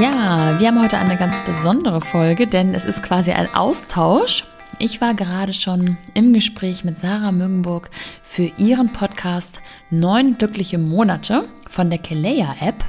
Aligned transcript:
Ja, 0.00 0.60
wir 0.60 0.68
haben 0.68 0.80
heute 0.80 0.96
eine 0.96 1.16
ganz 1.16 1.42
besondere 1.42 2.00
Folge, 2.00 2.46
denn 2.46 2.72
es 2.72 2.84
ist 2.84 3.02
quasi 3.02 3.32
ein 3.32 3.52
Austausch. 3.52 4.44
Ich 4.78 5.00
war 5.00 5.12
gerade 5.12 5.52
schon 5.52 5.96
im 6.14 6.32
Gespräch 6.32 6.84
mit 6.84 7.00
Sarah 7.00 7.32
Mögenburg 7.32 7.90
für 8.22 8.48
ihren 8.58 8.92
Podcast 8.92 9.60
Neun 9.90 10.38
glückliche 10.38 10.78
Monate 10.78 11.48
von 11.68 11.90
der 11.90 11.98
Kelea 11.98 12.54
App, 12.60 12.84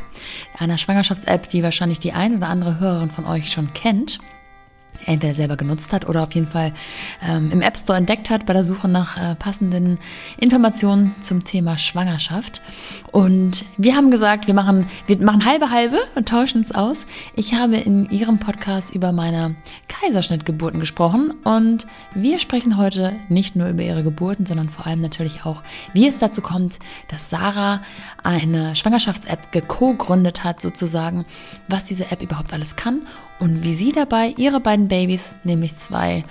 einer 0.59 0.77
Schwangerschafts-App, 0.77 1.49
die 1.49 1.63
wahrscheinlich 1.63 1.97
die 1.97 2.13
ein 2.13 2.37
oder 2.37 2.47
andere 2.47 2.79
Hörerin 2.79 3.09
von 3.09 3.25
euch 3.25 3.51
schon 3.51 3.73
kennt 3.73 4.19
entweder 5.05 5.33
selber 5.33 5.57
genutzt 5.57 5.93
hat 5.93 6.07
oder 6.07 6.23
auf 6.23 6.33
jeden 6.33 6.47
Fall 6.47 6.73
ähm, 7.27 7.51
im 7.51 7.61
App 7.61 7.77
Store 7.77 7.97
entdeckt 7.97 8.29
hat 8.29 8.45
bei 8.45 8.53
der 8.53 8.63
Suche 8.63 8.87
nach 8.87 9.17
äh, 9.17 9.35
passenden 9.35 9.99
Informationen 10.37 11.15
zum 11.19 11.43
Thema 11.43 11.77
Schwangerschaft. 11.77 12.61
Und 13.11 13.65
wir 13.77 13.95
haben 13.95 14.11
gesagt, 14.11 14.47
wir 14.47 14.53
machen, 14.53 14.87
wir 15.07 15.21
machen 15.21 15.45
halbe 15.45 15.69
halbe 15.71 15.99
und 16.15 16.29
tauschen 16.29 16.59
uns 16.59 16.71
aus. 16.71 17.05
Ich 17.35 17.53
habe 17.53 17.77
in 17.77 18.09
Ihrem 18.09 18.39
Podcast 18.39 18.93
über 18.93 19.11
meine 19.11 19.55
Kaiserschnittgeburten 19.87 20.79
gesprochen 20.79 21.31
und 21.43 21.87
wir 22.15 22.39
sprechen 22.39 22.77
heute 22.77 23.13
nicht 23.27 23.55
nur 23.55 23.67
über 23.67 23.83
ihre 23.83 24.03
Geburten, 24.03 24.45
sondern 24.45 24.69
vor 24.69 24.85
allem 24.87 25.01
natürlich 25.01 25.45
auch, 25.45 25.63
wie 25.93 26.07
es 26.07 26.17
dazu 26.17 26.41
kommt, 26.41 26.79
dass 27.09 27.29
Sarah 27.29 27.81
eine 28.23 28.75
Schwangerschafts-App 28.75 29.51
geco-gründet 29.51 30.43
hat 30.43 30.61
sozusagen, 30.61 31.25
was 31.67 31.85
diese 31.85 32.11
App 32.11 32.21
überhaupt 32.21 32.53
alles 32.53 32.75
kann 32.75 33.01
und 33.39 33.63
wie 33.63 33.73
sie 33.73 33.91
dabei 33.91 34.33
ihre 34.37 34.59
beiden 34.59 34.87
Babys, 34.87 35.33
nämlich 35.43 35.75
zwei, 35.75 36.23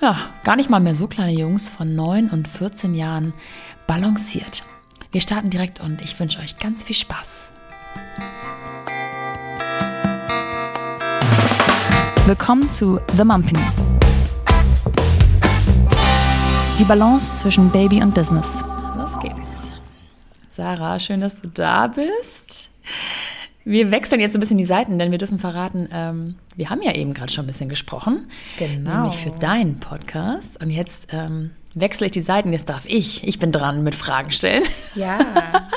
ja, 0.00 0.18
gar 0.42 0.56
nicht 0.56 0.70
mal 0.70 0.80
mehr 0.80 0.94
so 0.94 1.06
kleine 1.06 1.32
Jungs 1.32 1.68
von 1.68 1.94
9 1.94 2.30
und 2.30 2.48
14 2.48 2.94
Jahren, 2.94 3.34
balanciert. 3.86 4.62
Wir 5.12 5.20
starten 5.20 5.50
direkt 5.50 5.80
und 5.80 6.00
ich 6.02 6.18
wünsche 6.18 6.40
euch 6.40 6.58
ganz 6.58 6.84
viel 6.84 6.96
Spaß. 6.96 7.52
Willkommen 12.26 12.68
zu 12.70 12.98
The 13.16 13.24
Mumpany. 13.24 13.60
Die 16.78 16.84
Balance 16.84 17.36
zwischen 17.36 17.70
Baby 17.70 18.02
und 18.02 18.14
Business. 18.14 18.64
Los 18.96 19.20
geht's. 19.20 19.68
Sarah, 20.50 20.98
schön, 20.98 21.20
dass 21.20 21.40
du 21.42 21.48
da 21.48 21.86
bist. 21.86 22.70
Wir 23.64 23.90
wechseln 23.90 24.20
jetzt 24.20 24.36
ein 24.36 24.40
bisschen 24.40 24.58
die 24.58 24.64
Seiten, 24.64 24.98
denn 24.98 25.10
wir 25.10 25.18
dürfen 25.18 25.38
verraten, 25.38 25.88
ähm, 25.90 26.36
wir 26.54 26.68
haben 26.68 26.82
ja 26.82 26.92
eben 26.92 27.14
gerade 27.14 27.32
schon 27.32 27.44
ein 27.44 27.48
bisschen 27.48 27.70
gesprochen. 27.70 28.28
Genau. 28.58 28.94
Nämlich 28.94 29.16
für 29.16 29.30
deinen 29.30 29.80
Podcast. 29.80 30.62
Und 30.62 30.68
jetzt 30.68 31.08
ähm, 31.12 31.50
wechsle 31.74 32.06
ich 32.06 32.12
die 32.12 32.20
Seiten. 32.20 32.52
Jetzt 32.52 32.68
darf 32.68 32.84
ich. 32.86 33.26
Ich 33.26 33.38
bin 33.38 33.52
dran 33.52 33.82
mit 33.82 33.94
Fragen 33.94 34.30
stellen. 34.30 34.62
Ja. 34.94 35.18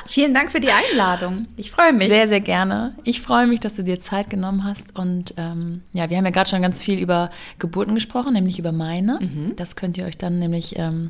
Vielen 0.05 0.33
Dank 0.33 0.51
für 0.51 0.59
die 0.59 0.69
Einladung. 0.71 1.43
Ich 1.55 1.71
freue 1.71 1.93
mich. 1.93 2.09
Sehr, 2.09 2.27
sehr 2.27 2.41
gerne. 2.41 2.93
Ich 3.03 3.21
freue 3.21 3.47
mich, 3.47 3.61
dass 3.61 3.75
du 3.75 3.83
dir 3.83 3.99
Zeit 3.99 4.29
genommen 4.29 4.65
hast. 4.65 4.97
Und 4.97 5.33
ähm, 5.37 5.81
ja, 5.93 6.09
wir 6.09 6.17
haben 6.17 6.25
ja 6.25 6.31
gerade 6.31 6.49
schon 6.49 6.61
ganz 6.61 6.81
viel 6.81 6.99
über 6.99 7.29
Geburten 7.57 7.95
gesprochen, 7.95 8.33
nämlich 8.33 8.59
über 8.59 8.73
meine. 8.73 9.19
Mhm. 9.21 9.55
Das 9.55 9.77
könnt 9.77 9.97
ihr 9.97 10.05
euch 10.05 10.17
dann 10.17 10.35
nämlich 10.35 10.77
ähm, 10.77 11.09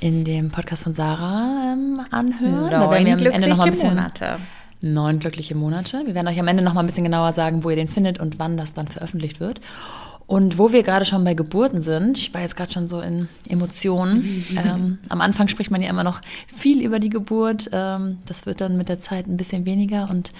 in 0.00 0.24
dem 0.24 0.50
Podcast 0.50 0.82
von 0.82 0.92
Sarah 0.92 1.72
ähm, 1.72 2.00
anhören. 2.10 2.60
Neun 2.60 2.70
da 2.70 2.90
werden 2.90 3.06
wir 3.06 3.14
am 3.14 3.32
Ende 3.32 3.48
noch 3.48 3.56
mal 3.58 3.64
ein 3.64 3.70
bisschen 3.70 3.90
Monate 3.90 4.38
neun 4.80 5.18
glückliche 5.18 5.54
Monate. 5.54 6.02
Wir 6.06 6.14
werden 6.14 6.28
euch 6.28 6.40
am 6.40 6.48
Ende 6.48 6.62
noch 6.62 6.74
mal 6.74 6.80
ein 6.80 6.86
bisschen 6.86 7.04
genauer 7.04 7.32
sagen, 7.32 7.64
wo 7.64 7.70
ihr 7.70 7.76
den 7.76 7.88
findet 7.88 8.18
und 8.18 8.38
wann 8.38 8.56
das 8.56 8.74
dann 8.74 8.88
veröffentlicht 8.88 9.40
wird. 9.40 9.60
Und 10.26 10.58
wo 10.58 10.72
wir 10.72 10.84
gerade 10.84 11.04
schon 11.04 11.24
bei 11.24 11.34
Geburten 11.34 11.80
sind, 11.80 12.16
ich 12.16 12.32
war 12.32 12.40
jetzt 12.40 12.56
gerade 12.56 12.70
schon 12.70 12.86
so 12.86 13.00
in 13.00 13.28
Emotionen. 13.48 14.44
ähm, 14.64 14.98
am 15.08 15.20
Anfang 15.20 15.48
spricht 15.48 15.72
man 15.72 15.82
ja 15.82 15.90
immer 15.90 16.04
noch 16.04 16.20
viel 16.46 16.84
über 16.84 17.00
die 17.00 17.08
Geburt. 17.08 17.68
Ähm, 17.72 18.18
das 18.26 18.46
wird 18.46 18.60
dann 18.60 18.76
mit 18.76 18.88
der 18.88 19.00
Zeit 19.00 19.26
ein 19.26 19.36
bisschen 19.36 19.66
weniger. 19.66 20.08
Und 20.08 20.32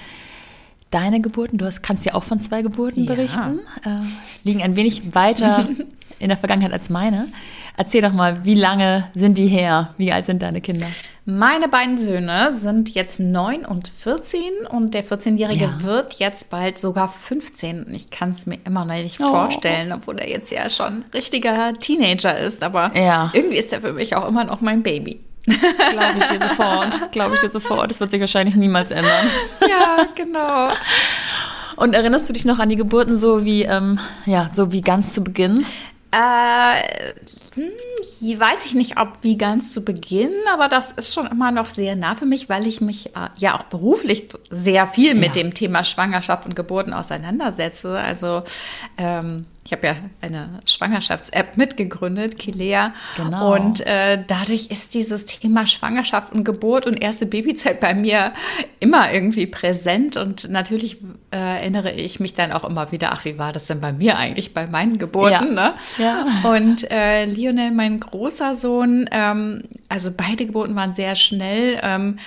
deine 0.90 1.20
Geburten, 1.20 1.58
du 1.58 1.66
hast, 1.66 1.82
kannst 1.82 2.04
ja 2.04 2.14
auch 2.14 2.24
von 2.24 2.38
zwei 2.38 2.62
Geburten 2.62 3.04
ja. 3.04 3.14
berichten, 3.14 3.60
äh, 3.84 4.00
liegen 4.44 4.62
ein 4.62 4.76
wenig 4.76 5.14
weiter 5.14 5.68
in 6.18 6.28
der 6.28 6.36
Vergangenheit 6.36 6.72
als 6.72 6.90
meine. 6.90 7.28
Erzähl 7.76 8.02
doch 8.02 8.12
mal, 8.12 8.44
wie 8.44 8.54
lange 8.54 9.08
sind 9.14 9.38
die 9.38 9.46
her? 9.46 9.94
Wie 9.96 10.12
alt 10.12 10.26
sind 10.26 10.42
deine 10.42 10.60
Kinder? 10.60 10.86
Meine 11.24 11.68
beiden 11.68 11.96
Söhne 11.96 12.52
sind 12.52 12.90
jetzt 12.90 13.20
9 13.20 13.64
und 13.64 13.88
14 13.88 14.66
und 14.68 14.94
der 14.94 15.04
14-Jährige 15.04 15.64
ja. 15.64 15.82
wird 15.82 16.14
jetzt 16.14 16.50
bald 16.50 16.78
sogar 16.78 17.08
15. 17.08 17.86
Ich 17.94 18.10
kann 18.10 18.32
es 18.32 18.46
mir 18.46 18.58
immer 18.64 18.84
noch 18.84 18.94
nicht 18.94 19.20
oh. 19.20 19.30
vorstellen, 19.30 19.92
obwohl 19.92 20.18
er 20.18 20.28
jetzt 20.28 20.50
ja 20.50 20.68
schon 20.68 21.04
richtiger 21.14 21.74
Teenager 21.74 22.36
ist. 22.38 22.62
Aber 22.62 22.90
ja. 22.96 23.30
irgendwie 23.32 23.58
ist 23.58 23.72
er 23.72 23.80
für 23.80 23.92
mich 23.92 24.16
auch 24.16 24.26
immer 24.28 24.44
noch 24.44 24.60
mein 24.60 24.82
Baby. 24.82 25.20
Glaube 25.44 26.18
ich 26.18 26.24
dir 26.24 26.48
sofort. 26.48 27.12
Glaube 27.12 27.34
ich 27.34 27.40
dir 27.40 27.50
sofort. 27.50 27.90
Das 27.90 28.00
wird 28.00 28.10
sich 28.10 28.20
wahrscheinlich 28.20 28.56
niemals 28.56 28.90
ändern. 28.90 29.30
Ja, 29.68 30.06
genau. 30.14 30.72
Und 31.76 31.94
erinnerst 31.94 32.28
du 32.28 32.32
dich 32.32 32.44
noch 32.44 32.58
an 32.58 32.68
die 32.68 32.76
Geburten 32.76 33.16
so 33.16 33.44
wie, 33.44 33.62
ähm, 33.62 33.98
ja, 34.26 34.50
so 34.52 34.70
wie 34.70 34.82
ganz 34.82 35.14
zu 35.14 35.24
Beginn? 35.24 35.64
Äh, 36.12 37.12
hm, 37.54 37.70
weiß 38.38 38.66
ich 38.66 38.74
nicht, 38.74 38.98
ob 38.98 39.18
wie 39.22 39.38
ganz 39.38 39.72
zu 39.72 39.82
Beginn, 39.82 40.32
aber 40.52 40.68
das 40.68 40.92
ist 40.92 41.14
schon 41.14 41.26
immer 41.26 41.52
noch 41.52 41.70
sehr 41.70 41.96
nah 41.96 42.14
für 42.14 42.26
mich, 42.26 42.48
weil 42.48 42.66
ich 42.66 42.80
mich 42.80 43.14
äh, 43.16 43.28
ja 43.38 43.56
auch 43.56 43.62
beruflich 43.62 44.28
sehr 44.50 44.86
viel 44.86 45.14
mit 45.14 45.36
ja. 45.36 45.42
dem 45.42 45.54
Thema 45.54 45.84
Schwangerschaft 45.84 46.46
und 46.46 46.56
Geburten 46.56 46.92
auseinandersetze. 46.92 47.96
Also 47.96 48.42
ähm, 48.98 49.46
ich 49.64 49.72
habe 49.72 49.86
ja 49.86 49.96
eine 50.20 50.60
Schwangerschafts-App 50.64 51.56
mitgegründet, 51.56 52.38
Kilea. 52.38 52.94
Genau. 53.16 53.54
Und 53.54 53.86
äh, 53.86 54.24
dadurch 54.26 54.66
ist 54.70 54.94
dieses 54.94 55.26
Thema 55.26 55.66
Schwangerschaft 55.66 56.32
und 56.32 56.44
Geburt 56.44 56.86
und 56.86 56.96
erste 56.96 57.26
Babyzeit 57.26 57.78
bei 57.78 57.94
mir 57.94 58.32
immer 58.80 59.12
irgendwie 59.12 59.46
präsent. 59.46 60.16
Und 60.16 60.48
natürlich 60.48 60.96
äh, 61.30 61.36
erinnere 61.36 61.92
ich 61.92 62.20
mich 62.20 62.34
dann 62.34 62.52
auch 62.52 62.64
immer 62.64 62.90
wieder, 62.90 63.12
ach, 63.12 63.24
wie 63.26 63.38
war 63.38 63.52
das 63.52 63.66
denn 63.66 63.80
bei 63.80 63.92
mir 63.92 64.16
eigentlich 64.16 64.54
bei 64.54 64.66
meinen 64.66 64.98
Geburten? 64.98 65.54
Ja. 65.54 65.68
Ne? 65.68 65.74
ja. 65.98 66.26
Und 66.50 66.90
äh, 66.90 67.26
Lionel, 67.26 67.70
mein 67.70 68.00
großer 68.00 68.54
Sohn, 68.54 69.08
ähm, 69.12 69.64
also 69.88 70.10
beide 70.10 70.46
Geburten 70.46 70.74
waren 70.74 70.94
sehr 70.94 71.14
schnell. 71.16 71.78
Ähm, 71.82 72.18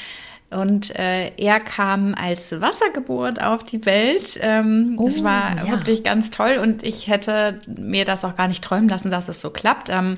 und 0.54 0.98
äh, 0.98 1.32
er 1.38 1.60
kam 1.60 2.16
als 2.16 2.60
Wassergeburt 2.60 3.42
auf 3.42 3.64
die 3.64 3.86
Welt. 3.86 4.40
Ähm, 4.42 4.96
oh, 4.98 5.08
das 5.08 5.24
war 5.24 5.58
ja. 5.58 5.72
wirklich 5.72 6.04
ganz 6.04 6.32
toll 6.32 6.60
und 6.62 6.84
ich 6.84 7.08
hätte 7.08 7.60
mir 7.68 8.06
das 8.06 8.24
auch 8.24 8.36
gar 8.36 8.48
nicht 8.48 8.64
träumen 8.64 8.90
lassen, 8.90 9.12
dass 9.12 9.28
es 9.28 9.42
so 9.42 9.50
klappt. 9.50 9.90
Ähm, 9.90 10.18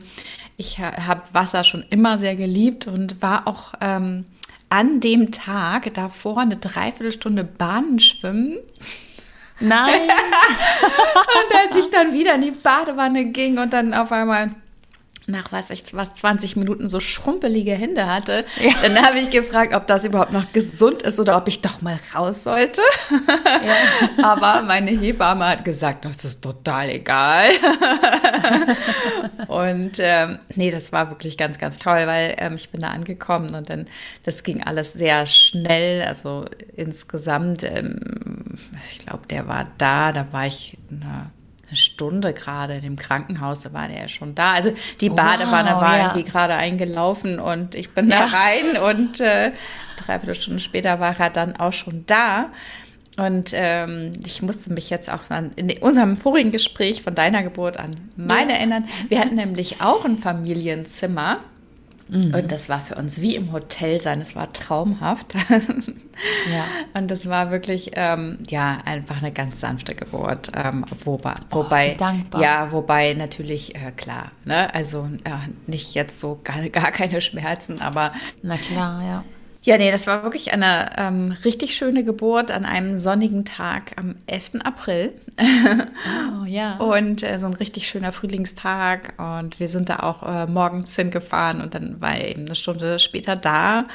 ich 0.57 0.79
habe 0.79 1.22
Wasser 1.34 1.63
schon 1.63 1.84
immer 1.90 2.18
sehr 2.18 2.35
geliebt 2.35 2.88
und 2.88 3.22
war 3.22 3.47
auch 3.47 3.73
ähm, 3.81 4.25
an 4.69 5.00
dem 5.00 5.31
Tag 5.31 5.94
davor 5.94 6.40
eine 6.40 6.57
Dreiviertelstunde 6.57 7.44
Bahnen 7.44 8.00
schwimmen. 8.00 8.57
Nein. 9.59 10.02
und 10.02 11.56
als 11.56 11.75
ich 11.78 11.91
dann 11.91 12.13
wieder 12.13 12.35
in 12.35 12.41
die 12.41 12.52
Badewanne 12.52 13.25
ging 13.25 13.57
und 13.57 13.73
dann 13.73 13.94
auf 13.94 14.12
einmal 14.12 14.56
nach 15.28 15.52
was 15.52 15.69
ich 15.72 15.84
was 15.94 16.13
20 16.13 16.56
Minuten 16.56 16.88
so 16.88 17.00
schrumpelige 17.00 17.74
Hände 17.74 18.08
hatte, 18.08 18.46
ja. 18.62 18.74
dann 18.81 19.03
habe 19.03 19.19
ich 19.19 19.31
gefragt, 19.31 19.74
ob 19.74 19.88
das 19.88 20.03
überhaupt 20.03 20.31
noch 20.31 20.52
gesund 20.53 21.02
ist 21.02 21.19
oder 21.19 21.38
ob 21.38 21.47
ich 21.47 21.62
doch 21.62 21.81
mal 21.81 21.97
raus 22.13 22.44
sollte. 22.44 22.81
Ja. 23.09 24.24
Aber 24.24 24.62
meine 24.62 24.91
Hebamme 24.91 25.46
hat 25.46 25.66
gesagt, 25.66 26.06
das 26.06 26.24
ist 26.25 26.41
total 26.41 26.90
egal. 26.90 27.50
und 29.47 29.94
ähm, 30.00 30.40
nee, 30.56 30.69
das 30.69 30.91
war 30.91 31.09
wirklich 31.09 31.38
ganz, 31.38 31.58
ganz 31.58 31.80
toll, 31.80 32.06
weil 32.06 32.35
ähm, 32.38 32.56
ich 32.56 32.69
bin 32.69 32.81
da 32.81 32.90
angekommen 32.90 33.56
und 33.56 33.69
dann 33.69 33.88
das 34.24 34.44
ging 34.44 34.64
alles 34.64 34.94
sehr 34.94 35.25
schnell. 35.25 36.03
Also 36.03 36.46
insgesamt, 36.75 37.64
ähm, 37.64 38.59
ich 38.91 39.06
glaube, 39.06 39.28
der 39.28 39.47
war 39.47 39.68
da, 39.78 40.12
da 40.12 40.28
war 40.31 40.46
ich 40.46 40.78
na, 40.90 41.31
eine 41.68 41.78
Stunde 41.78 42.34
gerade 42.34 42.80
dem 42.81 42.96
Krankenhaus, 42.96 43.62
da 43.62 43.74
war 43.74 43.88
der 43.88 44.02
ja 44.02 44.08
schon 44.08 44.36
da. 44.36 44.53
Also 44.53 44.74
die 45.02 45.09
Badewanne 45.09 45.72
wow, 45.74 45.81
war 45.81 45.98
ja. 45.98 46.03
irgendwie 46.08 46.30
gerade 46.30 46.56
eingelaufen 46.56 47.40
und 47.40 47.76
ich 47.76 47.92
bin 47.92 48.09
ja. 48.09 48.20
da 48.20 48.38
rein 48.38 48.78
und 48.78 49.20
äh, 49.20 49.52
dreiviertel 49.97 50.35
Stunden 50.35 50.59
später 50.59 51.00
war 51.00 51.20
er 51.20 51.29
dann 51.29 51.56
auch 51.56 51.73
schon 51.73 52.06
da. 52.06 52.50
Und 53.17 53.52
ähm, 53.53 54.12
ich 54.26 54.41
musste 54.41 54.73
mich 54.73 54.90
jetzt 54.90 55.09
auch 55.09 55.29
an, 55.29 55.52
in 55.56 55.72
unserem 55.78 56.17
vorigen 56.17 56.52
Gespräch 56.52 57.02
von 57.02 57.16
deiner 57.16 57.44
Geburt 57.44 57.78
an 57.78 57.91
meine 58.18 58.52
ja. 58.52 58.58
erinnern. 58.58 58.85
Wir 59.08 59.20
hatten 59.20 59.35
nämlich 59.35 59.82
auch 59.82 60.03
ein 60.03 60.18
Familienzimmer. 60.18 61.40
Mhm. 62.07 62.35
Und 62.35 62.52
das 62.52 62.69
war 62.69 62.79
für 62.79 62.96
uns 62.96 63.19
wie 63.22 63.35
im 63.35 63.52
Hotel 63.52 63.99
sein. 63.99 64.22
Es 64.22 64.35
war 64.35 64.53
traumhaft. 64.53 65.34
ja. 65.49 66.66
Und 66.93 67.09
das 67.09 67.28
war 67.28 67.52
wirklich, 67.52 67.91
ähm, 67.96 68.40
ja, 68.47 68.81
einfach 68.85 69.17
eine 69.17 69.31
ganz 69.31 69.59
sanfte 69.59 69.96
Geburt. 69.96 70.52
Ähm, 70.55 70.85
wobei, 71.03 71.34
wobei, 71.49 71.97
oh, 72.34 72.40
ja, 72.40 72.72
wobei 72.72 73.13
natürlich, 73.13 73.75
äh, 73.75 73.91
klar, 73.91 74.31
ne, 74.43 74.73
also 74.73 75.09
äh, 75.23 75.31
nicht 75.67 75.96
jetzt 75.96 76.19
so 76.19 76.40
gar, 76.43 76.67
gar 76.69 76.91
keine 76.91 77.22
Schmerzen, 77.22 77.81
aber. 77.81 78.13
Na 78.41 78.58
klar, 78.58 79.03
ja. 79.03 79.23
Ja, 79.66 79.79
nee, 79.79 79.90
das 79.90 80.06
war 80.06 80.22
wirklich 80.22 80.53
eine 80.53 80.91
ähm, 80.96 81.35
richtig 81.44 81.76
schöne 81.76 82.03
Geburt 82.03 82.52
an 82.52 82.66
einem 82.66 83.00
sonnigen 83.00 83.46
Tag 83.46 83.94
am 83.97 84.16
11. 84.28 84.62
April. 84.64 85.14
Oh, 85.40 86.46
ja. 86.46 86.78
und 86.78 87.23
äh, 87.23 87.40
so 87.40 87.47
ein 87.47 87.56
richtig 87.56 87.88
schöner 87.88 88.12
Frühlingstag. 88.12 89.16
Und 89.17 89.59
wir 89.59 89.67
sind 89.67 89.90
da 89.90 90.02
auch 90.02 90.22
äh, 90.22 90.46
morgens 90.46 90.96
hingefahren 90.96 91.62
und 91.62 91.73
dann 91.73 92.00
war 92.00 92.16
er 92.16 92.29
eben 92.29 92.46
eine 92.46 92.53
Stunde 92.53 93.00
später 93.00 93.35
da. 93.35 93.85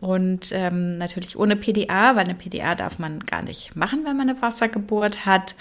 Und 0.00 0.50
ähm, 0.52 0.96
natürlich 0.96 1.38
ohne 1.38 1.56
PDA, 1.56 2.16
weil 2.16 2.24
eine 2.24 2.34
PDA 2.34 2.74
darf 2.74 2.98
man 2.98 3.20
gar 3.20 3.42
nicht 3.42 3.76
machen, 3.76 4.00
wenn 4.06 4.16
man 4.16 4.30
eine 4.30 4.40
Wassergeburt 4.40 5.26
hat. 5.26 5.54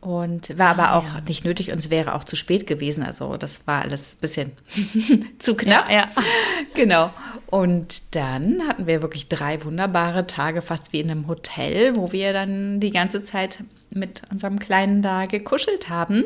Und 0.00 0.58
war 0.58 0.68
aber 0.68 0.88
ah, 0.90 0.98
auch 0.98 1.04
ja. 1.04 1.20
nicht 1.26 1.44
nötig 1.44 1.72
und 1.72 1.78
es 1.78 1.90
wäre 1.90 2.14
auch 2.14 2.24
zu 2.24 2.34
spät 2.34 2.66
gewesen. 2.66 3.02
Also 3.02 3.36
das 3.36 3.66
war 3.66 3.82
alles 3.82 4.14
ein 4.14 4.20
bisschen 4.20 4.52
zu 5.38 5.54
knapp. 5.54 5.90
Ja, 5.90 5.96
ja. 5.96 6.10
Genau. 6.74 7.10
Und 7.46 8.14
dann 8.14 8.66
hatten 8.66 8.86
wir 8.86 9.02
wirklich 9.02 9.28
drei 9.28 9.62
wunderbare 9.64 10.26
Tage, 10.26 10.62
fast 10.62 10.92
wie 10.92 11.00
in 11.00 11.10
einem 11.10 11.26
Hotel, 11.26 11.96
wo 11.96 12.12
wir 12.12 12.32
dann 12.32 12.80
die 12.80 12.92
ganze 12.92 13.22
Zeit 13.22 13.64
mit 13.90 14.22
unserem 14.30 14.58
Kleinen 14.58 15.02
da 15.02 15.26
gekuschelt 15.26 15.88
haben. 15.88 16.24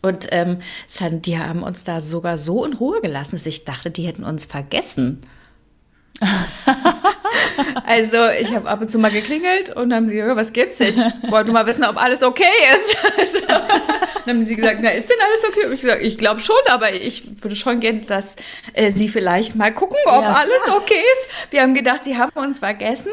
Und 0.00 0.26
ähm, 0.32 0.58
die 1.20 1.38
haben 1.38 1.62
uns 1.62 1.84
da 1.84 2.00
sogar 2.00 2.36
so 2.36 2.64
in 2.64 2.72
Ruhe 2.72 3.00
gelassen, 3.00 3.36
dass 3.36 3.46
ich 3.46 3.64
dachte, 3.64 3.90
die 3.90 4.06
hätten 4.06 4.24
uns 4.24 4.44
vergessen. 4.44 5.20
also 7.86 8.16
ich 8.40 8.54
habe 8.54 8.68
ab 8.68 8.80
und 8.80 8.90
zu 8.90 8.98
mal 8.98 9.10
geklingelt 9.10 9.70
und 9.70 9.90
dann 9.90 10.04
haben 10.04 10.08
sie 10.08 10.16
gesagt, 10.16 10.36
was 10.36 10.52
gibt's? 10.52 10.80
Ich 10.80 10.96
wollte 11.28 11.46
nur 11.46 11.54
mal 11.54 11.66
wissen, 11.66 11.84
ob 11.84 11.96
alles 11.96 12.22
okay 12.22 12.44
ist. 12.74 12.96
Also, 13.22 13.38
dann 14.26 14.36
haben 14.36 14.46
sie 14.46 14.56
gesagt, 14.56 14.78
na, 14.82 14.90
ist 14.90 15.08
denn 15.08 15.16
alles 15.24 15.44
okay? 15.44 15.66
Und 15.66 15.74
ich 15.74 15.80
gesagt, 15.82 16.02
ich 16.02 16.18
glaube 16.18 16.40
schon, 16.40 16.56
aber 16.68 16.92
ich 16.92 17.42
würde 17.42 17.54
schon 17.54 17.78
gerne, 17.80 18.00
dass 18.00 18.34
äh, 18.72 18.90
sie 18.90 19.08
vielleicht 19.08 19.54
mal 19.54 19.72
gucken, 19.72 19.96
ob 20.06 20.22
ja, 20.22 20.34
alles 20.34 20.62
okay 20.68 20.94
ist. 20.94 21.52
Wir 21.52 21.62
haben 21.62 21.74
gedacht, 21.74 22.04
sie 22.04 22.16
haben 22.16 22.32
uns 22.34 22.58
vergessen. 22.58 23.12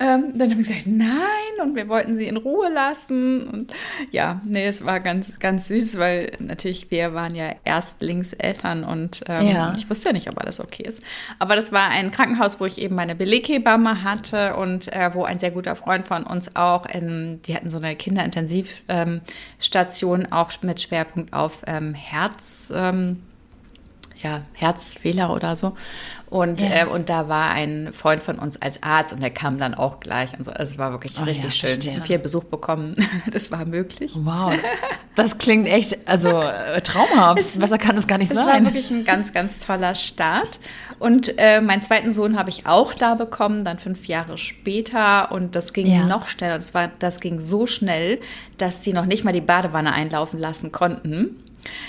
Ähm, 0.00 0.32
dann 0.34 0.50
haben 0.50 0.64
sie 0.64 0.72
gesagt, 0.72 0.86
nein, 0.86 1.62
und 1.62 1.76
wir 1.76 1.88
wollten 1.88 2.16
sie 2.16 2.26
in 2.26 2.36
Ruhe 2.36 2.68
lassen. 2.68 3.48
Und 3.48 3.74
ja, 4.10 4.40
nee, 4.44 4.66
es 4.66 4.84
war 4.84 5.00
ganz, 5.00 5.38
ganz 5.38 5.68
süß, 5.68 5.98
weil 5.98 6.32
natürlich 6.38 6.90
wir 6.90 7.14
waren 7.14 7.34
ja 7.34 7.54
Erstlingseltern 7.64 8.84
und 8.84 9.22
ähm, 9.28 9.48
ja. 9.48 9.74
ich 9.76 9.88
wusste 9.88 10.08
ja 10.08 10.12
nicht, 10.12 10.28
ob 10.28 10.38
alles 10.38 10.60
okay 10.60 10.84
ist. 10.84 11.02
Aber 11.38 11.56
das 11.56 11.72
war 11.72 11.90
ein 11.90 12.10
Krankenhaus, 12.10 12.60
wo 12.60 12.66
ich 12.66 12.78
eben 12.78 12.94
meine 12.94 13.14
Beleghebamme 13.14 13.73
hatte 14.02 14.56
und 14.56 14.90
äh, 14.92 15.14
wo 15.14 15.24
ein 15.24 15.38
sehr 15.38 15.50
guter 15.50 15.76
Freund 15.76 16.06
von 16.06 16.24
uns 16.24 16.54
auch, 16.56 16.86
in, 16.86 17.40
die 17.42 17.54
hatten 17.54 17.70
so 17.70 17.76
eine 17.78 17.96
Kinderintensivstation 17.96 20.20
ähm, 20.20 20.32
auch 20.32 20.50
mit 20.62 20.80
Schwerpunkt 20.80 21.32
auf 21.32 21.62
ähm, 21.66 21.94
Herz. 21.94 22.72
Ähm, 22.74 23.22
ja, 24.24 24.40
Herzfehler 24.54 25.32
oder 25.32 25.54
so. 25.54 25.74
Und, 26.30 26.62
ja. 26.62 26.82
äh, 26.82 26.86
und 26.86 27.10
da 27.10 27.28
war 27.28 27.50
ein 27.50 27.90
Freund 27.92 28.22
von 28.22 28.38
uns 28.38 28.60
als 28.60 28.82
Arzt 28.82 29.12
und 29.12 29.22
der 29.22 29.30
kam 29.30 29.60
dann 29.60 29.74
auch 29.74 30.00
gleich. 30.00 30.36
Und 30.36 30.44
so. 30.44 30.50
Also 30.50 30.72
es 30.72 30.78
war 30.78 30.90
wirklich 30.90 31.12
oh, 31.20 31.24
richtig 31.24 31.44
ja, 31.44 31.50
schön. 31.50 31.68
Verstehe. 31.68 32.02
Viel 32.02 32.18
Besuch 32.18 32.44
bekommen. 32.44 32.94
Das 33.30 33.50
war 33.50 33.64
möglich. 33.64 34.12
Wow. 34.16 34.54
Das 35.14 35.38
klingt 35.38 35.68
echt, 35.68 36.08
also 36.08 36.40
äh, 36.40 36.80
traumhaft. 36.80 37.40
Es, 37.40 37.58
Besser 37.58 37.78
kann 37.78 37.96
es 37.96 38.06
gar 38.06 38.18
nicht 38.18 38.30
es 38.30 38.36
sein. 38.36 38.46
Es 38.46 38.54
war 38.54 38.64
wirklich 38.64 38.90
ein 38.90 39.04
ganz, 39.04 39.32
ganz 39.32 39.58
toller 39.58 39.94
Start. 39.94 40.58
Und 40.98 41.34
äh, 41.36 41.60
meinen 41.60 41.82
zweiten 41.82 42.12
Sohn 42.12 42.38
habe 42.38 42.50
ich 42.50 42.66
auch 42.66 42.94
da 42.94 43.14
bekommen, 43.14 43.64
dann 43.64 43.78
fünf 43.78 44.06
Jahre 44.06 44.38
später. 44.38 45.32
Und 45.32 45.54
das 45.54 45.72
ging 45.72 45.86
ja. 45.86 46.06
noch 46.06 46.28
schneller. 46.28 46.56
Das, 46.56 46.74
war, 46.74 46.90
das 46.98 47.20
ging 47.20 47.40
so 47.40 47.66
schnell, 47.66 48.20
dass 48.56 48.82
sie 48.82 48.92
noch 48.92 49.06
nicht 49.06 49.24
mal 49.24 49.32
die 49.32 49.40
Badewanne 49.40 49.92
einlaufen 49.92 50.38
lassen 50.38 50.72
konnten. 50.72 51.36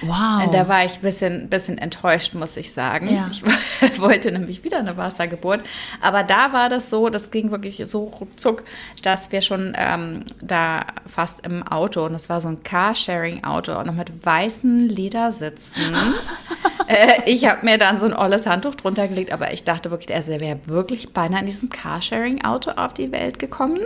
Wow. 0.01 0.49
Da 0.51 0.67
war 0.67 0.85
ich 0.85 0.95
ein 0.95 1.01
bisschen, 1.01 1.49
bisschen 1.49 1.77
enttäuscht, 1.77 2.33
muss 2.33 2.57
ich 2.57 2.71
sagen. 2.71 3.13
Ja. 3.13 3.29
Ich 3.31 3.43
wollte 3.99 4.31
nämlich 4.31 4.63
wieder 4.63 4.79
eine 4.79 4.97
Wassergeburt. 4.97 5.63
Aber 6.01 6.23
da 6.23 6.53
war 6.53 6.69
das 6.69 6.89
so, 6.89 7.09
das 7.09 7.31
ging 7.31 7.51
wirklich 7.51 7.83
so 7.87 8.05
ruckzuck, 8.05 8.63
dass 9.03 9.31
wir 9.31 9.41
schon 9.41 9.73
ähm, 9.77 10.25
da 10.41 10.85
fast 11.05 11.45
im 11.45 11.63
Auto, 11.63 12.05
und 12.05 12.13
das 12.13 12.29
war 12.29 12.41
so 12.41 12.49
ein 12.49 12.63
Carsharing-Auto, 12.63 13.83
noch 13.83 13.93
mit 13.93 14.25
weißen 14.25 14.89
Ledersitzen. 14.89 15.95
äh, 16.87 17.21
ich 17.25 17.45
habe 17.45 17.65
mir 17.65 17.77
dann 17.77 17.99
so 17.99 18.05
ein 18.05 18.13
olles 18.13 18.45
Handtuch 18.45 18.75
drunter 18.75 19.07
gelegt, 19.07 19.31
aber 19.31 19.53
ich 19.53 19.63
dachte 19.63 19.91
wirklich, 19.91 20.09
er 20.09 20.39
wäre 20.39 20.59
wirklich 20.67 21.13
beinahe 21.13 21.41
in 21.41 21.47
diesem 21.47 21.69
Carsharing-Auto 21.69 22.71
auf 22.71 22.93
die 22.93 23.11
Welt 23.11 23.39
gekommen. 23.39 23.81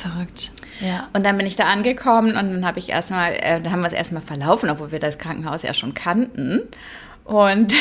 Verrückt. 0.00 0.52
Ja. 0.80 1.08
Und 1.12 1.26
dann 1.26 1.36
bin 1.36 1.46
ich 1.46 1.56
da 1.56 1.64
angekommen 1.64 2.28
und 2.30 2.52
dann 2.52 2.64
habe 2.64 2.78
ich 2.78 2.88
erstmal, 2.88 3.32
äh, 3.34 3.60
da 3.60 3.70
haben 3.70 3.80
wir 3.80 3.86
es 3.86 3.92
erstmal 3.92 4.22
verlaufen, 4.22 4.70
obwohl 4.70 4.92
wir 4.92 4.98
das 4.98 5.18
Krankenhaus 5.18 5.62
ja 5.62 5.74
schon 5.74 5.92
kannten. 5.92 6.62
Und 7.24 7.74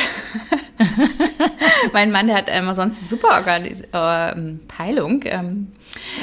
mein 1.94 2.12
Mann, 2.12 2.28
der 2.28 2.36
hat 2.36 2.50
immer 2.50 2.76
sonst 2.76 3.00
eine 3.00 3.10
super 3.10 3.30
Organis 3.30 3.80
äh, 3.80 4.58
Peilung. 4.68 5.22
Ähm, 5.24 5.72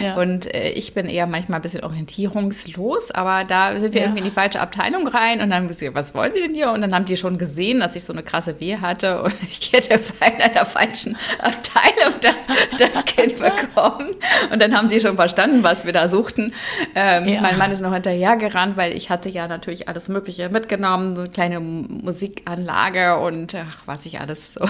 ja. 0.03 0.17
Und 0.17 0.53
äh, 0.55 0.71
ich 0.71 0.95
bin 0.95 1.09
eher 1.09 1.27
manchmal 1.27 1.59
ein 1.59 1.63
bisschen 1.63 1.85
orientierungslos, 1.85 3.11
aber 3.11 3.45
da 3.45 3.79
sind 3.79 3.95
wir 3.95 4.01
ja. 4.01 4.07
irgendwie 4.07 4.21
in 4.21 4.25
die 4.25 4.31
falsche 4.31 4.61
Abteilung 4.61 5.07
rein 5.07 5.41
und 5.41 5.51
dann 5.51 5.55
haben 5.55 5.69
wir 5.69 5.75
gesagt, 5.75 5.95
was 5.95 6.15
wollen 6.15 6.33
Sie 6.35 6.41
denn 6.41 6.55
hier? 6.55 6.71
Und 6.71 6.81
dann 6.81 6.95
haben 6.95 7.07
die 7.07 7.17
schon 7.17 7.39
gesehen, 7.39 7.81
dass 7.81 7.97
ich 7.97 8.05
so 8.05 8.13
eine 8.13 8.23
krasse 8.23 8.61
Weh 8.61 8.77
hatte 8.79 9.23
und 9.23 9.35
ich 9.61 9.73
hätte 9.73 9.95
in 9.95 10.43
einer 10.43 10.65
falschen 10.65 11.17
Abteilung 11.39 12.15
das, 12.21 12.37
das 12.79 13.05
Kind 13.05 13.39
bekommen. 13.39 14.15
Und 14.53 14.61
dann 14.61 14.77
haben 14.77 14.89
sie 14.89 15.01
schon 15.01 15.17
verstanden, 15.17 15.63
was 15.63 15.85
wir 15.85 15.93
da 15.93 16.09
suchten. 16.09 16.53
Ähm, 16.95 17.29
ja. 17.29 17.41
Mein 17.41 17.59
Mann 17.59 17.71
ist 17.71 17.81
noch 17.81 17.93
hinterher 17.93 18.37
gerannt, 18.37 18.77
weil 18.77 18.93
ich 18.93 19.11
hatte 19.11 19.29
ja 19.29 19.49
natürlich 19.49 19.89
alles 19.89 20.09
Mögliche 20.09 20.49
mitgenommen, 20.49 21.15
so 21.15 21.23
eine 21.23 21.31
kleine 21.31 21.61
Musikanlage 21.61 23.19
und 23.19 23.55
ach, 23.55 23.83
was 23.87 24.07
ich 24.07 24.21
alles 24.21 24.55
so 24.55 24.69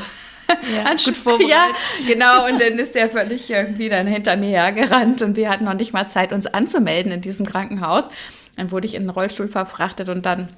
ja, 0.74 0.90
gut 0.90 1.16
vorbereitet. 1.16 1.50
Ja, 1.50 1.66
genau. 2.06 2.46
Und 2.46 2.60
dann 2.60 2.78
ist 2.78 2.94
der 2.94 3.08
völlig 3.08 3.50
irgendwie 3.50 3.88
dann 3.88 4.06
hinter 4.06 4.36
mir 4.36 4.50
hergerannt 4.50 5.22
und 5.22 5.36
wir 5.36 5.48
hatten 5.50 5.64
noch 5.64 5.74
nicht 5.74 5.92
mal 5.92 6.08
Zeit, 6.08 6.32
uns 6.32 6.46
anzumelden 6.46 7.12
in 7.12 7.20
diesem 7.20 7.46
Krankenhaus. 7.46 8.08
Dann 8.56 8.70
wurde 8.70 8.86
ich 8.86 8.94
in 8.94 9.02
den 9.02 9.10
Rollstuhl 9.10 9.48
verfrachtet 9.48 10.08
und 10.08 10.24
dann 10.24 10.48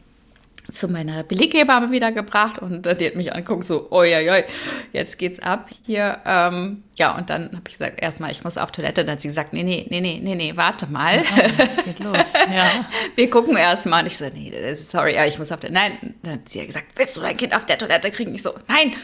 zu 0.70 0.88
meiner 0.88 1.23
Beleghebamme 1.23 1.90
wiedergebracht 1.90 2.58
und 2.58 2.85
die 2.85 3.06
hat 3.06 3.14
mich 3.14 3.32
angeguckt, 3.32 3.64
so, 3.64 3.90
oi, 3.90 4.14
oi, 4.14 4.31
oi, 4.31 4.44
jetzt 4.93 5.19
geht's 5.19 5.38
ab 5.38 5.70
hier. 5.85 6.19
Ähm, 6.26 6.82
ja, 6.96 7.17
und 7.17 7.31
dann 7.31 7.46
habe 7.46 7.62
ich 7.67 7.75
gesagt, 7.75 8.02
erstmal, 8.02 8.31
ich 8.32 8.44
muss 8.44 8.58
auf 8.58 8.70
Toilette. 8.70 9.05
Dann 9.05 9.14
hat 9.14 9.20
sie 9.20 9.29
gesagt, 9.29 9.52
nee, 9.55 9.62
nee, 9.62 9.87
nee, 9.88 10.00
nee, 10.00 10.20
nee, 10.23 10.34
nee, 10.34 10.52
warte 10.56 10.87
mal. 10.87 11.20
Oh, 11.20 11.62
es 11.76 11.84
geht 11.84 12.00
los, 12.00 12.32
ja. 12.55 12.67
Wir 13.14 13.31
gucken 13.31 13.56
erstmal. 13.56 14.02
Und 14.02 14.08
ich 14.08 14.19
so, 14.19 14.26
nee, 14.29 14.52
sorry, 14.91 15.14
ja, 15.14 15.25
ich 15.25 15.38
muss 15.38 15.50
auf 15.50 15.61
der, 15.61 15.70
nein. 15.70 16.14
Dann 16.23 16.34
hat 16.34 16.49
sie 16.49 16.67
gesagt, 16.67 16.87
willst 16.96 17.17
du 17.17 17.20
dein 17.20 17.37
Kind 17.37 17.55
auf 17.56 17.64
der 17.64 17.79
Toilette 17.79 18.11
kriegen? 18.11 18.34
Ich 18.34 18.43
so, 18.43 18.52
nein 18.69 18.94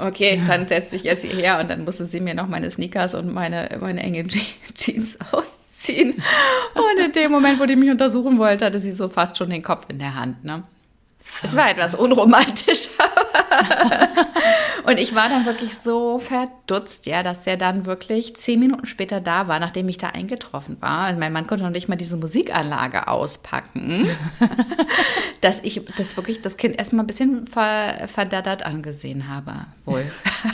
okay, 0.00 0.40
dann 0.46 0.66
setze 0.68 0.96
ich 0.96 1.04
jetzt 1.04 1.24
hierher 1.24 1.58
und 1.60 1.70
dann 1.70 1.84
musste 1.84 2.06
sie 2.06 2.20
mir 2.20 2.34
noch 2.34 2.46
meine 2.46 2.70
Sneakers 2.70 3.14
und 3.14 3.32
meine, 3.32 3.68
meine 3.80 4.02
engen 4.02 4.28
Jeans 4.28 5.18
ausziehen. 5.32 6.22
Und 6.74 7.04
in 7.04 7.12
dem 7.12 7.32
Moment, 7.32 7.60
wo 7.60 7.66
die 7.66 7.76
mich 7.76 7.90
untersuchen 7.90 8.38
wollte, 8.38 8.66
hatte 8.66 8.78
sie 8.78 8.92
so 8.92 9.08
fast 9.08 9.36
schon 9.36 9.50
den 9.50 9.62
Kopf 9.62 9.86
in 9.88 9.98
der 9.98 10.14
Hand. 10.14 10.44
Ne? 10.44 10.62
Es 11.42 11.56
war 11.56 11.70
etwas 11.70 11.94
unromantisch. 11.94 12.88
und 14.84 14.98
ich 14.98 15.14
war 15.14 15.28
dann 15.28 15.46
wirklich 15.46 15.78
so 15.78 16.18
verdutzt, 16.18 17.06
ja, 17.06 17.22
dass 17.22 17.42
der 17.42 17.56
dann 17.56 17.86
wirklich 17.86 18.36
zehn 18.36 18.60
Minuten 18.60 18.86
später 18.86 19.20
da 19.20 19.48
war, 19.48 19.58
nachdem 19.58 19.88
ich 19.88 19.98
da 19.98 20.08
eingetroffen 20.08 20.80
war. 20.80 21.08
Und 21.10 21.18
mein 21.18 21.32
Mann 21.32 21.46
konnte 21.46 21.64
noch 21.64 21.70
nicht 21.70 21.88
mal 21.88 21.96
diese 21.96 22.16
Musikanlage 22.16 23.08
auspacken, 23.08 24.06
dass 25.40 25.60
ich 25.62 25.80
das 25.96 26.16
wirklich 26.16 26.42
das 26.42 26.56
Kind 26.56 26.78
erstmal 26.78 27.04
ein 27.04 27.06
bisschen 27.06 27.46
ver 27.46 28.06
verdattert 28.06 28.64
angesehen 28.64 29.28
habe. 29.28 29.54
Wohl. 29.86 30.04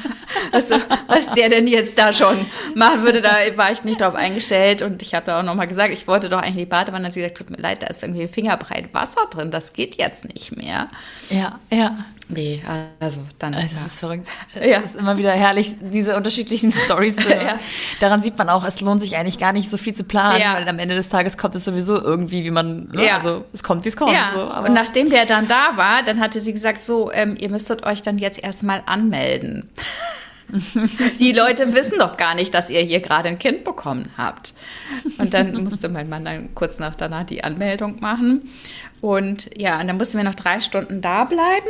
also, 0.53 0.77
was 1.09 1.33
der 1.33 1.49
denn 1.49 1.67
jetzt 1.67 1.99
da 1.99 2.13
schon 2.13 2.47
machen 2.75 3.03
würde, 3.03 3.23
da 3.23 3.33
war 3.57 3.73
ich 3.73 3.83
nicht 3.83 4.01
drauf 4.01 4.15
eingestellt. 4.15 4.83
Und 4.83 5.03
ich 5.03 5.15
habe 5.15 5.27
da 5.27 5.41
auch 5.41 5.45
nochmal 5.45 5.67
gesagt, 5.67 5.93
ich 5.93 6.07
wollte 6.07 6.29
doch 6.29 6.41
eigentlich 6.41 6.67
die 6.67 6.71
Badewanne. 6.71 7.07
Hat 7.07 7.15
sie 7.15 7.21
gesagt, 7.21 7.39
tut 7.39 7.51
mir 7.51 7.57
leid, 7.57 7.83
da 7.83 7.89
ist 7.89 8.03
irgendwie 8.03 8.29
fingerbreit 8.29 8.95
Wasser 8.95 9.27
drin. 9.31 9.51
Das 9.51 9.73
geht 9.73 9.97
jetzt 9.97 10.33
nicht 10.33 10.57
mehr. 10.57 10.89
Ja, 11.31 11.59
ja. 11.71 11.99
Nee, 12.33 12.63
also 13.01 13.21
dann. 13.39 13.53
Das 13.53 13.73
ja. 13.73 13.79
ist 13.85 13.99
verrückt. 13.99 14.27
Ja. 14.55 14.79
Es 14.81 14.93
ist 14.93 14.97
immer 14.97 15.19
wieder 15.19 15.33
herrlich, 15.33 15.75
diese 15.81 16.17
unterschiedlichen 16.17 16.73
Stories. 16.85 17.17
Äh, 17.27 17.45
ja. 17.45 17.59
Daran 17.99 18.23
sieht 18.23 18.39
man 18.39 18.49
auch, 18.49 18.65
es 18.65 18.81
lohnt 18.81 19.01
sich 19.01 19.17
eigentlich 19.17 19.39
gar 19.39 19.53
nicht 19.53 19.69
so 19.69 19.77
viel 19.77 19.95
zu 19.95 20.05
planen, 20.05 20.41
ja. 20.41 20.55
weil 20.55 20.69
am 20.69 20.79
Ende 20.79 20.95
des 20.95 21.09
Tages 21.09 21.37
kommt 21.37 21.55
es 21.55 21.65
sowieso 21.65 22.01
irgendwie, 22.01 22.45
wie 22.45 22.51
man, 22.51 22.89
ne? 22.93 23.07
ja. 23.07 23.17
also 23.17 23.45
es 23.53 23.63
kommt, 23.63 23.85
wie 23.85 23.89
es 23.89 23.97
kommt. 23.97 24.13
Ja. 24.13 24.31
So, 24.35 24.67
und 24.67 24.73
nachdem 24.73 25.11
der 25.11 25.27
dann 25.27 25.49
da 25.49 25.77
war, 25.77 26.03
dann 26.03 26.21
hatte 26.21 26.41
sie 26.41 26.53
gesagt, 26.53 26.83
so, 26.83 27.13
ähm, 27.13 27.37
ihr 27.39 27.51
müsstet 27.51 27.85
euch 27.85 28.03
dann 28.03 28.19
jetzt 28.19 28.43
erstmal 28.43 28.83
anmelden. 28.87 29.69
Die 31.21 31.33
Leute 31.33 31.75
wissen 31.75 31.99
doch 31.99 32.17
gar 32.17 32.35
nicht, 32.35 32.55
dass 32.55 32.71
ihr 32.71 32.81
hier 32.81 33.01
gerade 33.01 33.29
ein 33.29 33.39
Kind 33.39 33.65
bekommen 33.65 34.11
habt. 34.17 34.55
Und 35.19 35.33
dann 35.35 35.63
musste 35.63 35.89
mein 35.89 36.09
Mann 36.09 36.25
dann 36.25 36.55
kurz 36.55 36.79
nach 36.79 36.97
danach 36.97 37.25
die 37.25 37.45
Anmeldung 37.45 38.01
machen. 38.01 38.51
Und 39.01 39.57
ja, 39.57 39.81
und 39.81 39.87
dann 39.87 39.97
mussten 39.97 40.19
wir 40.19 40.25
noch 40.25 40.35
drei 40.35 40.59
Stunden 40.61 41.01
da 41.01 41.25
bleiben 41.25 41.69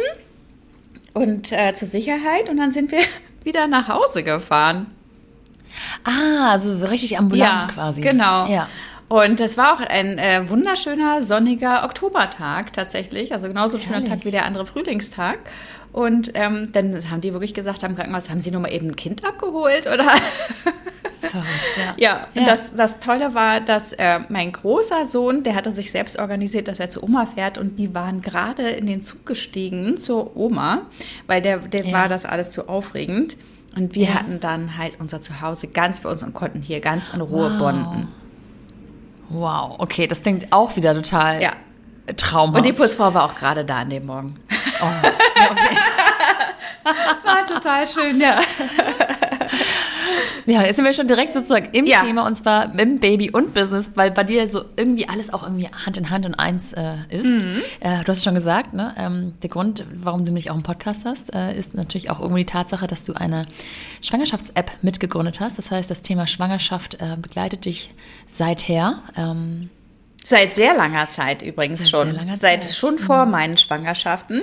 und 1.15 1.53
äh, 1.53 1.75
zur 1.75 1.89
Sicherheit. 1.89 2.49
Und 2.49 2.57
dann 2.57 2.73
sind 2.73 2.93
wir 2.93 3.03
wieder 3.45 3.67
nach 3.67 3.89
Hause 3.89 4.23
gefahren. 4.23 4.87
Ah, 6.05 6.51
also 6.51 6.87
richtig 6.87 7.19
ambulant 7.19 7.69
ja, 7.69 7.69
quasi. 7.69 8.01
Genau. 8.01 8.47
Ja. 8.47 8.69
Und 9.09 9.41
es 9.41 9.57
war 9.57 9.75
auch 9.75 9.81
ein 9.81 10.19
äh, 10.19 10.49
wunderschöner, 10.49 11.23
sonniger 11.23 11.85
Oktobertag 11.85 12.73
tatsächlich. 12.73 13.33
Also 13.33 13.49
genauso 13.49 13.81
schöner 13.81 14.05
Tag 14.05 14.25
wie 14.25 14.31
der 14.31 14.45
andere 14.45 14.67
Frühlingstag. 14.67 15.39
Und 15.93 16.31
ähm, 16.35 16.71
dann 16.73 17.11
haben 17.11 17.21
die 17.21 17.33
wirklich 17.33 17.53
gesagt 17.53 17.83
am 17.83 17.97
Krankenhaus, 17.97 18.31
haben 18.31 18.41
sie 18.41 18.53
nur 18.53 18.61
mal 18.61 18.73
eben 18.73 18.89
ein 18.89 18.97
Kind 18.97 19.25
abgeholt 19.25 19.87
oder? 19.87 20.05
Verrückt, 21.21 21.77
ja. 21.77 21.95
ja, 21.97 22.27
ja. 22.35 22.45
Das, 22.45 22.71
das 22.75 22.99
Tolle 22.99 23.35
war, 23.35 23.61
dass 23.61 23.93
äh, 23.93 24.21
mein 24.29 24.53
großer 24.53 25.05
Sohn, 25.05 25.43
der 25.43 25.55
hatte 25.55 25.73
sich 25.73 25.91
selbst 25.91 26.19
organisiert, 26.19 26.69
dass 26.69 26.81
er 26.81 26.91
zu 26.91 27.03
Oma 27.03 27.27
fährt 27.27 27.59
und 27.59 27.77
die 27.77 27.95
waren 27.95 28.21
gerade 28.21 28.71
in 28.71 28.87
den 28.87 29.03
Zug 29.03 29.27
gestiegen 29.27 29.97
zur 29.97 30.37
Oma, 30.37 30.83
weil 31.27 31.43
der, 31.43 31.59
der 31.59 31.87
ja. 31.87 31.93
war 31.93 32.09
das 32.09 32.25
alles 32.25 32.51
zu 32.51 32.69
aufregend. 32.69 33.37
Und 33.77 33.95
wir 33.95 34.07
ja. 34.07 34.15
hatten 34.15 34.41
dann 34.41 34.77
halt 34.77 34.95
unser 34.99 35.23
Zuhause 35.23 35.69
ganz 35.69 36.01
für 36.01 36.09
uns 36.09 36.23
und 36.25 36.35
konnten 36.35 36.61
hier 36.61 36.81
ganz 36.81 37.11
in 37.15 37.21
Ruhe 37.21 37.53
wow. 37.53 37.59
bonden. 37.59 38.09
Wow, 39.29 39.77
okay, 39.79 40.09
das 40.09 40.23
klingt 40.23 40.53
auch 40.53 40.75
wieder 40.75 40.93
total 40.93 41.41
ja. 41.41 41.53
Traumhaft. 42.17 42.59
Und 42.59 42.67
die 42.67 42.73
Putzfrau 42.73 43.13
war 43.15 43.25
auch 43.25 43.35
gerade 43.35 43.65
da 43.65 43.79
an 43.79 43.91
dem 43.91 44.07
Morgen. 44.07 44.37
Oh, 44.83 44.87
okay. 45.51 45.77
war 47.25 47.47
total 47.47 47.87
schön, 47.87 48.21
ja. 48.21 48.41
Ja, 50.47 50.63
jetzt 50.63 50.77
sind 50.77 50.85
wir 50.85 50.93
schon 50.93 51.07
direkt 51.07 51.35
sozusagen 51.35 51.69
im 51.73 51.87
ja. 51.87 52.01
Thema 52.01 52.27
und 52.27 52.35
zwar 52.35 52.77
im 52.79 52.99
Baby 52.99 53.31
und 53.31 53.55
Business, 53.55 53.93
weil 53.95 54.11
bei 54.11 54.25
dir 54.25 54.49
so 54.49 54.65
irgendwie 54.77 55.09
alles 55.09 55.33
auch 55.33 55.43
irgendwie 55.43 55.69
Hand 55.69 55.97
in 55.97 56.11
Hand 56.11 56.27
in 56.27 56.35
eins 56.35 56.73
äh, 56.73 56.95
ist. 57.09 57.47
Mhm. 57.47 57.63
Äh, 57.81 58.03
du 58.03 58.09
hast 58.09 58.19
es 58.19 58.25
schon 58.25 58.35
gesagt, 58.35 58.75
ne? 58.75 58.95
Ähm, 58.97 59.35
der 59.43 59.51
Grund, 59.51 59.85
warum 59.95 60.25
du 60.25 60.33
mich 60.33 60.51
auch 60.51 60.57
im 60.57 60.63
Podcast 60.63 61.05
hast, 61.05 61.35
äh, 61.35 61.57
ist 61.57 61.75
natürlich 61.75 62.11
auch 62.11 62.21
irgendwie 62.21 62.41
die 62.41 62.53
Tatsache, 62.53 62.87
dass 62.87 63.05
du 63.05 63.13
eine 63.15 63.47
Schwangerschafts-App 64.01 64.73
mitgegründet 64.83 65.41
hast. 65.41 65.59
Das 65.59 65.71
heißt, 65.71 65.91
das 65.91 66.03
Thema 66.03 66.27
Schwangerschaft 66.27 66.95
äh, 66.95 67.17
begleitet 67.21 67.65
dich 67.65 67.95
seither. 68.29 69.03
Ähm, 69.17 69.71
Seit 70.25 70.53
sehr 70.53 70.75
langer 70.75 71.09
Zeit 71.09 71.43
übrigens 71.43 71.81
Seit 71.81 71.89
schon. 71.89 72.19
Seit 72.41 72.65
Zeit. 72.65 72.75
schon 72.75 72.99
vor 72.99 73.25
mhm. 73.25 73.31
meinen 73.33 73.57
Schwangerschaften. 73.57 74.43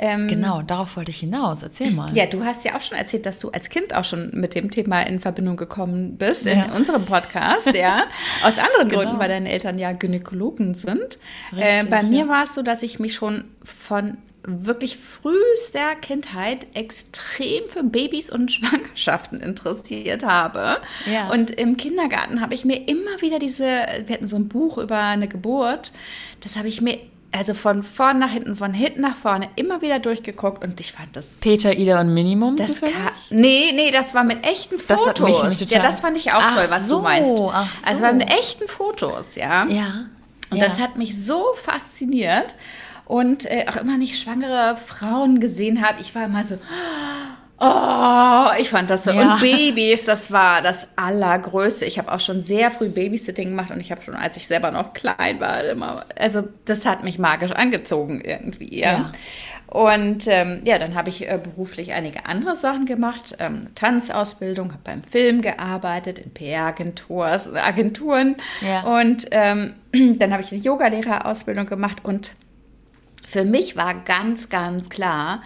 Ähm, 0.00 0.28
genau, 0.28 0.62
darauf 0.62 0.96
wollte 0.96 1.10
ich 1.10 1.18
hinaus. 1.18 1.62
Erzähl 1.62 1.90
mal. 1.90 2.16
Ja, 2.16 2.26
du 2.26 2.44
hast 2.44 2.64
ja 2.64 2.76
auch 2.76 2.80
schon 2.80 2.96
erzählt, 2.96 3.26
dass 3.26 3.38
du 3.38 3.50
als 3.50 3.68
Kind 3.68 3.94
auch 3.94 4.04
schon 4.04 4.30
mit 4.32 4.54
dem 4.54 4.70
Thema 4.70 5.02
in 5.02 5.18
Verbindung 5.18 5.56
gekommen 5.56 6.16
bist 6.16 6.46
ja. 6.46 6.66
in 6.66 6.72
unserem 6.72 7.04
Podcast, 7.04 7.74
ja. 7.74 8.04
Aus 8.44 8.58
anderen 8.58 8.88
genau. 8.88 9.02
Gründen, 9.02 9.18
weil 9.18 9.28
deine 9.28 9.50
Eltern 9.50 9.76
ja 9.76 9.92
Gynäkologen 9.92 10.74
sind. 10.74 11.18
Richtig, 11.52 11.64
äh, 11.64 11.84
bei 11.84 12.04
mir 12.04 12.26
ja. 12.26 12.28
war 12.28 12.44
es 12.44 12.54
so, 12.54 12.62
dass 12.62 12.82
ich 12.84 13.00
mich 13.00 13.14
schon 13.14 13.44
von 13.64 14.18
wirklich 14.48 14.96
frühester 14.96 15.94
Kindheit 16.00 16.66
extrem 16.74 17.68
für 17.68 17.82
Babys 17.82 18.30
und 18.30 18.52
Schwangerschaften 18.52 19.40
interessiert 19.40 20.24
habe. 20.24 20.78
Ja. 21.06 21.30
Und 21.30 21.50
im 21.50 21.76
Kindergarten 21.76 22.40
habe 22.40 22.54
ich 22.54 22.64
mir 22.64 22.88
immer 22.88 23.20
wieder 23.20 23.38
diese, 23.38 23.64
wir 23.64 24.14
hatten 24.14 24.28
so 24.28 24.36
ein 24.36 24.48
Buch 24.48 24.78
über 24.78 24.98
eine 24.98 25.28
Geburt, 25.28 25.92
das 26.40 26.56
habe 26.56 26.68
ich 26.68 26.80
mir 26.80 26.98
also 27.30 27.52
von 27.52 27.82
vorn 27.82 28.18
nach 28.18 28.30
hinten, 28.30 28.56
von 28.56 28.72
hinten 28.72 29.02
nach 29.02 29.16
vorne 29.16 29.50
immer 29.56 29.82
wieder 29.82 29.98
durchgeguckt 29.98 30.64
und 30.64 30.80
ich 30.80 30.92
fand 30.92 31.14
das. 31.14 31.38
Peter, 31.40 31.76
Ida 31.76 32.00
und 32.00 32.14
Minimum? 32.14 32.56
Das 32.56 32.80
kann, 32.80 32.90
nee, 33.30 33.70
nee, 33.74 33.90
das 33.90 34.14
war 34.14 34.24
mit 34.24 34.44
echten 34.44 34.78
Fotos. 34.78 35.42
Das 35.42 35.60
mich 35.60 35.70
ja, 35.70 35.82
das 35.82 36.00
fand 36.00 36.16
ich 36.16 36.32
auch 36.32 36.40
ach 36.42 36.54
toll, 36.54 36.66
was 36.70 36.88
so, 36.88 36.96
du 36.96 37.02
meinst. 37.02 37.32
Ach 37.52 37.74
so. 37.74 37.86
Also 37.86 38.02
war 38.02 38.12
mit 38.14 38.30
echten 38.30 38.66
Fotos, 38.66 39.34
ja. 39.34 39.66
Ja. 39.66 40.06
Und 40.50 40.56
ja. 40.56 40.64
das 40.64 40.78
hat 40.80 40.96
mich 40.96 41.22
so 41.22 41.52
fasziniert 41.54 42.56
und 43.08 43.50
äh, 43.50 43.64
auch 43.68 43.76
immer 43.76 43.96
nicht 43.96 44.22
schwangere 44.22 44.76
Frauen 44.76 45.40
gesehen 45.40 45.84
habe. 45.84 46.00
Ich 46.00 46.14
war 46.14 46.26
immer 46.26 46.44
so, 46.44 46.58
oh, 47.58 48.60
ich 48.60 48.68
fand 48.68 48.90
das 48.90 49.04
so. 49.04 49.10
Ja. 49.10 49.32
Und 49.32 49.40
Babys, 49.40 50.04
das 50.04 50.30
war 50.30 50.60
das 50.60 50.88
Allergrößte. 50.96 51.86
Ich 51.86 51.98
habe 51.98 52.12
auch 52.12 52.20
schon 52.20 52.42
sehr 52.42 52.70
früh 52.70 52.90
Babysitting 52.90 53.48
gemacht 53.48 53.70
und 53.70 53.80
ich 53.80 53.90
habe 53.90 54.02
schon, 54.02 54.14
als 54.14 54.36
ich 54.36 54.46
selber 54.46 54.70
noch 54.70 54.92
klein 54.92 55.40
war, 55.40 55.64
immer, 55.64 56.04
also 56.16 56.44
das 56.66 56.84
hat 56.84 57.02
mich 57.02 57.18
magisch 57.18 57.52
angezogen 57.52 58.20
irgendwie. 58.20 58.78
Ja. 58.78 59.10
Und 59.68 60.26
ähm, 60.28 60.60
ja, 60.64 60.78
dann 60.78 60.94
habe 60.94 61.08
ich 61.08 61.28
äh, 61.28 61.38
beruflich 61.42 61.92
einige 61.92 62.26
andere 62.26 62.56
Sachen 62.56 62.84
gemacht. 62.84 63.36
Ähm, 63.38 63.68
Tanzausbildung, 63.74 64.72
habe 64.72 64.82
beim 64.84 65.02
Film 65.02 65.42
gearbeitet, 65.42 66.18
in 66.18 66.32
PR-Agenturen. 66.32 68.36
Ja. 68.60 68.82
Und 68.82 69.26
ähm, 69.30 69.74
dann 70.18 70.32
habe 70.32 70.42
ich 70.42 70.52
eine 70.52 70.60
Yogalehrerausbildung 70.60 71.66
gemacht 71.66 71.98
und 72.02 72.32
für 73.28 73.44
mich 73.44 73.76
war 73.76 73.94
ganz, 73.94 74.48
ganz 74.48 74.88
klar, 74.88 75.42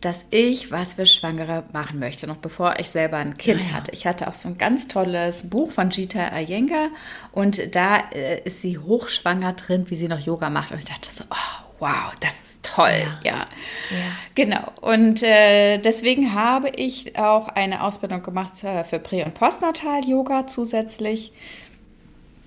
dass 0.00 0.26
ich 0.30 0.70
was 0.70 0.94
für 0.94 1.06
Schwangere 1.06 1.64
machen 1.72 1.98
möchte, 1.98 2.26
noch 2.26 2.36
bevor 2.36 2.78
ich 2.78 2.90
selber 2.90 3.16
ein 3.16 3.36
Kind 3.36 3.64
ah, 3.64 3.68
ja. 3.68 3.72
hatte. 3.74 3.92
Ich 3.92 4.06
hatte 4.06 4.28
auch 4.28 4.34
so 4.34 4.48
ein 4.48 4.58
ganz 4.58 4.88
tolles 4.88 5.48
Buch 5.48 5.70
von 5.70 5.88
Gita 5.88 6.28
Iyengar 6.38 6.88
und 7.32 7.74
da 7.74 7.98
äh, 8.12 8.40
ist 8.44 8.60
sie 8.60 8.78
hochschwanger 8.78 9.54
drin, 9.54 9.86
wie 9.88 9.96
sie 9.96 10.08
noch 10.08 10.20
Yoga 10.20 10.50
macht. 10.50 10.70
Und 10.70 10.78
ich 10.78 10.84
dachte 10.84 11.10
so, 11.10 11.24
oh, 11.30 11.64
wow, 11.78 12.12
das 12.20 12.34
ist 12.34 12.62
toll. 12.62 13.02
Ja, 13.24 13.30
ja. 13.30 13.36
ja. 13.36 13.46
genau. 14.34 14.72
Und 14.80 15.22
äh, 15.22 15.78
deswegen 15.78 16.34
habe 16.34 16.70
ich 16.70 17.18
auch 17.18 17.48
eine 17.48 17.82
Ausbildung 17.82 18.22
gemacht 18.22 18.62
äh, 18.64 18.84
für 18.84 18.98
Prä- 18.98 19.24
und 19.24 19.34
Postnatal-Yoga 19.34 20.46
zusätzlich. 20.46 21.32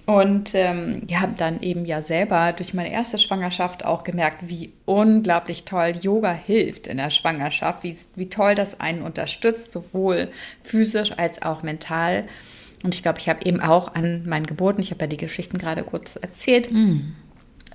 Und 0.09 0.55
ähm, 0.55 1.03
ja, 1.05 1.21
habe 1.21 1.35
dann 1.37 1.61
eben 1.61 1.85
ja 1.85 2.01
selber 2.01 2.51
durch 2.53 2.73
meine 2.73 2.91
erste 2.91 3.19
Schwangerschaft 3.19 3.85
auch 3.85 4.03
gemerkt, 4.03 4.49
wie 4.49 4.73
unglaublich 4.85 5.65
toll 5.65 5.93
Yoga 6.01 6.31
hilft 6.31 6.87
in 6.87 6.97
der 6.97 7.11
Schwangerschaft, 7.11 7.83
wie, 7.83 7.95
wie 8.15 8.27
toll 8.27 8.55
das 8.55 8.79
einen 8.79 9.03
unterstützt, 9.03 9.71
sowohl 9.71 10.31
physisch 10.63 11.11
als 11.15 11.43
auch 11.43 11.61
mental. 11.61 12.25
Und 12.81 12.95
ich 12.95 13.03
glaube, 13.03 13.19
ich 13.19 13.29
habe 13.29 13.45
eben 13.45 13.59
auch 13.59 13.93
an 13.93 14.27
meinen 14.27 14.47
Geburten, 14.47 14.81
ich 14.81 14.89
habe 14.89 15.01
ja 15.01 15.07
die 15.07 15.17
Geschichten 15.17 15.59
gerade 15.59 15.83
kurz 15.83 16.15
erzählt, 16.15 16.71
mm. 16.71 17.13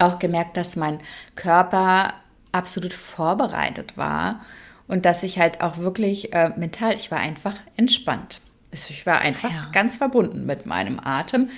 auch 0.00 0.18
gemerkt, 0.18 0.56
dass 0.56 0.74
mein 0.74 0.98
Körper 1.36 2.14
absolut 2.50 2.94
vorbereitet 2.94 3.96
war 3.96 4.40
und 4.88 5.04
dass 5.04 5.22
ich 5.22 5.38
halt 5.38 5.60
auch 5.60 5.78
wirklich 5.78 6.34
äh, 6.34 6.50
mental, 6.56 6.94
ich 6.94 7.12
war 7.12 7.20
einfach 7.20 7.54
entspannt. 7.76 8.40
Ich 8.72 9.06
war 9.06 9.20
einfach 9.20 9.52
ja. 9.52 9.68
ganz 9.72 9.98
verbunden 9.98 10.46
mit 10.46 10.66
meinem 10.66 10.98
Atem. 10.98 11.48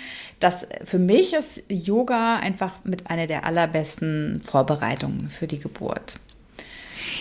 Das 0.41 0.67
für 0.85 0.99
mich 0.99 1.33
ist 1.33 1.63
Yoga 1.69 2.37
einfach 2.37 2.85
mit 2.85 3.11
einer 3.11 3.27
der 3.27 3.45
allerbesten 3.45 4.41
Vorbereitungen 4.43 5.31
für 5.31 5.47
die 5.47 5.59
Geburt. 5.59 6.17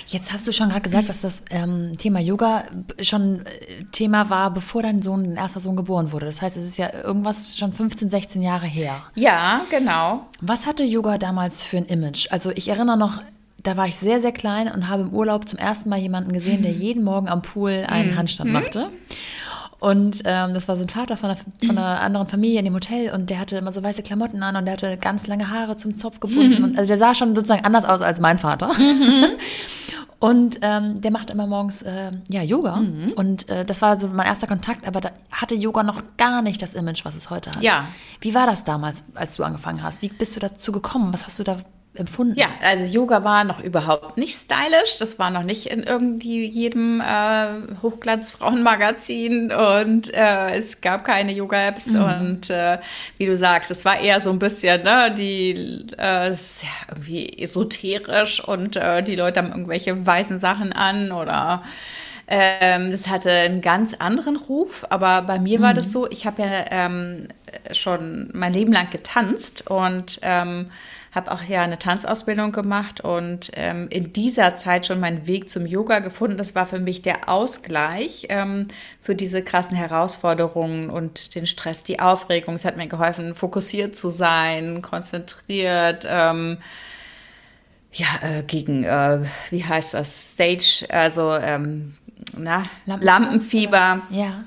Jetzt 0.08 0.32
hast 0.32 0.48
du 0.48 0.52
schon 0.52 0.70
gerade 0.70 0.82
gesagt, 0.82 1.10
dass 1.10 1.22
das 1.22 1.44
ähm, 1.50 1.98
Thema 1.98 2.20
Yoga 2.20 2.66
schon 3.02 3.46
äh, 3.46 3.84
Thema 3.92 4.30
war, 4.30 4.54
bevor 4.54 4.82
dein 4.82 5.02
Sohn, 5.02 5.24
dein 5.24 5.38
erster 5.38 5.60
Sohn 5.60 5.76
geboren 5.76 6.12
wurde. 6.12 6.26
Das 6.26 6.42
heißt, 6.42 6.58
es 6.58 6.66
ist 6.66 6.78
ja 6.78 6.94
irgendwas 6.94 7.58
schon 7.58 7.74
15, 7.74 8.10
16 8.10 8.42
Jahre 8.42 8.66
her. 8.66 9.04
Ja, 9.16 9.66
genau. 9.70 10.28
Was 10.42 10.66
hatte 10.66 10.84
Yoga 10.84 11.18
damals 11.18 11.64
für 11.64 11.78
ein 11.78 11.86
Image? 11.86 12.28
Also 12.32 12.52
ich 12.52 12.70
erinnere 12.70 12.98
noch, 12.98 13.22
da 13.64 13.78
war 13.78 13.88
ich 13.88 13.96
sehr, 13.96 14.22
sehr 14.22 14.32
klein 14.32 14.72
und 14.72 14.88
habe 14.90 15.04
im 15.04 15.14
Urlaub 15.14 15.50
zum 15.50 15.58
ersten 15.58 15.90
Mal 15.90 16.00
jemanden 16.00 16.34
gesehen, 16.34 16.62
der 16.62 16.72
jeden 16.72 17.04
Morgen 17.04 17.28
am 17.28 17.42
Pool 17.42 17.86
einen 17.88 18.12
mhm. 18.12 18.18
Handstand 18.18 18.52
machte. 18.52 18.92
Und 19.86 20.24
ähm, 20.26 20.56
das 20.56 20.68
war 20.68 20.78
so 20.78 20.82
ein 20.82 20.90
Vater 20.90 21.16
von 21.16 21.30
einer, 21.30 21.40
von 21.64 21.78
einer, 21.78 22.02
anderen 22.02 22.26
Familie 22.26 22.58
in 22.58 22.66
dem 22.66 22.74
Hotel 22.74 23.14
und 23.14 23.30
der 23.30 23.38
hatte 23.38 23.56
immer 23.56 23.72
so 23.72 23.84
weiße 23.84 24.02
Klamotten 24.02 24.42
an 24.42 24.56
und 24.56 24.66
der 24.66 24.74
hatte 24.74 24.98
ganz 24.98 25.28
lange 25.28 25.52
Haare 25.52 25.78
zum 25.78 25.96
Zopf 25.96 26.20
gebunden. 26.20 26.58
Mhm. 26.58 26.64
Und, 26.64 26.78
also 26.80 26.88
der 26.88 26.98
sah 26.98 27.14
schon 27.14 27.36
sozusagen 27.36 27.64
anders 27.64 27.86
aus 27.86 28.02
als 28.02 28.20
mein 28.20 28.40
Vater. 28.40 28.74
Mhm. 28.80 29.26
Und 30.18 30.60
ähm, 30.62 31.02
der 31.02 31.12
macht 31.12 31.30
immer 31.30 31.46
morgens 31.46 31.84
äh, 31.84 32.12
ja, 32.30 32.42
Yoga. 32.42 32.78
Mhm. 32.78 33.12
Und 33.16 33.48
äh, 33.48 33.64
das 33.64 33.84
war 33.84 34.00
so 34.00 34.08
mein 34.08 34.26
erster 34.26 34.48
Kontakt, 34.48 34.88
aber 34.88 35.02
da 35.02 35.12
hatte 35.30 35.54
Yoga 35.54 35.84
noch 35.84 36.02
gar 36.18 36.42
nicht 36.42 36.62
das 36.64 36.74
Image, 36.74 37.06
was 37.06 37.16
es 37.16 37.30
heute 37.30 37.52
hat. 37.52 37.62
Ja. 37.62 37.86
Wie 38.22 38.34
war 38.34 38.48
das 38.48 38.64
damals, 38.64 39.04
als 39.14 39.36
du 39.36 39.44
angefangen 39.44 39.84
hast? 39.84 40.02
Wie 40.02 40.08
bist 40.08 40.36
du 40.36 40.40
dazu 40.40 40.72
gekommen? 40.72 41.14
Was 41.14 41.26
hast 41.26 41.38
du 41.38 41.44
da 41.44 41.58
empfunden? 41.96 42.38
Ja, 42.38 42.48
also 42.62 42.86
Yoga 42.86 43.24
war 43.24 43.44
noch 43.44 43.60
überhaupt 43.60 44.18
nicht 44.18 44.36
stylisch. 44.36 44.98
Das 45.00 45.20
war 45.20 45.32
noch 45.32 45.44
nicht 45.44 45.68
in 45.68 45.84
irgendwie 45.84 46.46
jedem 46.46 47.02
äh, 47.02 47.48
Hochglanz-Frauenmagazin 47.82 49.52
und 49.52 50.14
äh, 50.14 50.56
es 50.56 50.82
gab 50.82 51.06
keine 51.06 51.32
Yoga-Apps 51.32 51.88
mhm. 51.88 52.04
und 52.04 52.50
äh, 52.50 52.80
wie 53.18 53.26
du 53.26 53.38
sagst, 53.38 53.72
es 53.72 53.86
war 53.86 54.00
eher 54.00 54.20
so 54.20 54.30
ein 54.30 54.40
bisschen, 54.40 54.84
ne, 54.84 55.14
die 55.16 55.86
äh, 55.98 56.36
irgendwie 56.90 57.40
esoterisch 57.40 58.44
und 58.44 58.76
äh, 58.76 59.04
die 59.04 59.16
Leute 59.16 59.40
haben 59.40 59.52
irgendwelche 59.52 60.06
weißen 60.06 60.40
Sachen 60.40 60.74
an 60.74 61.12
oder 61.12 61.64
ähm, 62.28 62.92
das 62.92 63.08
hatte 63.08 63.32
einen 63.32 63.62
ganz 63.62 63.94
anderen 63.94 64.36
Ruf, 64.36 64.86
aber 64.90 65.22
bei 65.22 65.40
mir 65.40 65.60
mhm. 65.60 65.64
war 65.64 65.74
das 65.74 65.92
so, 65.92 66.10
ich 66.10 66.26
habe 66.26 66.42
ja 66.42 66.66
ähm, 66.72 67.28
schon 67.72 68.30
mein 68.34 68.54
Leben 68.54 68.74
lang 68.74 68.90
getanzt 68.90 69.70
und 69.70 70.20
ähm, 70.24 70.72
habe 71.16 71.32
auch 71.32 71.42
ja 71.42 71.62
eine 71.62 71.80
Tanzausbildung 71.80 72.52
gemacht 72.52 73.02
und 73.02 73.52
ähm, 73.56 73.88
in 73.90 74.14
dieser 74.14 74.54
Zeit 74.56 74.86
schon 74.86 75.00
meinen 75.00 75.28
Weg 75.28 75.50
zum 75.50 75.66
Yoga 75.66 76.00
gefunden. 76.00 76.38
Das 76.38 76.56
war 76.56 76.66
für 76.66 76.80
mich 76.80 77.02
der 77.02 77.30
Ausgleich 77.30 78.28
ähm, 78.30 78.68
für 79.02 79.16
diese 79.16 79.42
krassen 79.42 79.78
Herausforderungen 79.78 80.90
und 80.90 81.36
den 81.36 81.48
Stress, 81.48 81.84
die 81.84 82.00
Aufregung. 82.00 82.56
Es 82.56 82.66
hat 82.66 82.78
mir 82.78 82.88
geholfen, 82.88 83.34
fokussiert 83.34 83.96
zu 83.96 84.10
sein, 84.10 84.82
konzentriert. 84.82 86.06
Ähm, 86.08 86.58
ja, 87.94 88.08
äh, 88.22 88.44
gegen, 88.44 88.84
äh, 88.84 89.22
wie 89.52 89.64
heißt 89.64 89.94
das, 89.94 90.34
Stage, 90.34 90.86
also 90.90 91.34
ähm, 91.34 91.96
na, 92.38 92.64
Lampenfieber. 92.86 93.06
Lampenfieber. 93.06 94.02
Ja 94.10 94.44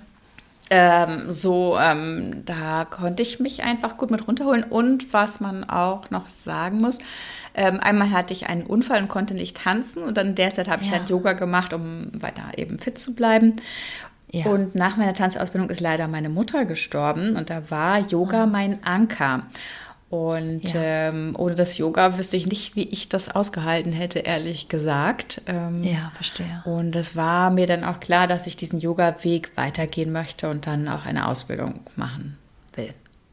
ähm, 0.71 1.33
so, 1.33 1.79
ähm, 1.79 2.43
da 2.45 2.85
konnte 2.85 3.23
ich 3.23 3.41
mich 3.41 3.63
einfach 3.63 3.97
gut 3.97 4.11
mit 4.11 4.27
runterholen. 4.27 4.65
Und 4.65 5.13
was 5.13 5.41
man 5.41 5.65
auch 5.65 6.11
noch 6.11 6.29
sagen 6.29 6.81
muss, 6.81 6.99
ähm, 7.55 7.81
einmal 7.81 8.11
hatte 8.11 8.33
ich 8.33 8.49
einen 8.49 8.63
Unfall 8.63 9.03
und 9.03 9.09
konnte 9.09 9.35
nicht 9.35 9.57
tanzen. 9.57 10.03
Und 10.03 10.17
dann 10.17 10.35
derzeit 10.35 10.69
habe 10.69 10.83
ich 10.83 10.91
ja. 10.91 10.99
halt 10.99 11.09
Yoga 11.09 11.33
gemacht, 11.33 11.73
um 11.73 12.11
weiter 12.13 12.57
eben 12.57 12.79
fit 12.79 12.99
zu 12.99 13.15
bleiben. 13.15 13.57
Ja. 14.31 14.47
Und 14.47 14.75
nach 14.75 14.97
meiner 14.97 15.15
Tanzausbildung 15.15 15.71
ist 15.71 15.81
leider 15.81 16.07
meine 16.07 16.29
Mutter 16.29 16.67
gestorben 16.67 17.35
und 17.37 17.49
da 17.49 17.71
war 17.71 18.01
Yoga 18.01 18.45
oh. 18.45 18.47
mein 18.47 18.85
Anker. 18.85 19.45
Und 20.11 20.73
ja. 20.73 20.81
ähm, 20.81 21.35
ohne 21.37 21.55
das 21.55 21.77
Yoga 21.77 22.17
wüsste 22.17 22.39
ich 22.39 22.47
nicht, 22.47 22.77
wie 22.77 22.85
ich 22.85 23.11
das 23.11 23.29
ausgehalten 23.35 23.93
hätte, 23.93 24.21
ehrlich 24.21 24.69
gesagt. 24.69 25.43
Ähm, 25.47 25.85
ja, 25.85 26.11
verstehe. 26.15 26.63
Und 26.65 26.97
es 26.97 27.15
war 27.15 27.51
mir 27.51 27.67
dann 27.67 27.85
auch 27.85 28.01
klar, 28.01 28.27
dass 28.27 28.47
ich 28.47 28.57
diesen 28.57 28.81
Yoga-Weg 28.81 29.53
weitergehen 29.57 30.11
möchte 30.11 30.49
und 30.49 30.67
dann 30.67 30.89
auch 30.89 31.05
eine 31.05 31.29
Ausbildung 31.29 31.81
machen. 31.95 32.39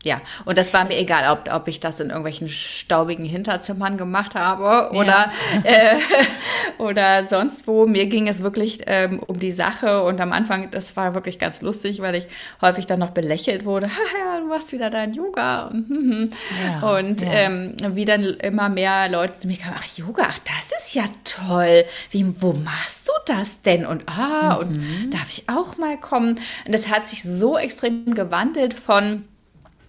Ja, 0.06 0.22
und 0.46 0.60
das 0.60 0.72
war 0.72 0.86
mir 0.86 1.00
egal, 1.00 1.36
ob, 1.36 1.52
ob 1.52 1.68
ich 1.68 1.80
das 1.80 2.00
in 2.00 2.10
irgendwelchen 2.10 2.48
staubigen 2.48 3.26
Hinterzimmern 3.26 3.98
gemacht 3.98 4.36
habe 4.36 4.96
oder, 4.96 5.32
ja. 5.64 5.64
äh, 5.64 5.96
oder 6.78 7.24
sonst 7.24 7.66
wo. 7.66 7.88
Mir 7.88 8.06
ging 8.06 8.28
es 8.28 8.44
wirklich 8.44 8.82
ähm, 8.86 9.20
um 9.26 9.40
die 9.40 9.52
Sache 9.52 10.04
und 10.04 10.22
am 10.22 10.32
Anfang, 10.32 10.70
das 10.70 10.96
war 10.96 11.16
wirklich 11.16 11.40
ganz 11.40 11.64
lustig, 11.64 12.04
weil 12.04 12.14
ich 12.14 12.28
häufig 12.62 12.86
dann 12.86 13.00
noch 13.00 13.10
belächelt 13.10 13.66
wurde. 13.66 13.88
ja, 14.20 14.40
du 14.42 14.46
machst 14.46 14.72
wieder 14.74 14.92
dein 14.92 15.12
Yoga 15.14 15.70
und, 15.70 15.90
hm, 15.90 16.12
hm. 16.12 16.30
ja, 16.64 16.98
und 16.98 17.22
ja. 17.24 17.32
Ähm, 17.32 17.76
wie 17.94 18.06
dann 18.06 18.26
immer 18.26 18.70
mehr 18.70 19.10
Leute 19.10 19.40
zu 19.40 19.48
mir 19.48 19.58
kamen, 19.58 19.74
ach 19.76 19.98
Yoga, 19.98 20.28
ach 20.30 20.40
das 20.46 20.72
ist 20.78 20.94
ja 20.94 21.06
toll. 21.24 21.84
Wie, 22.12 22.42
wo 22.44 22.54
machst 22.54 23.08
du 23.08 23.12
das 23.26 23.64
denn? 23.64 23.88
Und 23.88 24.04
ah, 24.06 24.60
mhm. 24.60 24.60
und 24.60 25.10
darf 25.12 25.30
ich 25.30 25.50
auch 25.50 25.80
mal 25.80 25.98
kommen? 25.98 26.36
Und 26.68 26.76
das 26.76 26.90
hat 26.90 27.08
sich 27.08 27.24
so 27.24 27.58
extrem 27.58 28.14
gewandelt 28.14 28.76
von 28.76 29.26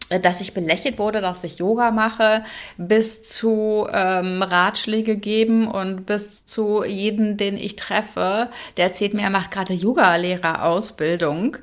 dass 0.09 0.41
ich 0.41 0.55
belächelt 0.55 0.99
wurde, 0.99 1.21
dass 1.21 1.45
ich 1.45 1.59
Yoga 1.59 1.91
mache, 1.91 2.45
bis 2.77 3.23
zu 3.23 3.87
ähm, 3.93 4.43
Ratschläge 4.43 5.17
geben 5.17 5.69
und 5.69 6.07
bis 6.07 6.45
zu 6.45 6.85
jeden, 6.85 7.37
den 7.37 7.57
ich 7.57 7.77
treffe, 7.77 8.49
der 8.77 8.87
erzählt 8.87 9.15
mir, 9.15 9.23
er 9.23 9.31
macht 9.31 9.51
gerade 9.51 9.75
Yoga-Lehrerausbildung. 9.75 11.57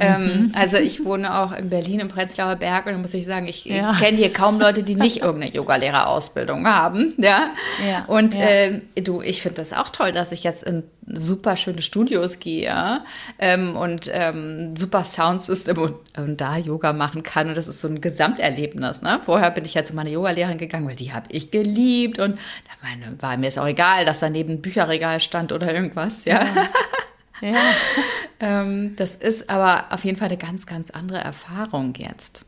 Ähm, 0.00 0.24
mhm. 0.24 0.52
Also 0.54 0.76
ich 0.76 1.04
wohne 1.04 1.38
auch 1.38 1.52
in 1.52 1.70
Berlin 1.70 2.00
im 2.00 2.08
Prenzlauer 2.08 2.56
Berg 2.56 2.86
und 2.86 2.92
da 2.92 2.98
muss 2.98 3.14
ich 3.14 3.26
sagen, 3.26 3.48
ich 3.48 3.64
ja. 3.64 3.92
kenne 3.92 4.16
hier 4.16 4.32
kaum 4.32 4.60
Leute, 4.60 4.82
die 4.82 4.94
nicht 4.94 5.22
irgendeine 5.22 5.52
Yoga-Lehrerausbildung 5.54 6.66
haben. 6.66 7.14
Ja. 7.18 7.50
ja. 7.86 8.04
Und 8.06 8.34
ja. 8.34 8.40
Äh, 8.40 8.80
du, 9.02 9.22
ich 9.22 9.42
finde 9.42 9.56
das 9.62 9.72
auch 9.72 9.90
toll, 9.90 10.12
dass 10.12 10.32
ich 10.32 10.44
jetzt 10.44 10.62
in 10.62 10.84
super 11.06 11.56
schöne 11.56 11.82
Studios 11.82 12.38
gehe 12.38 13.00
ähm, 13.38 13.76
und 13.76 14.10
ähm, 14.12 14.76
super 14.76 15.04
Soundsystem 15.04 15.78
und, 15.78 15.94
und, 16.16 16.40
da 16.40 16.56
Yoga 16.56 16.92
machen 16.92 17.22
kann. 17.22 17.48
Und 17.48 17.56
das 17.56 17.68
ist 17.68 17.80
so 17.80 17.88
ein 17.88 18.00
Gesamterlebnis. 18.00 19.02
Ne? 19.02 19.20
Vorher 19.24 19.50
bin 19.50 19.64
ich 19.64 19.74
ja 19.74 19.84
zu 19.84 19.94
meiner 19.94 20.10
Yogalehrerin 20.10 20.58
gegangen, 20.58 20.86
weil 20.86 20.96
die 20.96 21.12
habe 21.12 21.26
ich 21.30 21.50
geliebt. 21.50 22.18
Und 22.18 22.36
da 22.36 22.72
meine, 22.88 23.20
war 23.20 23.36
mir 23.36 23.48
es 23.48 23.58
auch 23.58 23.66
egal, 23.66 24.04
dass 24.04 24.20
daneben 24.20 24.54
ein 24.54 24.62
Bücherregal 24.62 25.20
stand 25.20 25.52
oder 25.52 25.72
irgendwas. 25.72 26.24
Ja. 26.24 26.46
ja. 27.40 27.56
ähm, 28.40 28.94
das 28.96 29.16
ist 29.16 29.50
aber 29.50 29.86
auf 29.90 30.04
jeden 30.04 30.16
Fall 30.16 30.28
eine 30.28 30.38
ganz, 30.38 30.66
ganz 30.66 30.90
andere 30.90 31.18
Erfahrung 31.18 31.94
jetzt. 31.96 32.44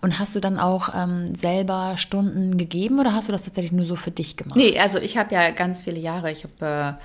Und 0.00 0.18
hast 0.18 0.34
du 0.36 0.40
dann 0.40 0.58
auch 0.58 0.90
ähm, 0.94 1.34
selber 1.34 1.96
Stunden 1.96 2.56
gegeben 2.56 3.00
oder 3.00 3.12
hast 3.12 3.28
du 3.28 3.32
das 3.32 3.44
tatsächlich 3.44 3.72
nur 3.72 3.86
so 3.86 3.96
für 3.96 4.10
dich 4.10 4.36
gemacht? 4.36 4.56
Nee, 4.56 4.78
also 4.78 4.98
ich 4.98 5.16
habe 5.16 5.34
ja 5.34 5.50
ganz 5.50 5.80
viele 5.80 5.98
Jahre, 5.98 6.30
ich 6.30 6.44
habe 6.44 6.98
äh, 6.98 7.02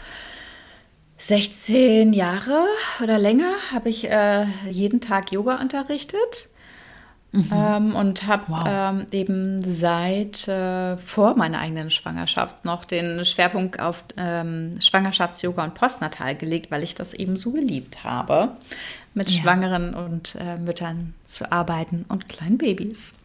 16 1.18 2.14
Jahre 2.14 2.66
oder 3.02 3.20
länger, 3.20 3.52
habe 3.72 3.90
ich 3.90 4.10
äh, 4.10 4.46
jeden 4.70 5.02
Tag 5.02 5.32
Yoga 5.32 5.60
unterrichtet. 5.60 6.50
Mhm. 7.34 7.50
Ähm, 7.54 7.96
und 7.96 8.28
habe 8.28 8.44
wow. 8.48 8.66
ähm, 8.68 9.08
eben 9.12 9.64
seit 9.64 10.48
äh, 10.50 10.98
vor 10.98 11.38
meiner 11.38 11.60
eigenen 11.60 11.90
Schwangerschaft 11.90 12.66
noch 12.66 12.84
den 12.84 13.24
Schwerpunkt 13.24 13.80
auf 13.80 14.04
ähm, 14.18 14.76
Schwangerschafts-Yoga 14.82 15.64
und 15.64 15.74
Postnatal 15.74 16.36
gelegt, 16.36 16.72
weil 16.72 16.84
ich 16.84 16.94
das 16.94 17.14
eben 17.14 17.38
so 17.38 17.52
geliebt 17.52 18.04
habe 18.04 18.58
mit 19.14 19.30
ja. 19.30 19.42
Schwangeren 19.42 19.94
und 19.94 20.36
äh, 20.36 20.58
Müttern 20.58 21.14
zu 21.26 21.50
arbeiten 21.52 22.06
und 22.10 22.28
kleinen 22.28 22.58
Babys. 22.58 23.16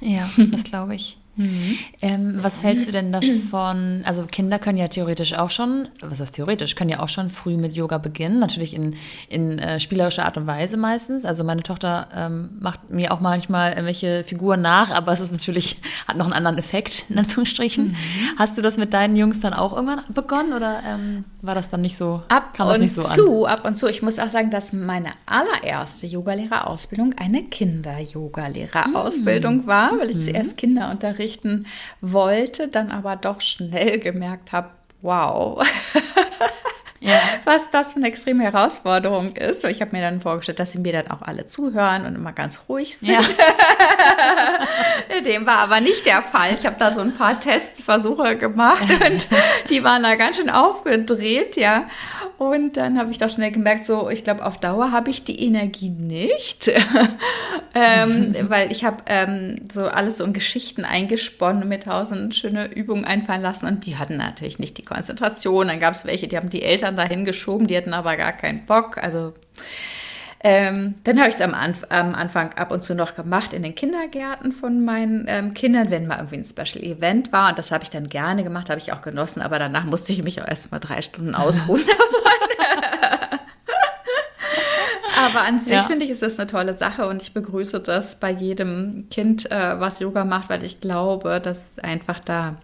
Ja, 0.00 0.28
das 0.50 0.64
glaube 0.64 0.94
ich. 0.94 1.16
Mhm. 1.34 1.78
Ähm, 2.02 2.38
was 2.42 2.62
hältst 2.62 2.88
du 2.88 2.92
denn 2.92 3.10
davon? 3.10 4.02
Also 4.04 4.26
Kinder 4.26 4.58
können 4.58 4.76
ja 4.76 4.88
theoretisch 4.88 5.32
auch 5.32 5.48
schon, 5.48 5.88
was 6.02 6.20
heißt 6.20 6.34
theoretisch, 6.34 6.74
können 6.74 6.90
ja 6.90 7.00
auch 7.00 7.08
schon 7.08 7.30
früh 7.30 7.56
mit 7.56 7.74
Yoga 7.74 7.96
beginnen, 7.96 8.38
natürlich 8.38 8.74
in, 8.74 8.96
in 9.30 9.58
äh, 9.58 9.80
spielerischer 9.80 10.26
Art 10.26 10.36
und 10.36 10.46
Weise 10.46 10.76
meistens. 10.76 11.24
Also 11.24 11.42
meine 11.42 11.62
Tochter 11.62 12.08
ähm, 12.14 12.50
macht 12.60 12.90
mir 12.90 13.12
auch 13.12 13.20
manchmal 13.20 13.70
irgendwelche 13.70 14.24
Figuren 14.24 14.60
nach, 14.60 14.90
aber 14.90 15.12
es 15.12 15.20
ist 15.20 15.32
natürlich, 15.32 15.78
hat 16.06 16.18
noch 16.18 16.26
einen 16.26 16.34
anderen 16.34 16.58
Effekt, 16.58 17.06
in 17.08 17.16
Anführungsstrichen. 17.18 17.92
Mhm. 17.92 17.96
Hast 18.38 18.58
du 18.58 18.62
das 18.62 18.76
mit 18.76 18.92
deinen 18.92 19.16
Jungs 19.16 19.40
dann 19.40 19.54
auch 19.54 19.72
irgendwann 19.72 20.02
begonnen 20.12 20.52
oder 20.52 20.82
ähm, 20.86 21.24
war 21.40 21.54
das 21.54 21.70
dann 21.70 21.80
nicht 21.80 21.96
so? 21.96 22.22
Ab 22.28 22.52
kam 22.52 22.68
und 22.68 22.80
nicht 22.80 22.92
so 22.92 23.00
zu, 23.02 23.46
an? 23.46 23.54
ab 23.54 23.64
und 23.64 23.76
zu. 23.76 23.88
Ich 23.88 24.02
muss 24.02 24.18
auch 24.18 24.28
sagen, 24.28 24.50
dass 24.50 24.74
meine 24.74 25.12
allererste 25.24 26.06
Yogalehrerausbildung 26.06 27.14
eine 27.16 27.44
Kinder-Yogalehrerausbildung 27.44 29.62
mhm. 29.62 29.66
war, 29.66 29.98
weil 29.98 30.10
ich 30.10 30.18
mhm. 30.18 30.24
zuerst 30.24 30.58
Kinder 30.58 30.90
unterrichtet 30.90 31.21
unterrichten 31.22 31.66
wollte, 32.00 32.68
dann 32.68 32.90
aber 32.90 33.16
doch 33.16 33.40
schnell 33.40 33.98
gemerkt 33.98 34.52
habe, 34.52 34.70
wow. 35.00 35.62
Ja. 37.02 37.20
was 37.44 37.70
das 37.70 37.92
für 37.92 37.98
eine 37.98 38.08
extreme 38.08 38.44
Herausforderung 38.44 39.34
ist. 39.34 39.64
Ich 39.64 39.80
habe 39.80 39.94
mir 39.94 40.02
dann 40.02 40.20
vorgestellt, 40.20 40.60
dass 40.60 40.72
sie 40.72 40.78
mir 40.78 40.92
dann 40.92 41.10
auch 41.10 41.22
alle 41.22 41.46
zuhören 41.46 42.06
und 42.06 42.14
immer 42.14 42.32
ganz 42.32 42.60
ruhig 42.68 42.96
sind. 42.96 43.10
Ja. 43.10 43.20
Dem 45.24 45.44
war 45.44 45.58
aber 45.58 45.80
nicht 45.80 46.06
der 46.06 46.22
Fall. 46.22 46.54
Ich 46.54 46.64
habe 46.64 46.76
da 46.78 46.92
so 46.92 47.00
ein 47.00 47.14
paar 47.14 47.40
Testversuche 47.40 48.36
gemacht 48.36 48.86
und 49.06 49.28
die 49.68 49.82
waren 49.82 50.02
da 50.02 50.14
ganz 50.14 50.36
schön 50.36 50.50
aufgedreht, 50.50 51.56
ja. 51.56 51.86
Und 52.38 52.76
dann 52.76 52.98
habe 52.98 53.10
ich 53.12 53.18
doch 53.18 53.30
schnell 53.30 53.52
gemerkt, 53.52 53.84
so, 53.84 54.10
ich 54.10 54.24
glaube, 54.24 54.44
auf 54.44 54.58
Dauer 54.58 54.90
habe 54.90 55.10
ich 55.10 55.22
die 55.22 55.44
Energie 55.44 55.90
nicht, 55.90 56.72
ähm, 57.74 58.34
weil 58.48 58.72
ich 58.72 58.84
habe 58.84 58.96
ähm, 59.06 59.68
so 59.72 59.86
alles 59.86 60.18
so 60.18 60.24
in 60.24 60.32
Geschichten 60.32 60.84
eingesponnen 60.84 61.68
mir 61.68 61.78
tausend 61.78 62.34
schöne 62.34 62.72
Übungen 62.72 63.04
einfallen 63.04 63.42
lassen 63.42 63.66
und 63.66 63.86
die 63.86 63.96
hatten 63.96 64.16
natürlich 64.16 64.58
nicht 64.58 64.76
die 64.76 64.84
Konzentration. 64.84 65.68
Dann 65.68 65.78
gab 65.78 65.94
es 65.94 66.04
welche, 66.04 66.26
die 66.26 66.36
haben 66.36 66.50
die 66.50 66.62
Eltern 66.62 66.91
dahin 66.96 67.24
geschoben, 67.24 67.66
die 67.66 67.76
hatten 67.76 67.94
aber 67.94 68.16
gar 68.16 68.32
keinen 68.32 68.66
Bock. 68.66 68.98
Also 68.98 69.34
ähm, 70.44 70.94
dann 71.04 71.20
habe 71.20 71.28
ich 71.28 71.36
es 71.36 71.40
am, 71.40 71.54
Anf 71.54 71.86
am, 71.88 72.16
Anfang 72.16 72.52
ab 72.54 72.72
und 72.72 72.82
zu 72.82 72.96
noch 72.96 73.14
gemacht 73.14 73.52
in 73.52 73.62
den 73.62 73.76
Kindergärten 73.76 74.50
von 74.50 74.84
meinen 74.84 75.26
ähm, 75.28 75.54
Kindern, 75.54 75.90
wenn 75.90 76.08
mal 76.08 76.16
irgendwie 76.16 76.38
ein 76.38 76.44
Special 76.44 76.82
Event 76.82 77.32
war. 77.32 77.50
Und 77.50 77.58
das 77.58 77.70
habe 77.70 77.84
ich 77.84 77.90
dann 77.90 78.08
gerne 78.08 78.42
gemacht, 78.42 78.68
habe 78.68 78.80
ich 78.80 78.92
auch 78.92 79.02
genossen. 79.02 79.40
Aber 79.40 79.60
danach 79.60 79.84
musste 79.84 80.12
ich 80.12 80.24
mich 80.24 80.42
auch 80.42 80.48
erst 80.48 80.72
mal 80.72 80.80
drei 80.80 81.00
Stunden 81.00 81.36
ausruhen. 81.36 81.84
Aber 85.16 85.42
an 85.42 85.60
sich 85.60 85.74
ja. 85.74 85.84
finde 85.84 86.04
ich, 86.04 86.10
ist 86.10 86.22
das 86.22 86.40
eine 86.40 86.48
tolle 86.48 86.74
Sache 86.74 87.06
und 87.06 87.22
ich 87.22 87.32
begrüße 87.32 87.78
das 87.78 88.16
bei 88.16 88.30
jedem 88.30 89.06
Kind, 89.10 89.48
äh, 89.52 89.78
was 89.78 90.00
Yoga 90.00 90.24
macht, 90.24 90.50
weil 90.50 90.64
ich 90.64 90.80
glaube, 90.80 91.40
dass 91.40 91.78
einfach 91.78 92.18
da 92.18 92.56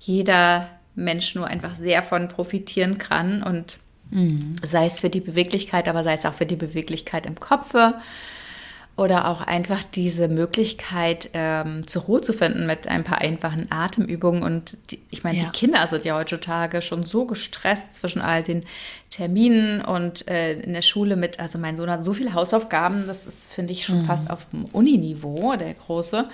jeder 0.00 0.68
Mensch 1.04 1.34
nur 1.34 1.46
einfach 1.46 1.74
sehr 1.74 2.02
von 2.02 2.28
profitieren 2.28 2.98
kann 2.98 3.42
und 3.42 3.78
Mhm. 4.10 4.54
Sei 4.62 4.86
es 4.86 5.00
für 5.00 5.10
die 5.10 5.20
Beweglichkeit, 5.20 5.88
aber 5.88 6.04
sei 6.04 6.14
es 6.14 6.24
auch 6.24 6.34
für 6.34 6.46
die 6.46 6.56
Beweglichkeit 6.56 7.26
im 7.26 7.38
Kopfe 7.38 7.94
oder 8.96 9.28
auch 9.28 9.42
einfach 9.42 9.84
diese 9.84 10.26
Möglichkeit, 10.26 11.30
ähm, 11.32 11.86
zur 11.86 12.02
Ruhe 12.02 12.20
zu 12.20 12.32
finden 12.32 12.66
mit 12.66 12.88
ein 12.88 13.04
paar 13.04 13.18
einfachen 13.18 13.70
Atemübungen. 13.70 14.42
Und 14.42 14.76
die, 14.90 14.98
ich 15.10 15.22
meine, 15.22 15.38
ja. 15.38 15.44
die 15.44 15.50
Kinder 15.50 15.86
sind 15.86 16.04
ja 16.04 16.16
heutzutage 16.16 16.82
schon 16.82 17.04
so 17.04 17.24
gestresst 17.24 17.94
zwischen 17.94 18.20
all 18.20 18.42
den 18.42 18.64
Terminen 19.08 19.82
und 19.82 20.26
äh, 20.26 20.54
in 20.54 20.72
der 20.72 20.82
Schule 20.82 21.14
mit, 21.14 21.38
also 21.38 21.58
mein 21.58 21.76
Sohn 21.76 21.90
hat 21.90 22.02
so 22.02 22.12
viele 22.12 22.34
Hausaufgaben, 22.34 23.06
das 23.06 23.24
ist, 23.24 23.52
finde 23.52 23.72
ich, 23.72 23.84
schon 23.84 24.02
mhm. 24.02 24.06
fast 24.06 24.30
auf 24.30 24.48
dem 24.50 24.64
Uniniveau, 24.72 25.54
der 25.54 25.74
Große. 25.74 26.28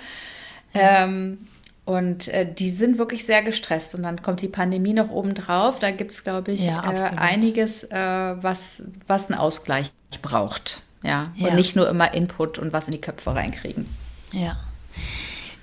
Ja. 0.73 1.03
Ähm, 1.03 1.37
und 1.85 2.27
äh, 2.29 2.51
die 2.51 2.71
sind 2.71 2.97
wirklich 2.97 3.25
sehr 3.25 3.43
gestresst. 3.43 3.93
Und 3.93 4.03
dann 4.03 4.21
kommt 4.21 4.41
die 4.41 4.47
Pandemie 4.47 4.93
noch 4.93 5.11
oben 5.11 5.35
drauf. 5.35 5.77
Da 5.77 5.91
gibt 5.91 6.11
es, 6.11 6.23
glaube 6.23 6.51
ich, 6.51 6.65
ja, 6.65 6.91
äh, 6.91 7.15
einiges, 7.15 7.83
äh, 7.83 8.35
was, 8.41 8.81
was 9.07 9.29
einen 9.29 9.39
Ausgleich 9.39 9.91
braucht. 10.21 10.81
Ja? 11.03 11.31
ja. 11.35 11.49
Und 11.49 11.55
nicht 11.55 11.75
nur 11.75 11.87
immer 11.87 12.13
Input 12.13 12.57
und 12.57 12.73
was 12.73 12.87
in 12.87 12.93
die 12.93 13.01
Köpfe 13.01 13.35
reinkriegen. 13.35 13.85
Ja. 14.31 14.57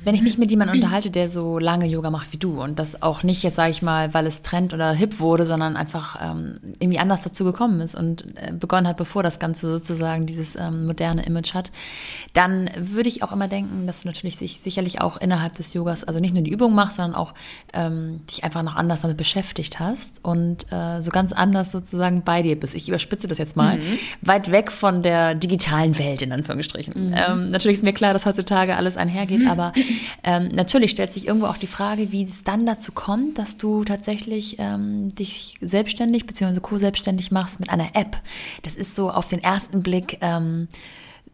Wenn 0.05 0.15
ich 0.15 0.23
mich 0.23 0.38
mit 0.38 0.51
jemandem 0.51 0.77
unterhalte, 0.77 1.11
der 1.11 1.29
so 1.29 1.59
lange 1.59 1.87
Yoga 1.87 2.11
macht 2.11 2.33
wie 2.33 2.37
du 2.37 2.62
und 2.62 2.79
das 2.79 3.03
auch 3.03 3.23
nicht 3.23 3.43
jetzt, 3.43 3.57
sage 3.57 3.71
ich 3.71 3.83
mal, 3.83 4.12
weil 4.15 4.27
es 4.27 4.43
Trend 4.43 4.75
oder 4.75 4.93
hip 4.93 5.21
wurde, 5.21 5.47
sondern 5.47 5.77
einfach 5.77 6.19
ähm, 6.21 6.59
irgendwie 6.81 6.99
anders 6.99 7.23
dazu 7.23 7.45
gekommen 7.45 7.81
ist 7.81 7.95
und 7.95 8.25
äh, 8.37 8.53
begonnen 8.53 8.88
hat, 8.88 8.97
bevor 8.97 9.23
das 9.23 9.38
Ganze 9.38 9.69
sozusagen 9.69 10.27
dieses 10.27 10.57
ähm, 10.57 10.87
moderne 10.87 11.25
Image 11.25 11.55
hat, 11.55 11.71
dann 12.33 12.69
würde 12.77 13.09
ich 13.09 13.23
auch 13.23 13.33
immer 13.33 13.49
denken, 13.49 13.87
dass 13.87 14.03
du 14.03 14.09
natürlich 14.09 14.37
sich 14.37 14.61
sicherlich 14.61 15.01
auch 15.01 15.17
innerhalb 15.19 15.57
des 15.57 15.73
Yogas, 15.75 16.05
also 16.05 16.19
nicht 16.19 16.35
nur 16.35 16.43
die 16.43 16.51
Übung 16.51 16.75
machst, 16.75 16.97
sondern 16.97 17.15
auch 17.15 17.35
ähm, 17.73 18.21
dich 18.29 18.45
einfach 18.45 18.62
noch 18.62 18.77
anders 18.77 19.03
damit 19.03 19.17
beschäftigt 19.17 19.79
hast 19.79 20.25
und 20.25 20.67
äh, 20.73 21.01
so 21.01 21.11
ganz 21.11 21.33
anders 21.33 21.71
sozusagen 21.71 22.23
bei 22.23 22.43
dir 22.43 22.59
bist. 22.59 22.75
Ich 22.75 22.88
überspitze 22.88 23.29
das 23.29 23.38
jetzt 23.38 23.57
mal, 23.57 23.77
mhm. 23.77 23.99
weit 24.21 24.51
weg 24.51 24.73
von 24.73 25.03
der 25.03 25.35
digitalen 25.35 25.99
Welt 25.99 26.23
in 26.23 26.33
Anführungsstrichen. 26.33 27.11
Mhm. 27.11 27.15
Ähm, 27.17 27.51
natürlich 27.51 27.79
ist 27.79 27.85
mir 27.85 27.93
klar, 27.93 28.12
dass 28.12 28.27
heutzutage 28.27 28.77
alles 28.77 28.97
einhergeht, 28.97 29.41
mhm. 29.41 29.49
aber 29.49 29.73
ähm, 30.24 30.48
natürlich 30.48 30.90
stellt 30.90 31.12
sich 31.12 31.26
irgendwo 31.26 31.46
auch 31.46 31.57
die 31.57 31.66
Frage, 31.66 32.12
wie 32.12 32.24
es 32.24 32.44
dann 32.44 32.66
dazu 32.66 32.92
kommt, 32.92 33.38
dass 33.38 33.57
du 33.57 33.85
tatsächlich 33.85 34.57
ähm, 34.59 35.09
dich 35.14 35.57
selbstständig 35.61 36.26
bzw. 36.26 36.61
co-selbstständig 36.61 37.31
machst 37.31 37.61
mit 37.61 37.70
einer 37.70 37.94
App. 37.94 38.16
Das 38.62 38.76
ist 38.76 38.94
so 38.94 39.11
auf 39.11 39.28
den 39.28 39.42
ersten 39.42 39.83
Blick 39.83 40.18
ähm, 40.20 40.68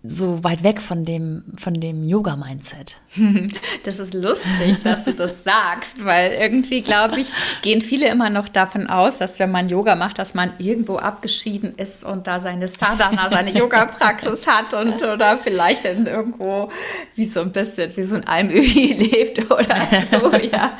so 0.08 0.42
weit 0.42 0.64
weg 0.64 0.80
von 0.80 1.04
dem, 1.04 1.44
von 1.56 1.74
dem 1.74 2.02
Yoga-Mindset. 2.02 2.96
Das 3.84 3.98
ist 4.00 4.12
lustig, 4.12 4.82
dass 4.84 5.04
du 5.04 5.12
das 5.12 5.44
sagst, 5.44 6.04
weil 6.04 6.32
irgendwie, 6.32 6.82
glaube 6.82 7.20
ich, 7.20 7.32
gehen 7.62 7.80
viele 7.80 8.08
immer 8.08 8.28
noch 8.28 8.48
davon 8.48 8.86
aus, 8.86 9.18
dass 9.18 9.38
wenn 9.38 9.50
man 9.50 9.68
Yoga 9.68 9.94
macht, 9.94 10.18
dass 10.18 10.34
man 10.34 10.52
irgendwo 10.58 10.96
abgeschieden 10.96 11.74
ist 11.76 12.04
und 12.04 12.26
da 12.26 12.40
seine 12.40 12.68
Sadhana, 12.68 13.30
seine 13.30 13.52
Yoga-Praxis 13.52 14.46
hat 14.46 14.74
und 14.74 15.02
oder 15.02 15.38
vielleicht 15.38 15.84
in 15.84 16.06
irgendwo 16.06 16.70
wie 17.14 17.24
so 17.24 17.40
ein 17.40 17.52
bisschen 17.52 17.96
wie 17.96 18.02
so 18.02 18.16
ein 18.16 18.26
Almöhi 18.26 18.92
lebt 18.98 19.50
oder 19.50 19.86
so, 20.10 20.32
ja. 20.36 20.72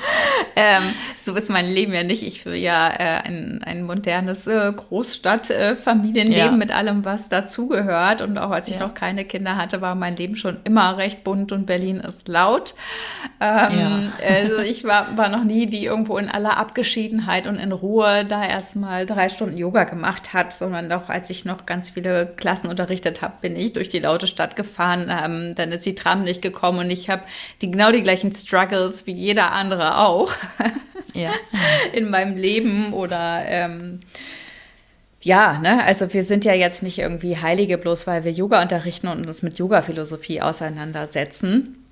Ähm, 0.56 0.82
so 1.16 1.34
ist 1.34 1.48
mein 1.50 1.66
Leben 1.66 1.92
ja 1.92 2.02
nicht. 2.02 2.22
Ich 2.22 2.44
will 2.44 2.54
ja 2.54 2.88
äh, 2.88 3.22
ein, 3.22 3.60
ein 3.64 3.84
modernes 3.84 4.46
äh, 4.46 4.72
Großstadtfamilienleben 4.72 6.34
äh, 6.34 6.38
ja. 6.38 6.50
mit 6.50 6.72
allem, 6.72 7.04
was 7.04 7.28
dazugehört 7.28 8.22
und 8.22 8.38
auch 8.38 8.50
als 8.50 8.68
ich 8.68 8.76
ja. 8.76 8.86
noch 8.86 8.94
keine 8.94 9.17
Kinder 9.24 9.56
hatte, 9.56 9.80
war 9.80 9.94
mein 9.94 10.16
Leben 10.16 10.36
schon 10.36 10.58
immer 10.64 10.96
recht 10.96 11.24
bunt 11.24 11.52
und 11.52 11.66
Berlin 11.66 11.98
ist 11.98 12.28
laut. 12.28 12.74
Ähm, 13.40 13.78
ja. 13.78 14.12
Also 14.26 14.58
ich 14.58 14.84
war, 14.84 15.16
war 15.16 15.28
noch 15.28 15.44
nie 15.44 15.66
die 15.66 15.84
irgendwo 15.84 16.18
in 16.18 16.28
aller 16.28 16.56
Abgeschiedenheit 16.56 17.46
und 17.46 17.56
in 17.56 17.72
Ruhe 17.72 18.24
da 18.24 18.44
erstmal 18.44 19.06
drei 19.06 19.28
Stunden 19.28 19.56
Yoga 19.56 19.84
gemacht 19.84 20.32
hat, 20.32 20.52
sondern 20.52 20.90
auch 20.92 21.08
als 21.08 21.30
ich 21.30 21.44
noch 21.44 21.66
ganz 21.66 21.90
viele 21.90 22.34
Klassen 22.36 22.68
unterrichtet 22.68 23.22
habe, 23.22 23.34
bin 23.40 23.56
ich 23.56 23.72
durch 23.72 23.88
die 23.88 24.00
laute 24.00 24.26
Stadt 24.26 24.56
gefahren. 24.56 25.10
Ähm, 25.10 25.54
dann 25.54 25.72
ist 25.72 25.86
die 25.86 25.94
Tram 25.94 26.24
nicht 26.24 26.42
gekommen 26.42 26.80
und 26.80 26.90
ich 26.90 27.10
habe 27.10 27.22
die, 27.62 27.70
genau 27.70 27.92
die 27.92 28.02
gleichen 28.02 28.32
Struggles 28.32 29.06
wie 29.06 29.12
jeder 29.12 29.52
andere 29.52 29.98
auch 29.98 30.32
ja. 31.14 31.32
in 31.92 32.10
meinem 32.10 32.36
Leben 32.36 32.92
oder 32.92 33.42
ähm, 33.46 34.00
ja, 35.28 35.58
ne, 35.58 35.84
also 35.84 36.10
wir 36.14 36.24
sind 36.24 36.46
ja 36.46 36.54
jetzt 36.54 36.82
nicht 36.82 36.98
irgendwie 36.98 37.36
Heilige, 37.36 37.76
bloß 37.76 38.06
weil 38.06 38.24
wir 38.24 38.32
Yoga 38.32 38.62
unterrichten 38.62 39.08
und 39.08 39.26
uns 39.26 39.42
mit 39.42 39.58
Yoga-Philosophie 39.58 40.40
auseinandersetzen. 40.40 41.84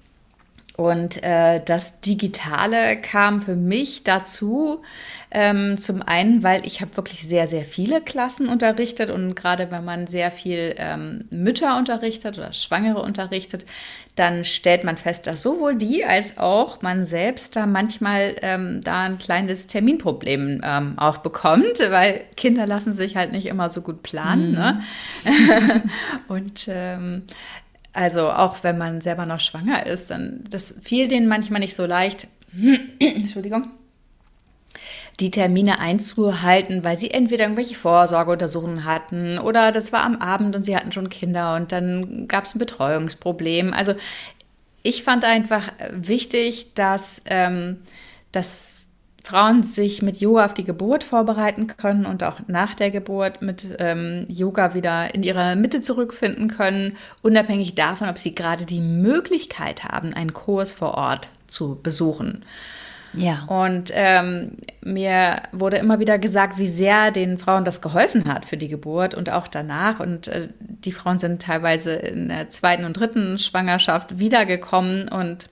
Und 0.74 1.22
äh, 1.22 1.60
das 1.62 2.00
Digitale 2.00 2.96
kam 2.96 3.42
für 3.42 3.54
mich 3.54 4.04
dazu, 4.04 4.82
ähm, 5.38 5.76
zum 5.76 6.00
einen, 6.00 6.42
weil 6.42 6.64
ich 6.64 6.80
habe 6.80 6.96
wirklich 6.96 7.28
sehr, 7.28 7.46
sehr 7.46 7.64
viele 7.64 8.00
Klassen 8.00 8.48
unterrichtet 8.48 9.10
und 9.10 9.34
gerade 9.36 9.70
wenn 9.70 9.84
man 9.84 10.06
sehr 10.06 10.30
viel 10.30 10.74
ähm, 10.78 11.26
Mütter 11.28 11.76
unterrichtet 11.76 12.38
oder 12.38 12.54
Schwangere 12.54 13.02
unterrichtet, 13.02 13.66
dann 14.14 14.46
stellt 14.46 14.82
man 14.82 14.96
fest, 14.96 15.26
dass 15.26 15.42
sowohl 15.42 15.74
die 15.76 16.06
als 16.06 16.38
auch 16.38 16.80
man 16.80 17.04
selbst 17.04 17.54
da 17.54 17.66
manchmal 17.66 18.36
ähm, 18.40 18.80
da 18.82 19.02
ein 19.02 19.18
kleines 19.18 19.66
Terminproblem 19.66 20.62
ähm, 20.64 20.98
auch 20.98 21.18
bekommt, 21.18 21.80
weil 21.90 22.22
Kinder 22.38 22.66
lassen 22.66 22.94
sich 22.94 23.14
halt 23.14 23.32
nicht 23.32 23.44
immer 23.44 23.68
so 23.68 23.82
gut 23.82 24.02
planen. 24.02 24.52
Ne? 24.52 24.80
Mhm. 25.24 25.46
Ne? 25.48 25.82
und 26.28 26.66
ähm, 26.70 27.24
also 27.92 28.30
auch 28.30 28.64
wenn 28.64 28.78
man 28.78 29.02
selber 29.02 29.26
noch 29.26 29.40
schwanger 29.40 29.84
ist, 29.84 30.10
dann 30.10 30.44
das 30.48 30.74
fiel 30.82 31.08
denen 31.08 31.28
manchmal 31.28 31.60
nicht 31.60 31.76
so 31.76 31.84
leicht. 31.84 32.26
Entschuldigung 33.00 33.70
die 35.20 35.30
Termine 35.30 35.78
einzuhalten, 35.78 36.84
weil 36.84 36.98
sie 36.98 37.10
entweder 37.10 37.44
irgendwelche 37.44 37.74
Vorsorgeuntersuchungen 37.74 38.84
hatten 38.84 39.38
oder 39.38 39.72
das 39.72 39.92
war 39.92 40.04
am 40.04 40.16
Abend 40.16 40.54
und 40.54 40.64
sie 40.64 40.76
hatten 40.76 40.92
schon 40.92 41.08
Kinder 41.08 41.56
und 41.56 41.72
dann 41.72 42.28
gab 42.28 42.44
es 42.44 42.54
ein 42.54 42.58
Betreuungsproblem. 42.58 43.72
Also 43.72 43.94
ich 44.82 45.02
fand 45.02 45.24
einfach 45.24 45.72
wichtig, 45.90 46.74
dass, 46.74 47.22
ähm, 47.26 47.78
dass 48.30 48.88
Frauen 49.24 49.64
sich 49.64 50.02
mit 50.02 50.18
Yoga 50.18 50.44
auf 50.44 50.54
die 50.54 50.62
Geburt 50.62 51.02
vorbereiten 51.02 51.66
können 51.66 52.06
und 52.06 52.22
auch 52.22 52.40
nach 52.46 52.74
der 52.74 52.92
Geburt 52.92 53.42
mit 53.42 53.66
ähm, 53.80 54.26
Yoga 54.28 54.74
wieder 54.74 55.12
in 55.14 55.24
ihre 55.24 55.56
Mitte 55.56 55.80
zurückfinden 55.80 56.48
können, 56.48 56.96
unabhängig 57.22 57.74
davon, 57.74 58.08
ob 58.08 58.18
sie 58.18 58.36
gerade 58.36 58.66
die 58.66 58.80
Möglichkeit 58.80 59.82
haben, 59.82 60.14
einen 60.14 60.32
Kurs 60.32 60.70
vor 60.70 60.94
Ort 60.94 61.28
zu 61.48 61.82
besuchen. 61.82 62.44
Ja. 63.16 63.44
Und 63.44 63.90
ähm, 63.94 64.52
mir 64.82 65.42
wurde 65.52 65.78
immer 65.78 65.98
wieder 65.98 66.18
gesagt, 66.18 66.58
wie 66.58 66.66
sehr 66.66 67.10
den 67.10 67.38
Frauen 67.38 67.64
das 67.64 67.80
geholfen 67.80 68.26
hat 68.26 68.44
für 68.44 68.56
die 68.56 68.68
Geburt 68.68 69.14
und 69.14 69.30
auch 69.30 69.48
danach. 69.48 70.00
Und 70.00 70.28
äh, 70.28 70.48
die 70.60 70.92
Frauen 70.92 71.18
sind 71.18 71.42
teilweise 71.42 71.92
in 71.94 72.28
der 72.28 72.48
zweiten 72.50 72.84
und 72.84 72.94
dritten 72.94 73.38
Schwangerschaft 73.38 74.18
wiedergekommen 74.18 75.08
und 75.08 75.48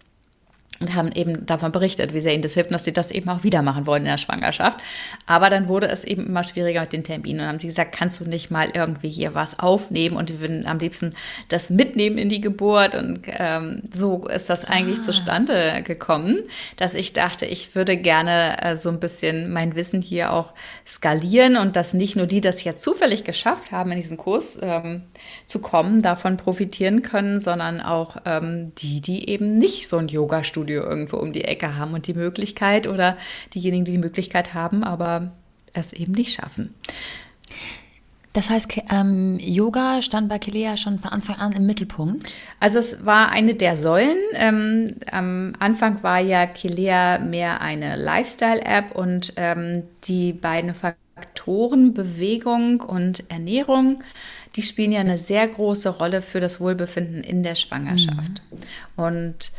und 0.80 0.94
haben 0.94 1.12
eben 1.12 1.46
davon 1.46 1.72
berichtet, 1.72 2.12
wie 2.12 2.20
sehr 2.20 2.34
ihnen 2.34 2.42
das 2.42 2.54
hilft 2.54 2.70
und 2.70 2.74
dass 2.74 2.84
sie 2.84 2.92
das 2.92 3.10
eben 3.10 3.28
auch 3.28 3.44
wieder 3.44 3.62
machen 3.62 3.86
wollen 3.86 4.02
in 4.02 4.10
der 4.10 4.18
Schwangerschaft. 4.18 4.80
Aber 5.26 5.48
dann 5.50 5.68
wurde 5.68 5.88
es 5.88 6.04
eben 6.04 6.26
immer 6.26 6.44
schwieriger 6.44 6.82
mit 6.82 6.92
den 6.92 7.04
Terminen 7.04 7.40
und 7.40 7.46
haben 7.46 7.58
sie 7.58 7.68
gesagt, 7.68 7.96
kannst 7.96 8.20
du 8.20 8.24
nicht 8.24 8.50
mal 8.50 8.70
irgendwie 8.74 9.08
hier 9.08 9.34
was 9.34 9.58
aufnehmen 9.58 10.16
und 10.16 10.30
wir 10.30 10.40
würden 10.40 10.66
am 10.66 10.78
liebsten 10.78 11.14
das 11.48 11.70
mitnehmen 11.70 12.18
in 12.18 12.28
die 12.28 12.40
Geburt 12.40 12.94
und 12.94 13.20
ähm, 13.26 13.82
so 13.92 14.26
ist 14.26 14.50
das 14.50 14.64
eigentlich 14.64 14.98
ah. 15.00 15.02
zustande 15.02 15.82
gekommen, 15.84 16.42
dass 16.76 16.94
ich 16.94 17.12
dachte, 17.12 17.46
ich 17.46 17.74
würde 17.74 17.96
gerne 17.96 18.62
äh, 18.62 18.76
so 18.76 18.88
ein 18.88 19.00
bisschen 19.00 19.52
mein 19.52 19.76
Wissen 19.76 20.02
hier 20.02 20.32
auch 20.32 20.52
skalieren 20.86 21.56
und 21.56 21.76
dass 21.76 21.94
nicht 21.94 22.16
nur 22.16 22.26
die 22.26 22.40
das 22.40 22.64
jetzt 22.64 22.82
zufällig 22.82 23.24
geschafft 23.24 23.70
haben, 23.70 23.92
in 23.92 23.96
diesen 23.96 24.16
Kurs 24.16 24.58
ähm, 24.60 25.02
zu 25.46 25.60
kommen, 25.60 26.02
davon 26.02 26.36
profitieren 26.36 27.02
können, 27.02 27.40
sondern 27.40 27.80
auch 27.80 28.16
ähm, 28.24 28.74
die, 28.76 29.00
die 29.00 29.28
eben 29.28 29.56
nicht 29.58 29.88
so 29.88 29.98
ein 29.98 30.08
Yoga-Studio 30.08 30.63
Fitnessstudio 30.64 30.82
irgendwo 30.82 31.16
um 31.18 31.32
die 31.32 31.44
Ecke 31.44 31.76
haben 31.76 31.94
und 31.94 32.06
die 32.06 32.14
Möglichkeit 32.14 32.86
oder 32.86 33.16
diejenigen, 33.54 33.84
die 33.84 33.92
die 33.92 33.98
Möglichkeit 33.98 34.54
haben, 34.54 34.84
aber 34.84 35.32
es 35.72 35.92
eben 35.92 36.12
nicht 36.12 36.34
schaffen. 36.34 36.74
Das 38.32 38.50
heißt, 38.50 38.72
ähm, 38.90 39.38
Yoga 39.38 40.02
stand 40.02 40.28
bei 40.28 40.40
Kelea 40.40 40.76
schon 40.76 40.98
von 40.98 41.12
Anfang 41.12 41.36
an 41.36 41.52
im 41.52 41.66
Mittelpunkt? 41.66 42.34
Also 42.58 42.80
es 42.80 43.06
war 43.06 43.30
eine 43.30 43.54
der 43.54 43.76
Säulen. 43.76 44.18
Ähm, 44.34 44.96
am 45.12 45.52
Anfang 45.60 46.02
war 46.02 46.18
ja 46.18 46.46
Kelea 46.46 47.20
mehr 47.20 47.60
eine 47.60 47.94
Lifestyle-App 47.94 48.96
und 48.96 49.34
ähm, 49.36 49.84
die 50.04 50.32
beiden 50.32 50.74
Faktoren 50.74 51.94
Bewegung 51.94 52.80
und 52.80 53.30
Ernährung, 53.30 54.02
die 54.56 54.62
spielen 54.62 54.90
ja 54.90 55.00
eine 55.00 55.18
sehr 55.18 55.46
große 55.46 55.88
Rolle 55.88 56.20
für 56.20 56.40
das 56.40 56.58
Wohlbefinden 56.58 57.22
in 57.22 57.44
der 57.44 57.54
Schwangerschaft. 57.54 58.42
Mhm. 58.50 59.04
Und 59.04 59.52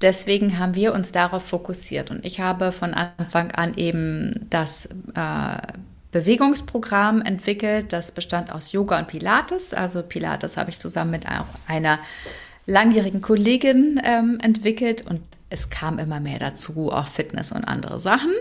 deswegen 0.00 0.58
haben 0.58 0.74
wir 0.74 0.92
uns 0.94 1.12
darauf 1.12 1.44
fokussiert. 1.44 2.10
Und 2.10 2.24
ich 2.24 2.40
habe 2.40 2.72
von 2.72 2.94
Anfang 2.94 3.52
an 3.52 3.74
eben 3.76 4.46
das 4.50 4.86
äh, 5.14 5.58
Bewegungsprogramm 6.12 7.22
entwickelt. 7.22 7.92
Das 7.92 8.12
bestand 8.12 8.50
aus 8.52 8.72
Yoga 8.72 8.98
und 8.98 9.08
Pilates. 9.08 9.74
Also 9.74 10.02
Pilates 10.02 10.56
habe 10.56 10.70
ich 10.70 10.78
zusammen 10.78 11.10
mit 11.10 11.26
einer 11.66 11.98
langjährigen 12.66 13.20
Kollegin 13.20 14.00
ähm, 14.04 14.38
entwickelt 14.40 15.02
und 15.08 15.20
es 15.50 15.70
kam 15.70 15.98
immer 15.98 16.20
mehr 16.20 16.38
dazu, 16.38 16.92
auch 16.92 17.08
Fitness 17.08 17.52
und 17.52 17.64
andere 17.64 18.00
Sachen. 18.00 18.32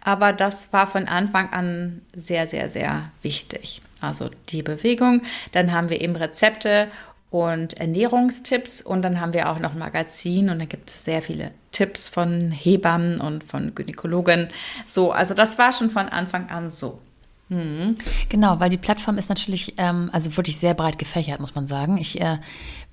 Aber 0.00 0.32
das 0.32 0.72
war 0.72 0.86
von 0.86 1.08
Anfang 1.08 1.52
an 1.52 2.00
sehr, 2.16 2.46
sehr, 2.46 2.70
sehr 2.70 3.10
wichtig. 3.20 3.82
Also 4.00 4.30
die 4.48 4.62
Bewegung. 4.62 5.22
Dann 5.52 5.72
haben 5.72 5.90
wir 5.90 6.00
eben 6.00 6.16
Rezepte 6.16 6.88
und 7.34 7.74
Ernährungstipps. 7.74 8.80
Und 8.80 9.02
dann 9.02 9.20
haben 9.20 9.34
wir 9.34 9.50
auch 9.50 9.58
noch 9.58 9.72
ein 9.72 9.78
Magazin 9.78 10.50
und 10.50 10.60
da 10.60 10.66
gibt 10.66 10.88
es 10.88 11.04
sehr 11.04 11.20
viele 11.20 11.50
Tipps 11.72 12.08
von 12.08 12.52
Hebammen 12.52 13.20
und 13.20 13.42
von 13.42 13.74
Gynäkologen. 13.74 14.48
So, 14.86 15.10
also 15.10 15.34
das 15.34 15.58
war 15.58 15.72
schon 15.72 15.90
von 15.90 16.08
Anfang 16.08 16.48
an 16.48 16.70
so. 16.70 17.00
Mhm. 17.48 17.96
Genau, 18.28 18.60
weil 18.60 18.70
die 18.70 18.76
Plattform 18.76 19.18
ist 19.18 19.28
natürlich, 19.28 19.74
ähm, 19.78 20.10
also 20.12 20.34
wirklich 20.36 20.58
sehr 20.58 20.74
breit 20.74 20.96
gefächert, 20.96 21.40
muss 21.40 21.56
man 21.56 21.66
sagen. 21.66 21.98
Ich 21.98 22.20
äh, 22.20 22.38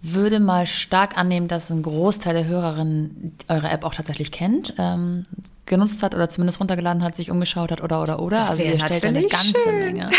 würde 0.01 0.39
mal 0.39 0.65
stark 0.65 1.19
annehmen, 1.19 1.47
dass 1.47 1.69
ein 1.69 1.83
Großteil 1.83 2.33
der 2.33 2.47
Hörerinnen 2.47 3.37
eure 3.47 3.69
App 3.69 3.85
auch 3.85 3.93
tatsächlich 3.93 4.31
kennt. 4.31 4.73
Ähm, 4.79 5.23
genutzt 5.65 6.03
hat 6.03 6.15
oder 6.15 6.27
zumindest 6.27 6.59
runtergeladen 6.59 7.03
hat, 7.03 7.15
sich 7.15 7.31
umgeschaut 7.31 7.71
hat 7.71 7.81
oder 7.81 8.01
oder 8.01 8.19
oder. 8.19 8.39
Das 8.39 8.51
also 8.51 8.63
ihr 8.63 8.79
stellt 8.79 9.05
eine 9.05 9.21
ganze 9.21 9.53
schön. 9.63 9.79
Menge 9.79 10.09